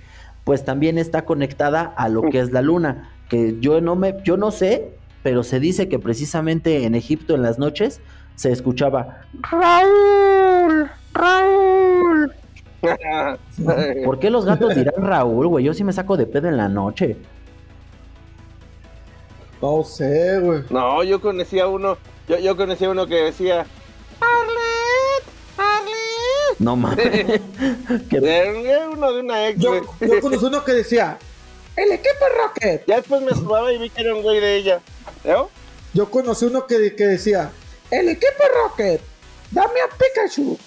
pues 0.45 0.63
también 0.63 0.97
está 0.97 1.25
conectada 1.25 1.81
a 1.81 2.07
lo 2.07 2.21
que 2.21 2.39
es 2.39 2.53
la 2.53 2.61
luna, 2.61 3.09
que 3.27 3.57
yo 3.59 3.81
no 3.81 3.97
me 3.97 4.15
yo 4.23 4.37
no 4.37 4.51
sé, 4.51 4.93
pero 5.21 5.43
se 5.43 5.59
dice 5.59 5.89
que 5.89 5.99
precisamente 5.99 6.85
en 6.85 6.95
Egipto 6.95 7.35
en 7.35 7.41
las 7.41 7.59
noches 7.59 7.99
se 8.37 8.51
escuchaba 8.51 9.21
Raúl, 9.41 10.89
Raúl. 11.13 12.33
¿Por 14.05 14.19
qué 14.19 14.29
los 14.29 14.45
gatos 14.45 14.75
dirán 14.75 14.93
Raúl, 14.97 15.47
güey? 15.47 15.65
Yo 15.65 15.73
sí 15.73 15.83
me 15.83 15.91
saco 15.91 16.15
de 16.15 16.25
pedo 16.27 16.47
en 16.47 16.55
la 16.57 16.69
noche. 16.69 17.17
No 19.61 19.83
sé, 19.83 20.39
güey. 20.39 20.61
No, 20.69 21.03
yo 21.03 21.19
conocía 21.19 21.67
uno, 21.67 21.97
yo, 22.29 22.37
yo 22.37 22.55
conocía 22.55 22.89
uno 22.91 23.07
que 23.07 23.15
decía, 23.15 23.65
Arlet, 24.21 25.23
Arlet. 25.57 26.59
No 26.59 26.75
mames. 26.75 27.41
Que- 28.09 28.17
Era 28.17 28.89
uno 28.89 29.11
de 29.13 29.21
una 29.21 29.49
ex, 29.49 29.59
Yo, 29.59 29.71
conocí 30.21 30.45
uno 30.45 30.63
que 30.63 30.73
decía, 30.73 31.17
el 31.75 31.91
equipo 31.91 32.25
Rocket. 32.43 32.83
Ya 32.85 32.97
después 32.97 33.21
me 33.23 33.31
sumaba 33.31 33.73
y 33.73 33.79
vi 33.79 33.89
que 33.89 34.01
era 34.01 34.13
un 34.13 34.21
güey 34.21 34.39
de 34.39 34.55
ella. 34.57 34.79
¿No? 35.25 35.49
Yo 35.95 36.09
conocí 36.11 36.45
uno 36.45 36.67
que, 36.67 36.95
que 36.95 37.07
decía, 37.07 37.49
el 37.91 38.09
equipo 38.09 38.43
Rocket, 38.63 39.01
dame 39.51 39.79
a 39.81 39.97
Pikachu. 39.97 40.57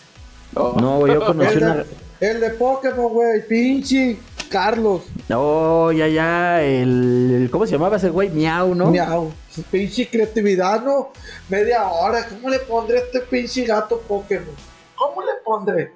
No, 0.54 0.98
güey, 0.98 1.14
yo 1.14 1.24
conocí 1.24 1.56
El 1.58 1.62
una. 1.62 1.74
de, 1.76 1.86
el 2.20 2.40
de 2.40 2.50
Pokémon, 2.50 3.08
güey, 3.12 3.46
pinche 3.46 4.16
Carlos. 4.50 5.02
No, 5.28 5.92
ya, 5.92 6.08
ya. 6.08 6.60
El, 6.62 7.42
el- 7.42 7.50
¿Cómo 7.50 7.66
se 7.66 7.72
llamaba 7.72 7.96
ese 7.98 8.10
güey? 8.10 8.30
Miau, 8.30 8.74
¿no? 8.74 8.90
Miau. 8.90 9.32
Su 9.50 9.62
pinche 9.62 10.08
creatividad, 10.08 10.82
¿no? 10.82 11.10
Media 11.48 11.88
hora. 11.88 12.26
¿Cómo 12.28 12.48
le 12.50 12.58
pondré 12.60 12.98
a 12.98 13.00
este 13.02 13.20
pinche 13.20 13.64
gato 13.64 14.00
Pokémon? 14.00 14.54
¿Cómo 14.96 15.22
le 15.22 15.32
pondré? 15.44 15.92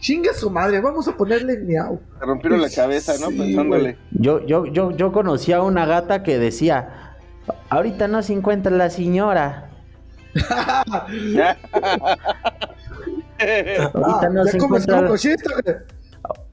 Chinga 0.00 0.34
su 0.34 0.50
madre, 0.50 0.80
vamos 0.80 1.06
a 1.08 1.16
ponerle 1.16 1.56
miau. 1.58 1.98
Se 2.18 2.26
rompieron 2.26 2.60
la 2.60 2.68
cabeza, 2.70 3.14
¿no? 3.20 3.28
Sí, 3.30 3.38
Pensándole. 3.38 3.96
Yo, 4.10 4.44
yo, 4.44 4.66
yo, 4.66 4.90
yo 4.90 5.12
conocí 5.12 5.52
a 5.52 5.62
una 5.62 5.86
gata 5.86 6.22
que 6.24 6.38
decía: 6.38 7.14
Ahorita 7.70 8.06
no 8.08 8.22
se 8.22 8.32
encuentra 8.34 8.70
la 8.72 8.90
señora. 8.90 9.70
Ahorita 13.94 14.28
no 14.30 14.42
Ah, 14.42 14.46
se 14.46 14.58
como 14.58 14.76
encuentra. 14.76 15.08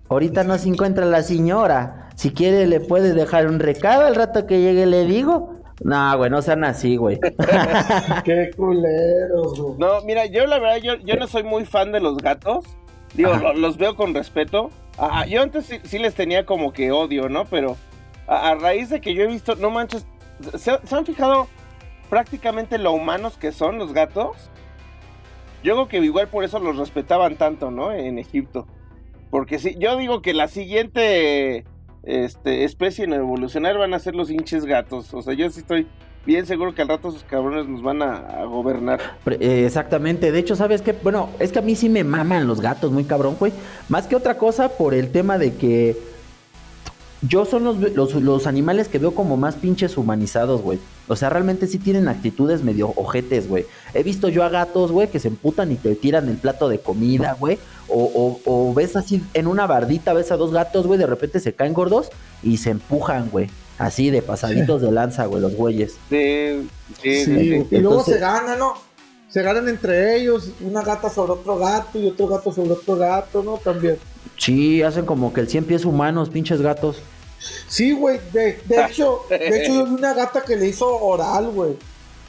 Ahorita 0.09 0.43
no 0.43 0.57
se 0.57 0.69
encuentra 0.69 1.05
la 1.05 1.21
señora. 1.21 2.09
Si 2.15 2.31
quiere, 2.31 2.65
le 2.67 2.79
puede 2.79 3.13
dejar 3.13 3.47
un 3.47 3.59
recado 3.59 4.05
al 4.05 4.15
rato 4.15 4.45
que 4.47 4.59
llegue, 4.61 4.85
le 4.85 5.05
digo. 5.05 5.55
No, 5.83 6.17
güey, 6.17 6.29
no 6.29 6.41
sean 6.41 6.63
así, 6.65 6.97
güey. 6.97 7.19
Qué 8.25 8.51
culeros, 8.57 9.59
güey. 9.61 9.77
No, 9.77 10.01
mira, 10.01 10.25
yo 10.25 10.45
la 10.45 10.59
verdad, 10.59 10.77
yo, 10.77 10.95
yo 11.05 11.15
no 11.15 11.27
soy 11.27 11.43
muy 11.43 11.63
fan 11.65 11.91
de 11.91 11.99
los 12.01 12.17
gatos. 12.17 12.65
Digo, 13.13 13.33
lo- 13.35 13.53
los 13.53 13.77
veo 13.77 13.95
con 13.95 14.13
respeto. 14.13 14.71
Ah, 14.97 15.25
yo 15.25 15.41
antes 15.41 15.65
sí, 15.67 15.79
sí 15.83 15.97
les 15.99 16.15
tenía 16.15 16.45
como 16.45 16.73
que 16.73 16.91
odio, 16.91 17.29
¿no? 17.29 17.45
Pero 17.45 17.77
a, 18.27 18.49
a 18.49 18.55
raíz 18.55 18.89
de 18.89 18.99
que 18.99 19.13
yo 19.13 19.23
he 19.23 19.27
visto, 19.27 19.55
no 19.55 19.69
manches, 19.69 20.05
¿se, 20.57 20.77
se 20.83 20.95
han 20.95 21.05
fijado 21.05 21.47
prácticamente 22.09 22.77
lo 22.77 22.91
humanos 22.91 23.37
que 23.37 23.51
son 23.51 23.77
los 23.77 23.93
gatos? 23.93 24.49
Yo 25.63 25.75
creo 25.75 25.87
que 25.87 25.97
igual 25.97 26.27
por 26.27 26.43
eso 26.43 26.59
los 26.59 26.77
respetaban 26.77 27.35
tanto, 27.35 27.71
¿no? 27.71 27.91
En 27.91 28.17
Egipto. 28.17 28.67
Porque 29.29 29.59
sí, 29.59 29.75
yo 29.77 29.97
digo 29.97 30.21
que 30.21 30.33
la 30.33 30.47
siguiente 30.47 31.65
este, 32.03 32.63
especie 32.63 33.05
en 33.05 33.13
evolucionar 33.13 33.77
van 33.77 33.93
a 33.93 33.99
ser 33.99 34.15
los 34.15 34.31
hinches 34.31 34.65
gatos. 34.65 35.13
O 35.13 35.21
sea, 35.21 35.33
yo 35.33 35.49
sí 35.49 35.59
estoy 35.59 35.87
bien 36.25 36.45
seguro 36.45 36.73
que 36.73 36.81
al 36.81 36.87
rato 36.87 37.09
esos 37.09 37.23
cabrones 37.23 37.67
nos 37.67 37.81
van 37.81 38.01
a, 38.01 38.43
gobernar. 38.45 38.99
Eh, 39.25 39.63
exactamente. 39.65 40.31
De 40.31 40.39
hecho, 40.39 40.55
¿sabes 40.55 40.81
qué? 40.81 40.93
Bueno, 40.93 41.29
es 41.39 41.51
que 41.51 41.59
a 41.59 41.61
mí 41.61 41.75
sí 41.75 41.89
me 41.89 42.03
maman 42.03 42.47
los 42.47 42.61
gatos, 42.61 42.91
muy 42.91 43.03
cabrón, 43.03 43.35
güey. 43.39 43.51
Más 43.89 44.07
que 44.07 44.15
otra 44.15 44.37
cosa 44.37 44.69
por 44.69 44.93
el 44.93 45.11
tema 45.11 45.37
de 45.37 45.55
que 45.55 45.97
yo 47.21 47.45
son 47.45 47.63
los, 47.65 47.77
los, 47.93 48.13
los 48.15 48.47
animales 48.47 48.87
que 48.87 48.97
veo 48.99 49.13
como 49.13 49.35
más 49.37 49.55
pinches 49.55 49.97
humanizados, 49.97 50.61
güey. 50.61 50.79
O 51.07 51.15
sea, 51.15 51.29
realmente 51.29 51.67
sí 51.67 51.77
tienen 51.79 52.07
actitudes 52.07 52.63
medio 52.63 52.93
ojetes, 52.95 53.47
güey. 53.49 53.65
He 53.93 54.03
visto 54.03 54.29
yo 54.29 54.43
a 54.43 54.49
gatos, 54.49 54.91
güey, 54.91 55.09
que 55.09 55.19
se 55.19 55.27
emputan 55.27 55.71
y 55.71 55.75
te 55.75 55.95
tiran 55.95 56.29
el 56.29 56.37
plato 56.37 56.69
de 56.69 56.79
comida, 56.79 57.35
güey. 57.39 57.57
O, 57.87 58.03
o, 58.45 58.69
o 58.69 58.73
ves 58.73 58.95
así 58.95 59.23
en 59.33 59.47
una 59.47 59.65
bardita, 59.67 60.13
ves 60.13 60.31
a 60.31 60.37
dos 60.37 60.51
gatos, 60.51 60.85
güey, 60.87 60.99
de 60.99 61.07
repente 61.07 61.39
se 61.39 61.53
caen 61.53 61.73
gordos 61.73 62.09
y 62.43 62.57
se 62.57 62.69
empujan, 62.69 63.29
güey. 63.29 63.49
Así 63.79 64.09
de 64.11 64.21
pasaditos 64.21 64.81
de 64.81 64.91
lanza, 64.91 65.25
güey, 65.25 65.41
los 65.41 65.55
güeyes. 65.55 65.93
Sí, 66.09 66.69
sí, 67.01 67.23
Sí, 67.23 67.25
sí, 67.25 67.35
sí. 67.35 67.67
y 67.71 67.77
luego 67.79 67.99
Entonces- 67.99 68.13
se 68.15 68.19
gana, 68.19 68.55
¿no? 68.55 68.73
Se 69.29 69.43
ganan 69.43 69.69
entre 69.69 70.15
ellos, 70.15 70.51
una 70.59 70.81
gata 70.81 71.09
sobre 71.09 71.33
otro 71.33 71.57
gato 71.57 71.99
y 71.99 72.07
otro 72.07 72.27
gato 72.27 72.51
sobre 72.51 72.71
otro 72.71 72.95
gato, 72.95 73.43
¿no? 73.43 73.57
También. 73.57 73.97
Sí, 74.37 74.81
hacen 74.81 75.05
como 75.05 75.31
que 75.31 75.41
el 75.41 75.47
100 75.47 75.65
pies 75.65 75.85
humanos, 75.85 76.29
pinches 76.29 76.61
gatos. 76.61 77.01
Sí, 77.67 77.91
güey, 77.91 78.19
de, 78.33 78.59
de 78.65 78.85
hecho, 78.89 79.21
de 79.29 79.63
hecho 79.63 79.73
yo 79.73 79.85
vi 79.85 79.93
una 79.93 80.13
gata 80.13 80.41
que 80.41 80.55
le 80.55 80.67
hizo 80.67 80.87
oral, 80.87 81.51
güey, 81.51 81.77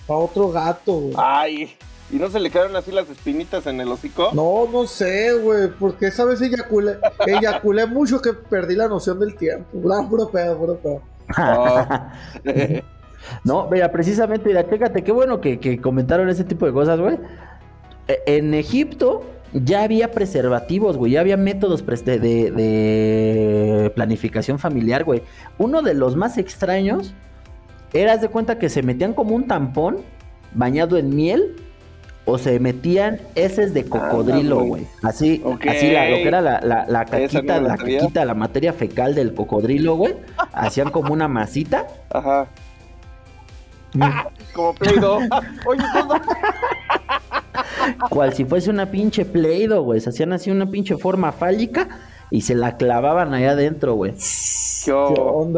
a 0.09 0.13
otro 0.13 0.51
gato, 0.51 0.93
güey. 0.93 1.15
Ay, 1.17 1.77
¿y 2.11 2.17
no 2.17 2.29
se 2.31 2.39
le 2.39 2.51
quedaron 2.51 2.77
así 2.77 2.93
las 2.93 3.09
espinitas 3.09 3.67
en 3.67 3.81
el 3.81 3.89
hocico? 3.89 4.31
No, 4.35 4.69
no 4.71 4.87
sé, 4.87 5.33
güey, 5.33 5.71
porque 5.71 6.09
esa 6.09 6.27
vez 6.27 6.43
eyaculé, 6.43 6.99
eyaculé 7.27 7.87
mucho 7.87 8.21
que 8.21 8.35
perdí 8.35 8.77
la 8.77 8.89
noción 8.89 9.19
del 9.19 9.37
tiempo. 9.37 9.67
Puro 10.09 10.29
pedo, 10.29 10.59
puro 10.59 10.77
pedo. 10.77 11.03
No, 13.45 13.69
mira, 13.71 13.91
precisamente, 13.93 14.49
mira, 14.49 14.65
fíjate, 14.65 15.03
qué 15.03 15.13
bueno 15.13 15.41
que, 15.41 15.59
que 15.59 15.81
comentaron 15.81 16.29
ese 16.29 16.45
tipo 16.45 16.67
de 16.67 16.73
cosas, 16.73 16.99
güey. 17.01 17.19
E- 18.09 18.21
En 18.27 18.55
Egipto 18.55 19.23
ya 19.53 19.83
había 19.83 20.11
preservativos, 20.13 20.97
güey, 20.97 21.13
ya 21.13 21.21
había 21.21 21.37
métodos 21.37 21.85
de, 21.87 22.19
de- 22.19 22.51
de 22.51 23.91
planificación 23.95 24.59
familiar, 24.59 25.05
güey. 25.05 25.23
Uno 25.59 25.83
de 25.83 25.95
los 25.95 26.17
más 26.17 26.39
extraños 26.39 27.15
era, 27.93 28.17
de 28.17 28.29
cuenta 28.29 28.59
que 28.59 28.69
se 28.69 28.83
metían 28.83 29.13
como 29.15 29.35
un 29.35 29.47
tampón 29.49 29.99
bañado 30.55 30.97
en 30.97 31.15
miel 31.15 31.57
o 32.27 32.39
se 32.39 32.61
metían 32.61 33.19
heces 33.35 33.75
de 33.75 33.85
cocodrilo, 33.85 34.61
güey. 34.63 34.87
Así, 35.03 35.43
así 35.69 35.91
la, 35.91 36.09
lo 36.11 36.17
que 36.17 36.29
era 36.29 36.41
la, 36.41 36.61
la, 36.61 36.87
la 36.87 37.03
Esa 37.03 37.41
no 37.43 37.49
caquita, 37.49 37.61
la 37.61 37.77
caquita, 37.77 38.25
la 38.25 38.35
materia 38.35 38.73
fecal 38.73 39.15
del 39.17 39.35
cocodrilo, 39.35 39.97
güey. 39.97 40.15
Hacían 40.53 40.91
como 40.91 41.13
una 41.13 41.27
masita. 41.27 41.87
Ajá. 42.11 42.47
Como 44.55 44.75
Play-Doh. 44.75 45.19
Oye, 45.67 45.83
todo. 45.93 46.15
Cual 48.09 48.33
si 48.35 48.45
fuese 48.45 48.71
una 48.71 48.87
pinche 48.91 49.25
Play-Doh, 49.25 49.83
güey. 49.83 50.01
Se 50.01 50.11
hacían 50.11 50.33
así 50.33 50.51
una 50.51 50.67
pinche 50.71 50.97
forma 50.97 51.33
fálica 51.33 51.89
y 52.31 52.43
se 52.43 52.55
la 52.55 52.77
clavaban 52.77 53.35
allá 53.35 53.53
adentro, 53.53 53.95
güey. 53.95 54.13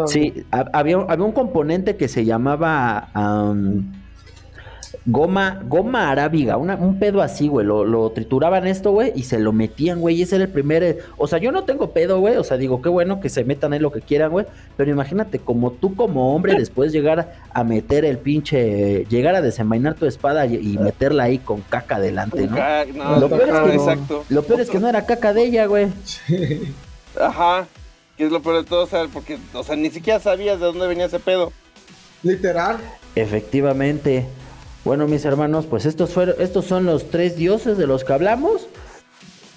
Sí, 0.09 0.45
ha- 0.51 0.71
había, 0.73 0.97
había 1.09 1.25
un 1.25 1.33
componente 1.33 1.97
que 1.97 2.09
se 2.09 2.25
llamaba 2.25 3.09
am, 3.15 3.93
goma, 5.05 5.63
goma 5.67 6.11
arábiga, 6.11 6.57
una- 6.57 6.77
un 6.77 6.99
pedo 6.99 7.23
así, 7.23 7.49
güey. 7.49 7.67
Lo, 7.67 7.85
lo 7.85 8.11
trituraban 8.11 8.67
esto, 8.67 8.93
güey, 8.93 9.13
y 9.17 9.25
se 9.25 9.39
lo 9.39 9.53
metían, 9.53 10.01
güey. 10.01 10.17
Y 10.17 10.23
ese 10.23 10.37
era 10.37 10.45
el 10.45 10.51
primer. 10.51 10.99
O 11.17 11.27
sea, 11.27 11.39
yo 11.39 11.51
no 11.53 11.65
tengo 11.65 11.91
pedo, 11.91 12.21
güey. 12.21 12.37
O 12.37 12.45
sea, 12.45 12.57
digo, 12.57 12.81
qué 12.83 12.89
bueno 12.89 13.21
que 13.21 13.29
se 13.29 13.45
metan 13.45 13.73
ahí 13.73 13.79
lo 13.81 13.91
que 13.93 14.01
quieran, 14.01 14.31
güey. 14.31 14.47
Pero 14.77 14.91
imagínate, 14.91 15.39
como 15.39 15.73
tú, 15.73 15.95
como 15.97 16.35
hombre, 16.35 16.55
después 16.57 16.93
llegar 16.93 17.35
a 17.53 17.65
meter 17.65 18.05
el 18.05 18.19
pinche. 18.19 19.05
Llegar 19.07 19.35
a 19.35 19.43
desenvainar 19.43 19.95
tu 19.95 20.07
espada 20.07 20.47
y, 20.47 20.55
y 20.57 20.79
meterla 20.79 21.25
ahí 21.25 21.39
con 21.39 21.61
caca 21.63 21.97
adelante, 21.97 22.47
¿no? 22.47 22.57
No, 22.95 23.21
Lo 23.21 23.29
peor 23.29 23.49
es 23.49 23.55
no, 23.55 23.65
que 23.65 23.75
no. 23.77 23.83
exacto. 23.83 24.25
Lo 24.29 24.43
peor 24.45 24.61
es 24.61 24.71
que 24.71 24.79
no 24.79 24.89
era 24.89 25.05
caca 25.05 25.33
de 25.33 25.45
ella, 25.45 25.67
güey. 25.67 25.89
Ajá. 27.21 27.67
Que 28.17 28.25
es 28.27 28.31
lo 28.31 28.41
peor 28.43 28.63
de 28.63 28.69
todo, 28.69 28.85
o 28.85 28.87
sea, 28.87 29.07
porque, 29.13 29.39
o 29.55 29.63
sea, 29.65 29.75
ni 29.75 29.91
siquiera 29.91 30.21
sabías 30.21 30.61
de 30.61 30.67
dónde 30.67 30.87
venía 30.87 31.07
ese 31.07 31.19
pedo. 31.19 31.53
Literal. 32.23 32.77
Efectivamente. 33.17 34.27
Bueno, 34.85 35.07
mis 35.07 35.25
hermanos, 35.25 35.67
pues 35.67 35.87
estos 35.87 36.11
fueron, 36.11 36.35
estos 36.41 36.65
son 36.65 36.85
los 36.87 37.11
tres 37.11 37.37
dioses 37.37 37.79
de 37.79 37.87
los 37.87 38.05
que 38.05 38.13
hablamos. 38.13 38.67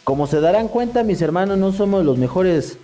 Como 0.04 0.28
se 0.28 0.40
darán 0.40 0.68
cuenta, 0.68 1.04
mis 1.04 1.22
hermanos, 1.22 1.58
no 1.58 1.72
somos 1.72 2.06
los 2.06 2.18
mejores 2.20 2.78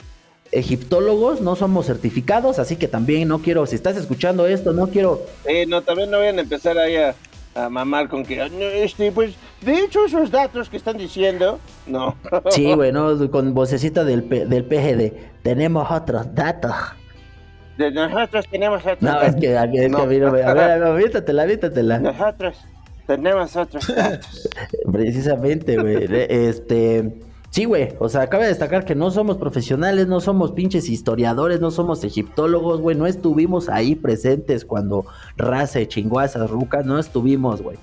egiptólogos, 0.52 1.40
no 1.42 1.56
somos 1.56 1.86
certificados, 1.86 2.60
así 2.60 2.76
que 2.76 2.88
también 2.88 3.28
no 3.28 3.40
quiero, 3.40 3.66
si 3.68 3.76
estás 3.76 3.96
escuchando 3.96 4.48
esto, 4.48 4.74
no 4.74 4.88
quiero, 4.88 5.22
Eh, 5.46 5.66
no, 5.66 5.82
también 5.82 6.10
no 6.12 6.18
vayan 6.18 6.40
a 6.40 6.42
empezar 6.42 6.78
ahí 6.78 6.98
a, 6.98 7.16
a 7.56 7.70
mamar 7.70 8.10
con 8.10 8.26
que, 8.26 8.42
"Ah, 8.42 8.50
no, 8.50 8.60
este, 8.66 9.12
pues, 9.14 9.34
de 9.62 9.80
hecho, 9.80 10.04
esos 10.06 10.30
datos 10.32 10.68
que 10.68 10.76
están 10.78 10.98
diciendo, 10.98 11.60
no. 11.88 12.16
sí, 12.50 12.74
güey, 12.76 12.92
¿no? 12.92 13.30
con 13.32 13.54
vocecita 13.54 14.04
del, 14.04 14.28
del 14.28 14.66
PGD, 14.66 15.14
tenemos 15.44 15.90
otros 15.90 16.34
datos. 16.36 16.74
De 17.78 17.92
nosotros 17.92 18.46
tenemos 18.50 18.82
otros. 18.82 19.02
No, 19.02 19.22
es 19.22 19.36
que, 19.36 19.48
es 19.48 19.52
que 19.54 19.58
a 19.58 19.66
mí 19.68 19.88
no 19.90 20.06
me- 20.32 20.44
a 20.44 20.54
ver, 20.54 20.84
aviéntatela, 20.84 21.44
aviéntatela. 21.44 22.00
Nosotros 22.00 22.58
tenemos 23.08 23.56
otros 23.56 23.88
datos. 23.96 24.50
Precisamente, 24.92 25.78
güey. 25.78 26.08
Este. 26.30 27.14
Sí, 27.50 27.66
güey. 27.66 27.90
O 28.00 28.08
sea, 28.08 28.28
cabe 28.28 28.48
destacar 28.48 28.86
que 28.86 28.96
no 28.96 29.12
somos 29.12 29.38
profesionales, 29.38 30.08
no 30.08 30.22
somos 30.22 30.54
pinches 30.54 30.88
historiadores, 30.88 31.60
no 31.60 31.70
somos 31.70 32.02
egiptólogos, 32.06 32.80
güey. 32.80 32.96
No 32.96 33.08
estuvimos 33.08 33.68
ahí 33.68 33.96
presentes 33.96 34.64
cuando 34.64 35.06
Raza 35.36 35.86
chingó 35.86 36.20
a 36.20 36.26
esas 36.26 36.50
rucas, 36.50 36.86
no 36.86 36.98
estuvimos, 36.98 37.62
güey. 37.62 37.78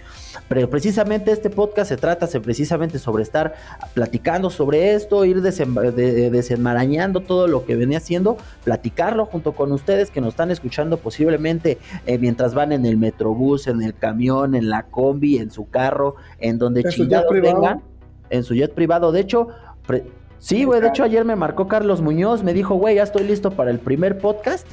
Pero 0.48 0.70
precisamente 0.70 1.30
este 1.30 1.50
podcast 1.50 1.90
se 1.90 1.96
trata 1.98 2.26
se- 2.26 2.40
precisamente 2.40 2.98
sobre 2.98 3.22
estar 3.22 3.54
platicando 3.94 4.48
sobre 4.48 4.94
esto, 4.94 5.24
ir 5.26 5.42
de- 5.42 6.30
desenmarañando 6.30 7.20
todo 7.20 7.46
lo 7.48 7.66
que 7.66 7.76
venía 7.76 7.98
haciendo, 7.98 8.38
platicarlo 8.64 9.26
junto 9.26 9.52
con 9.52 9.72
ustedes 9.72 10.10
que 10.10 10.20
nos 10.22 10.30
están 10.30 10.50
escuchando 10.50 10.96
posiblemente 10.96 11.78
eh, 12.06 12.16
mientras 12.18 12.54
van 12.54 12.72
en 12.72 12.86
el 12.86 12.96
metrobús, 12.96 13.66
en 13.66 13.82
el 13.82 13.94
camión, 13.94 14.54
en 14.54 14.70
la 14.70 14.84
combi, 14.84 15.36
en 15.36 15.50
su 15.50 15.68
carro, 15.68 16.16
en 16.38 16.58
donde 16.58 16.80
En 16.80 16.86
chingados 17.04 17.26
vengan, 17.42 17.82
en 18.30 18.42
su 18.44 18.54
jet 18.54 18.72
privado. 18.72 19.12
De 19.12 19.20
hecho, 19.20 19.48
pre- 19.86 20.04
sí, 20.38 20.64
güey, 20.64 20.80
de 20.80 20.88
hecho 20.88 21.04
ayer 21.04 21.24
me 21.26 21.36
marcó 21.36 21.68
Carlos 21.68 22.00
Muñoz, 22.00 22.42
me 22.42 22.54
dijo, 22.54 22.74
güey, 22.76 22.96
ya 22.96 23.02
estoy 23.02 23.24
listo 23.24 23.50
para 23.50 23.70
el 23.70 23.78
primer 23.78 24.18
podcast. 24.18 24.66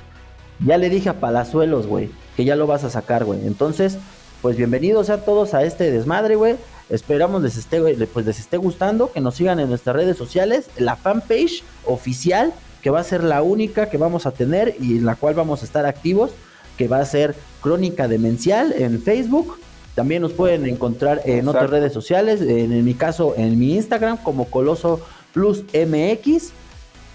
Ya 0.65 0.77
le 0.77 0.89
dije 0.89 1.09
a 1.09 1.19
Palazuelos, 1.19 1.85
güey, 1.85 2.09
que 2.37 2.45
ya 2.45 2.55
lo 2.55 2.65
vas 2.65 2.85
a 2.85 2.89
sacar, 2.89 3.25
güey. 3.25 3.45
Entonces, 3.45 3.97
pues 4.45 4.57
bienvenidos 4.57 5.09
a 5.09 5.25
todos 5.25 5.55
a 5.55 5.63
este 5.63 5.89
desmadre, 5.89 6.35
güey. 6.35 6.57
Esperamos 6.91 7.41
les 7.41 7.57
esté, 7.57 7.81
pues 8.05 8.27
les 8.27 8.39
esté 8.39 8.57
gustando, 8.57 9.11
que 9.11 9.19
nos 9.19 9.33
sigan 9.33 9.59
en 9.59 9.69
nuestras 9.69 9.95
redes 9.95 10.17
sociales, 10.17 10.69
la 10.77 10.95
fanpage 10.95 11.63
oficial, 11.83 12.53
que 12.83 12.91
va 12.91 12.99
a 12.99 13.03
ser 13.03 13.23
la 13.23 13.41
única 13.41 13.89
que 13.89 13.97
vamos 13.97 14.27
a 14.27 14.31
tener 14.33 14.75
y 14.79 14.97
en 14.97 15.05
la 15.07 15.15
cual 15.15 15.33
vamos 15.33 15.63
a 15.63 15.65
estar 15.65 15.87
activos, 15.87 16.29
que 16.77 16.87
va 16.87 16.99
a 16.99 17.05
ser 17.05 17.33
Crónica 17.59 18.07
Demencial 18.07 18.71
en 18.77 19.01
Facebook. 19.01 19.57
También 19.95 20.21
nos 20.21 20.33
pueden 20.33 20.67
encontrar 20.67 21.23
en 21.25 21.47
otras 21.47 21.71
redes 21.71 21.91
sociales, 21.91 22.39
en, 22.39 22.71
en 22.71 22.85
mi 22.85 22.93
caso 22.93 23.33
en 23.37 23.57
mi 23.57 23.73
Instagram 23.73 24.17
como 24.17 24.45
Coloso 24.51 25.01
Plus 25.33 25.63
MX, 25.73 26.51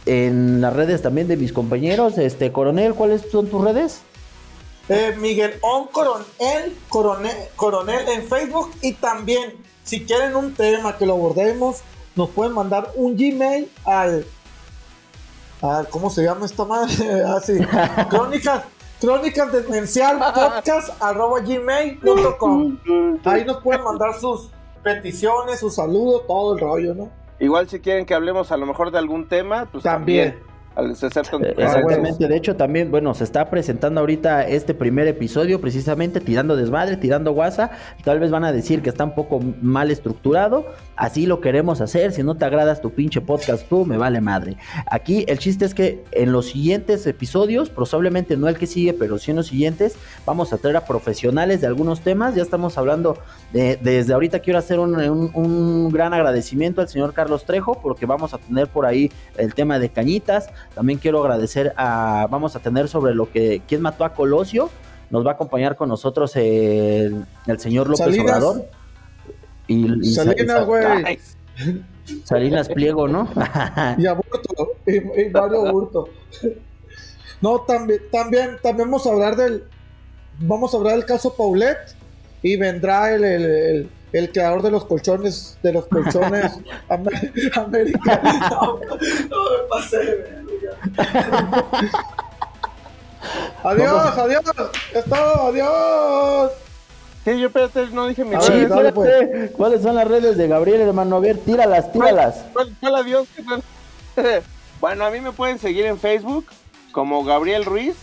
en 0.07 0.61
las 0.61 0.75
redes 0.75 1.01
también 1.01 1.29
de 1.29 1.37
mis 1.37 1.53
compañeros. 1.53 2.19
Este, 2.19 2.51
Coronel, 2.51 2.95
¿cuáles 2.95 3.23
son 3.31 3.47
tus 3.47 3.63
redes? 3.63 4.03
Eh, 4.91 5.15
Miguel 5.17 5.55
On 5.63 5.87
Coronel, 5.87 6.77
Coronel, 6.89 7.37
Coronel 7.55 8.09
en 8.09 8.25
Facebook 8.27 8.73
y 8.83 8.95
también 8.95 9.55
si 9.85 10.05
quieren 10.05 10.35
un 10.35 10.53
tema 10.53 10.99
que 10.99 11.07
lo 11.07 11.13
abordemos, 11.13 11.83
nos 12.17 12.29
pueden 12.31 12.53
mandar 12.55 12.91
un 12.97 13.17
Gmail 13.17 13.71
al, 13.85 14.27
al 15.63 15.89
¿cómo 15.91 16.11
se 16.11 16.25
llama 16.25 16.45
esta 16.45 16.65
madre? 16.65 17.23
Así, 17.37 17.59
crónicas, 18.11 18.65
crónicas 19.01 19.53
demencial 19.53 20.19
podcast 20.35 21.01
arroba 21.01 21.39
gmail.com. 21.39 22.79
Ahí 23.25 23.45
nos 23.45 23.63
pueden 23.63 23.85
mandar 23.85 24.19
sus 24.19 24.51
peticiones, 24.83 25.61
sus 25.61 25.77
saludos, 25.77 26.27
todo 26.27 26.55
el 26.55 26.61
rollo, 26.61 26.95
¿no? 26.97 27.11
Igual 27.39 27.69
si 27.69 27.79
quieren 27.79 28.07
que 28.07 28.15
hablemos 28.15 28.51
a 28.51 28.57
lo 28.57 28.67
mejor 28.67 28.91
de 28.91 28.99
algún 28.99 29.29
tema, 29.29 29.69
pues 29.71 29.85
También. 29.85 30.33
también. 30.33 30.50
Al 30.81 30.91
Eh, 31.45 31.55
presentes. 31.55 31.59
Exactamente, 31.59 32.29
de 32.29 32.37
hecho 32.37 32.57
también, 32.57 32.91
bueno, 32.91 33.15
se 33.15 33.25
está 33.25 33.51
presentando 33.51 34.01
ahorita 34.01 34.47
este 34.47 34.75
primer 34.75 35.07
episodio 35.09 35.61
precisamente 35.61 36.21
tirando 36.21 36.57
desmadre, 36.57 36.97
tirando 36.97 37.33
guasa, 37.33 37.71
tal 38.05 38.19
vez 38.21 38.31
van 38.31 38.45
a 38.45 38.53
decir 38.53 38.83
que 38.83 38.89
está 38.91 39.05
un 39.05 39.15
poco 39.15 39.41
mal 39.61 39.91
estructurado, 39.91 40.67
así 41.01 41.25
lo 41.27 41.41
queremos 41.41 41.81
hacer, 41.81 42.13
si 42.13 42.23
no 42.23 42.37
te 42.37 42.45
agradas 42.45 42.81
tu 42.81 42.91
pinche 42.91 43.21
podcast 43.21 43.67
tú, 43.69 43.87
me 43.87 43.97
vale 43.97 44.21
madre. 44.21 44.57
Aquí 44.91 45.25
el 45.29 45.39
chiste 45.39 45.65
es 45.65 45.75
que 45.75 46.05
en 46.13 46.31
los 46.31 46.47
siguientes 46.51 47.07
episodios, 47.07 47.71
probablemente 47.71 48.37
no 48.37 48.49
el 48.49 48.57
que 48.59 48.67
sigue, 48.67 48.93
pero 48.93 49.19
sí 49.19 49.31
en 49.31 49.39
los 49.39 49.47
siguientes, 49.47 49.97
vamos 50.27 50.53
a 50.53 50.59
traer 50.59 50.77
a 50.77 50.85
profesionales 50.85 51.61
de 51.63 51.67
algunos 51.67 52.03
temas, 52.03 52.35
ya 52.35 52.43
estamos 52.43 52.77
hablando 52.77 53.17
de, 53.53 53.79
desde 53.83 54.13
ahorita 54.13 54.41
quiero 54.41 54.59
hacer 54.59 54.79
un, 54.79 54.95
un- 55.01 55.31
un 55.35 55.91
gran 55.91 56.13
agradecimiento 56.13 56.81
al 56.83 56.89
señor 56.89 57.15
Carlos 57.15 57.45
Trejo, 57.45 57.81
porque 57.83 58.05
vamos 58.07 58.35
a 58.35 58.39
tener 58.39 58.69
por 58.69 58.85
ahí 58.85 59.11
el 59.39 59.55
tema 59.55 59.79
de 59.79 59.89
cañitas, 59.89 60.51
también 60.75 60.99
quiero 60.99 61.21
agradecer 61.21 61.73
a, 61.77 62.27
vamos 62.31 62.57
a 62.57 62.61
tener 62.61 62.89
sobre 62.89 63.15
lo 63.15 63.31
que, 63.31 63.63
quién 63.67 63.81
mató 63.81 64.05
a 64.05 64.13
Colosio, 64.13 64.69
nos 65.11 65.27
va 65.27 65.31
a 65.31 65.35
acompañar 65.35 65.77
con 65.77 65.89
nosotros 65.89 66.37
el, 66.37 67.25
el 67.47 67.59
señor 67.59 67.87
López 67.89 67.99
Salinas. 68.05 68.25
Obrador. 68.45 68.80
Y, 69.71 70.09
y 70.09 70.15
Salinas, 70.15 70.67
güey. 70.67 71.19
Salinas 72.25 72.69
Pliego, 72.69 73.07
¿no? 73.07 73.29
Y 73.99 74.07
Aburto, 74.07 74.73
y, 74.87 74.97
y 74.97 75.31
Mario 75.31 75.67
Aburto. 75.69 76.09
No, 77.41 77.61
también, 77.61 78.01
también, 78.11 78.59
también 78.63 78.91
vamos 78.91 79.07
a 79.07 79.11
hablar 79.11 79.37
del, 79.37 79.65
vamos 80.41 80.75
a 80.75 80.77
hablar 80.79 80.95
del 80.97 81.05
caso 81.05 81.35
Paulette 81.37 81.95
y 82.43 82.57
vendrá 82.57 83.15
el, 83.15 83.23
el, 83.25 83.45
el, 83.45 83.91
el 84.13 84.33
creador 84.33 84.63
de 84.63 84.71
los 84.73 84.85
colchones, 84.87 85.57
de 85.63 85.73
los 85.73 85.87
colchones 85.87 86.53
Am- 86.89 87.05
América. 87.55 88.21
No, 88.51 88.81
no 88.81 88.97
me 88.97 89.69
pasé. 89.71 90.27
Adiós, 93.63 94.19
adiós, 94.19 94.43
es 94.95 95.05
todo, 95.05 95.49
adiós. 95.49 96.51
¿Qué? 97.31 97.39
Yo 97.39 97.47
espérate, 97.47 97.87
no 97.93 98.09
dije 98.09 98.25
mi 98.25 98.37
Sí, 98.41 98.67
dale, 98.67 98.89
espérate. 98.89 99.53
¿Cuáles 99.53 99.83
son 99.83 99.95
las 99.95 100.09
redes 100.09 100.37
de 100.37 100.49
Gabriel, 100.49 100.81
hermano? 100.81 101.17
A 101.17 101.21
ver, 101.21 101.39
tíralas, 101.39 101.93
tíralas. 101.93 102.45
¿Cuál, 102.53 102.75
cuál 102.81 102.95
adiós? 102.97 103.29
¿Qué 103.37 103.43
tal? 103.43 103.63
bueno, 104.81 105.05
a 105.05 105.11
mí 105.11 105.21
me 105.21 105.33
pueden 105.33 105.59
seguir 105.59 105.87
en 105.87 105.99
Facebook 105.99 106.47
como 106.93 107.25
Gabriel 107.25 107.65
Ruiz. 107.65 107.95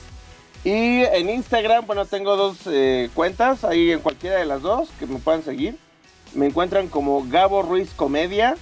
Y 0.63 1.03
en 1.03 1.29
Instagram, 1.29 1.85
bueno, 1.85 2.05
tengo 2.05 2.35
dos 2.35 2.57
eh, 2.67 3.09
cuentas, 3.13 3.63
ahí 3.63 3.91
en 3.91 3.99
cualquiera 3.99 4.37
de 4.37 4.45
las 4.45 4.61
dos 4.61 4.89
que 4.97 5.05
me 5.05 5.19
puedan 5.19 5.43
seguir. 5.43 5.77
Me 6.33 6.45
encuentran 6.45 6.87
como 6.87 7.25
Gabo 7.27 7.61
Ruiz 7.61 7.93
Comedia 7.93 8.55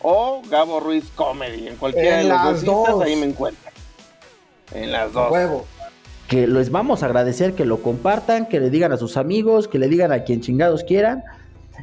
o 0.00 0.42
Gabo 0.48 0.80
Ruiz 0.80 1.04
Comedy. 1.14 1.68
En 1.68 1.76
cualquiera 1.76 2.20
En 2.20 2.24
de 2.24 2.28
las 2.34 2.62
dos, 2.64 2.86
dos. 2.86 3.02
ahí 3.02 3.16
me 3.16 3.26
encuentran. 3.26 3.72
En 4.74 4.92
las 4.92 5.12
dos. 5.12 5.30
Huevo. 5.30 5.66
Que 6.32 6.46
les 6.46 6.70
vamos 6.70 7.02
a 7.02 7.06
agradecer 7.06 7.52
que 7.52 7.66
lo 7.66 7.82
compartan, 7.82 8.46
que 8.46 8.58
le 8.58 8.70
digan 8.70 8.90
a 8.90 8.96
sus 8.96 9.18
amigos, 9.18 9.68
que 9.68 9.78
le 9.78 9.88
digan 9.88 10.12
a 10.12 10.24
quien 10.24 10.40
chingados 10.40 10.82
quieran. 10.82 11.22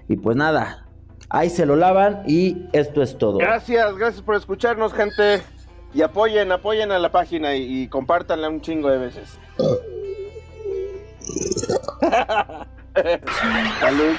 Y 0.08 0.16
pues 0.16 0.36
nada, 0.36 0.88
ahí 1.30 1.52
se 1.52 1.68
lo 1.68 1.76
lavan 1.76 2.24
y 2.26 2.66
esto 2.74 3.04
es 3.04 3.16
todo. 3.16 3.38
Gracias, 3.38 3.96
gracias 3.96 4.24
por 4.24 4.34
escucharnos, 4.34 4.92
gente. 4.92 5.44
Y 5.94 6.02
apoyen, 6.02 6.52
apoyen 6.52 6.92
a 6.92 6.98
la 6.98 7.12
página 7.12 7.56
y, 7.56 7.84
y 7.84 7.88
compártanla 7.90 8.50
un 8.50 8.62
chingo 8.62 8.90
de 8.90 8.98
veces. 8.98 9.38
Salud. 13.80 14.16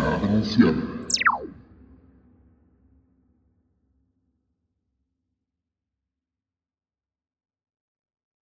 Crónica 0.00 0.18
Demencial. 0.18 0.99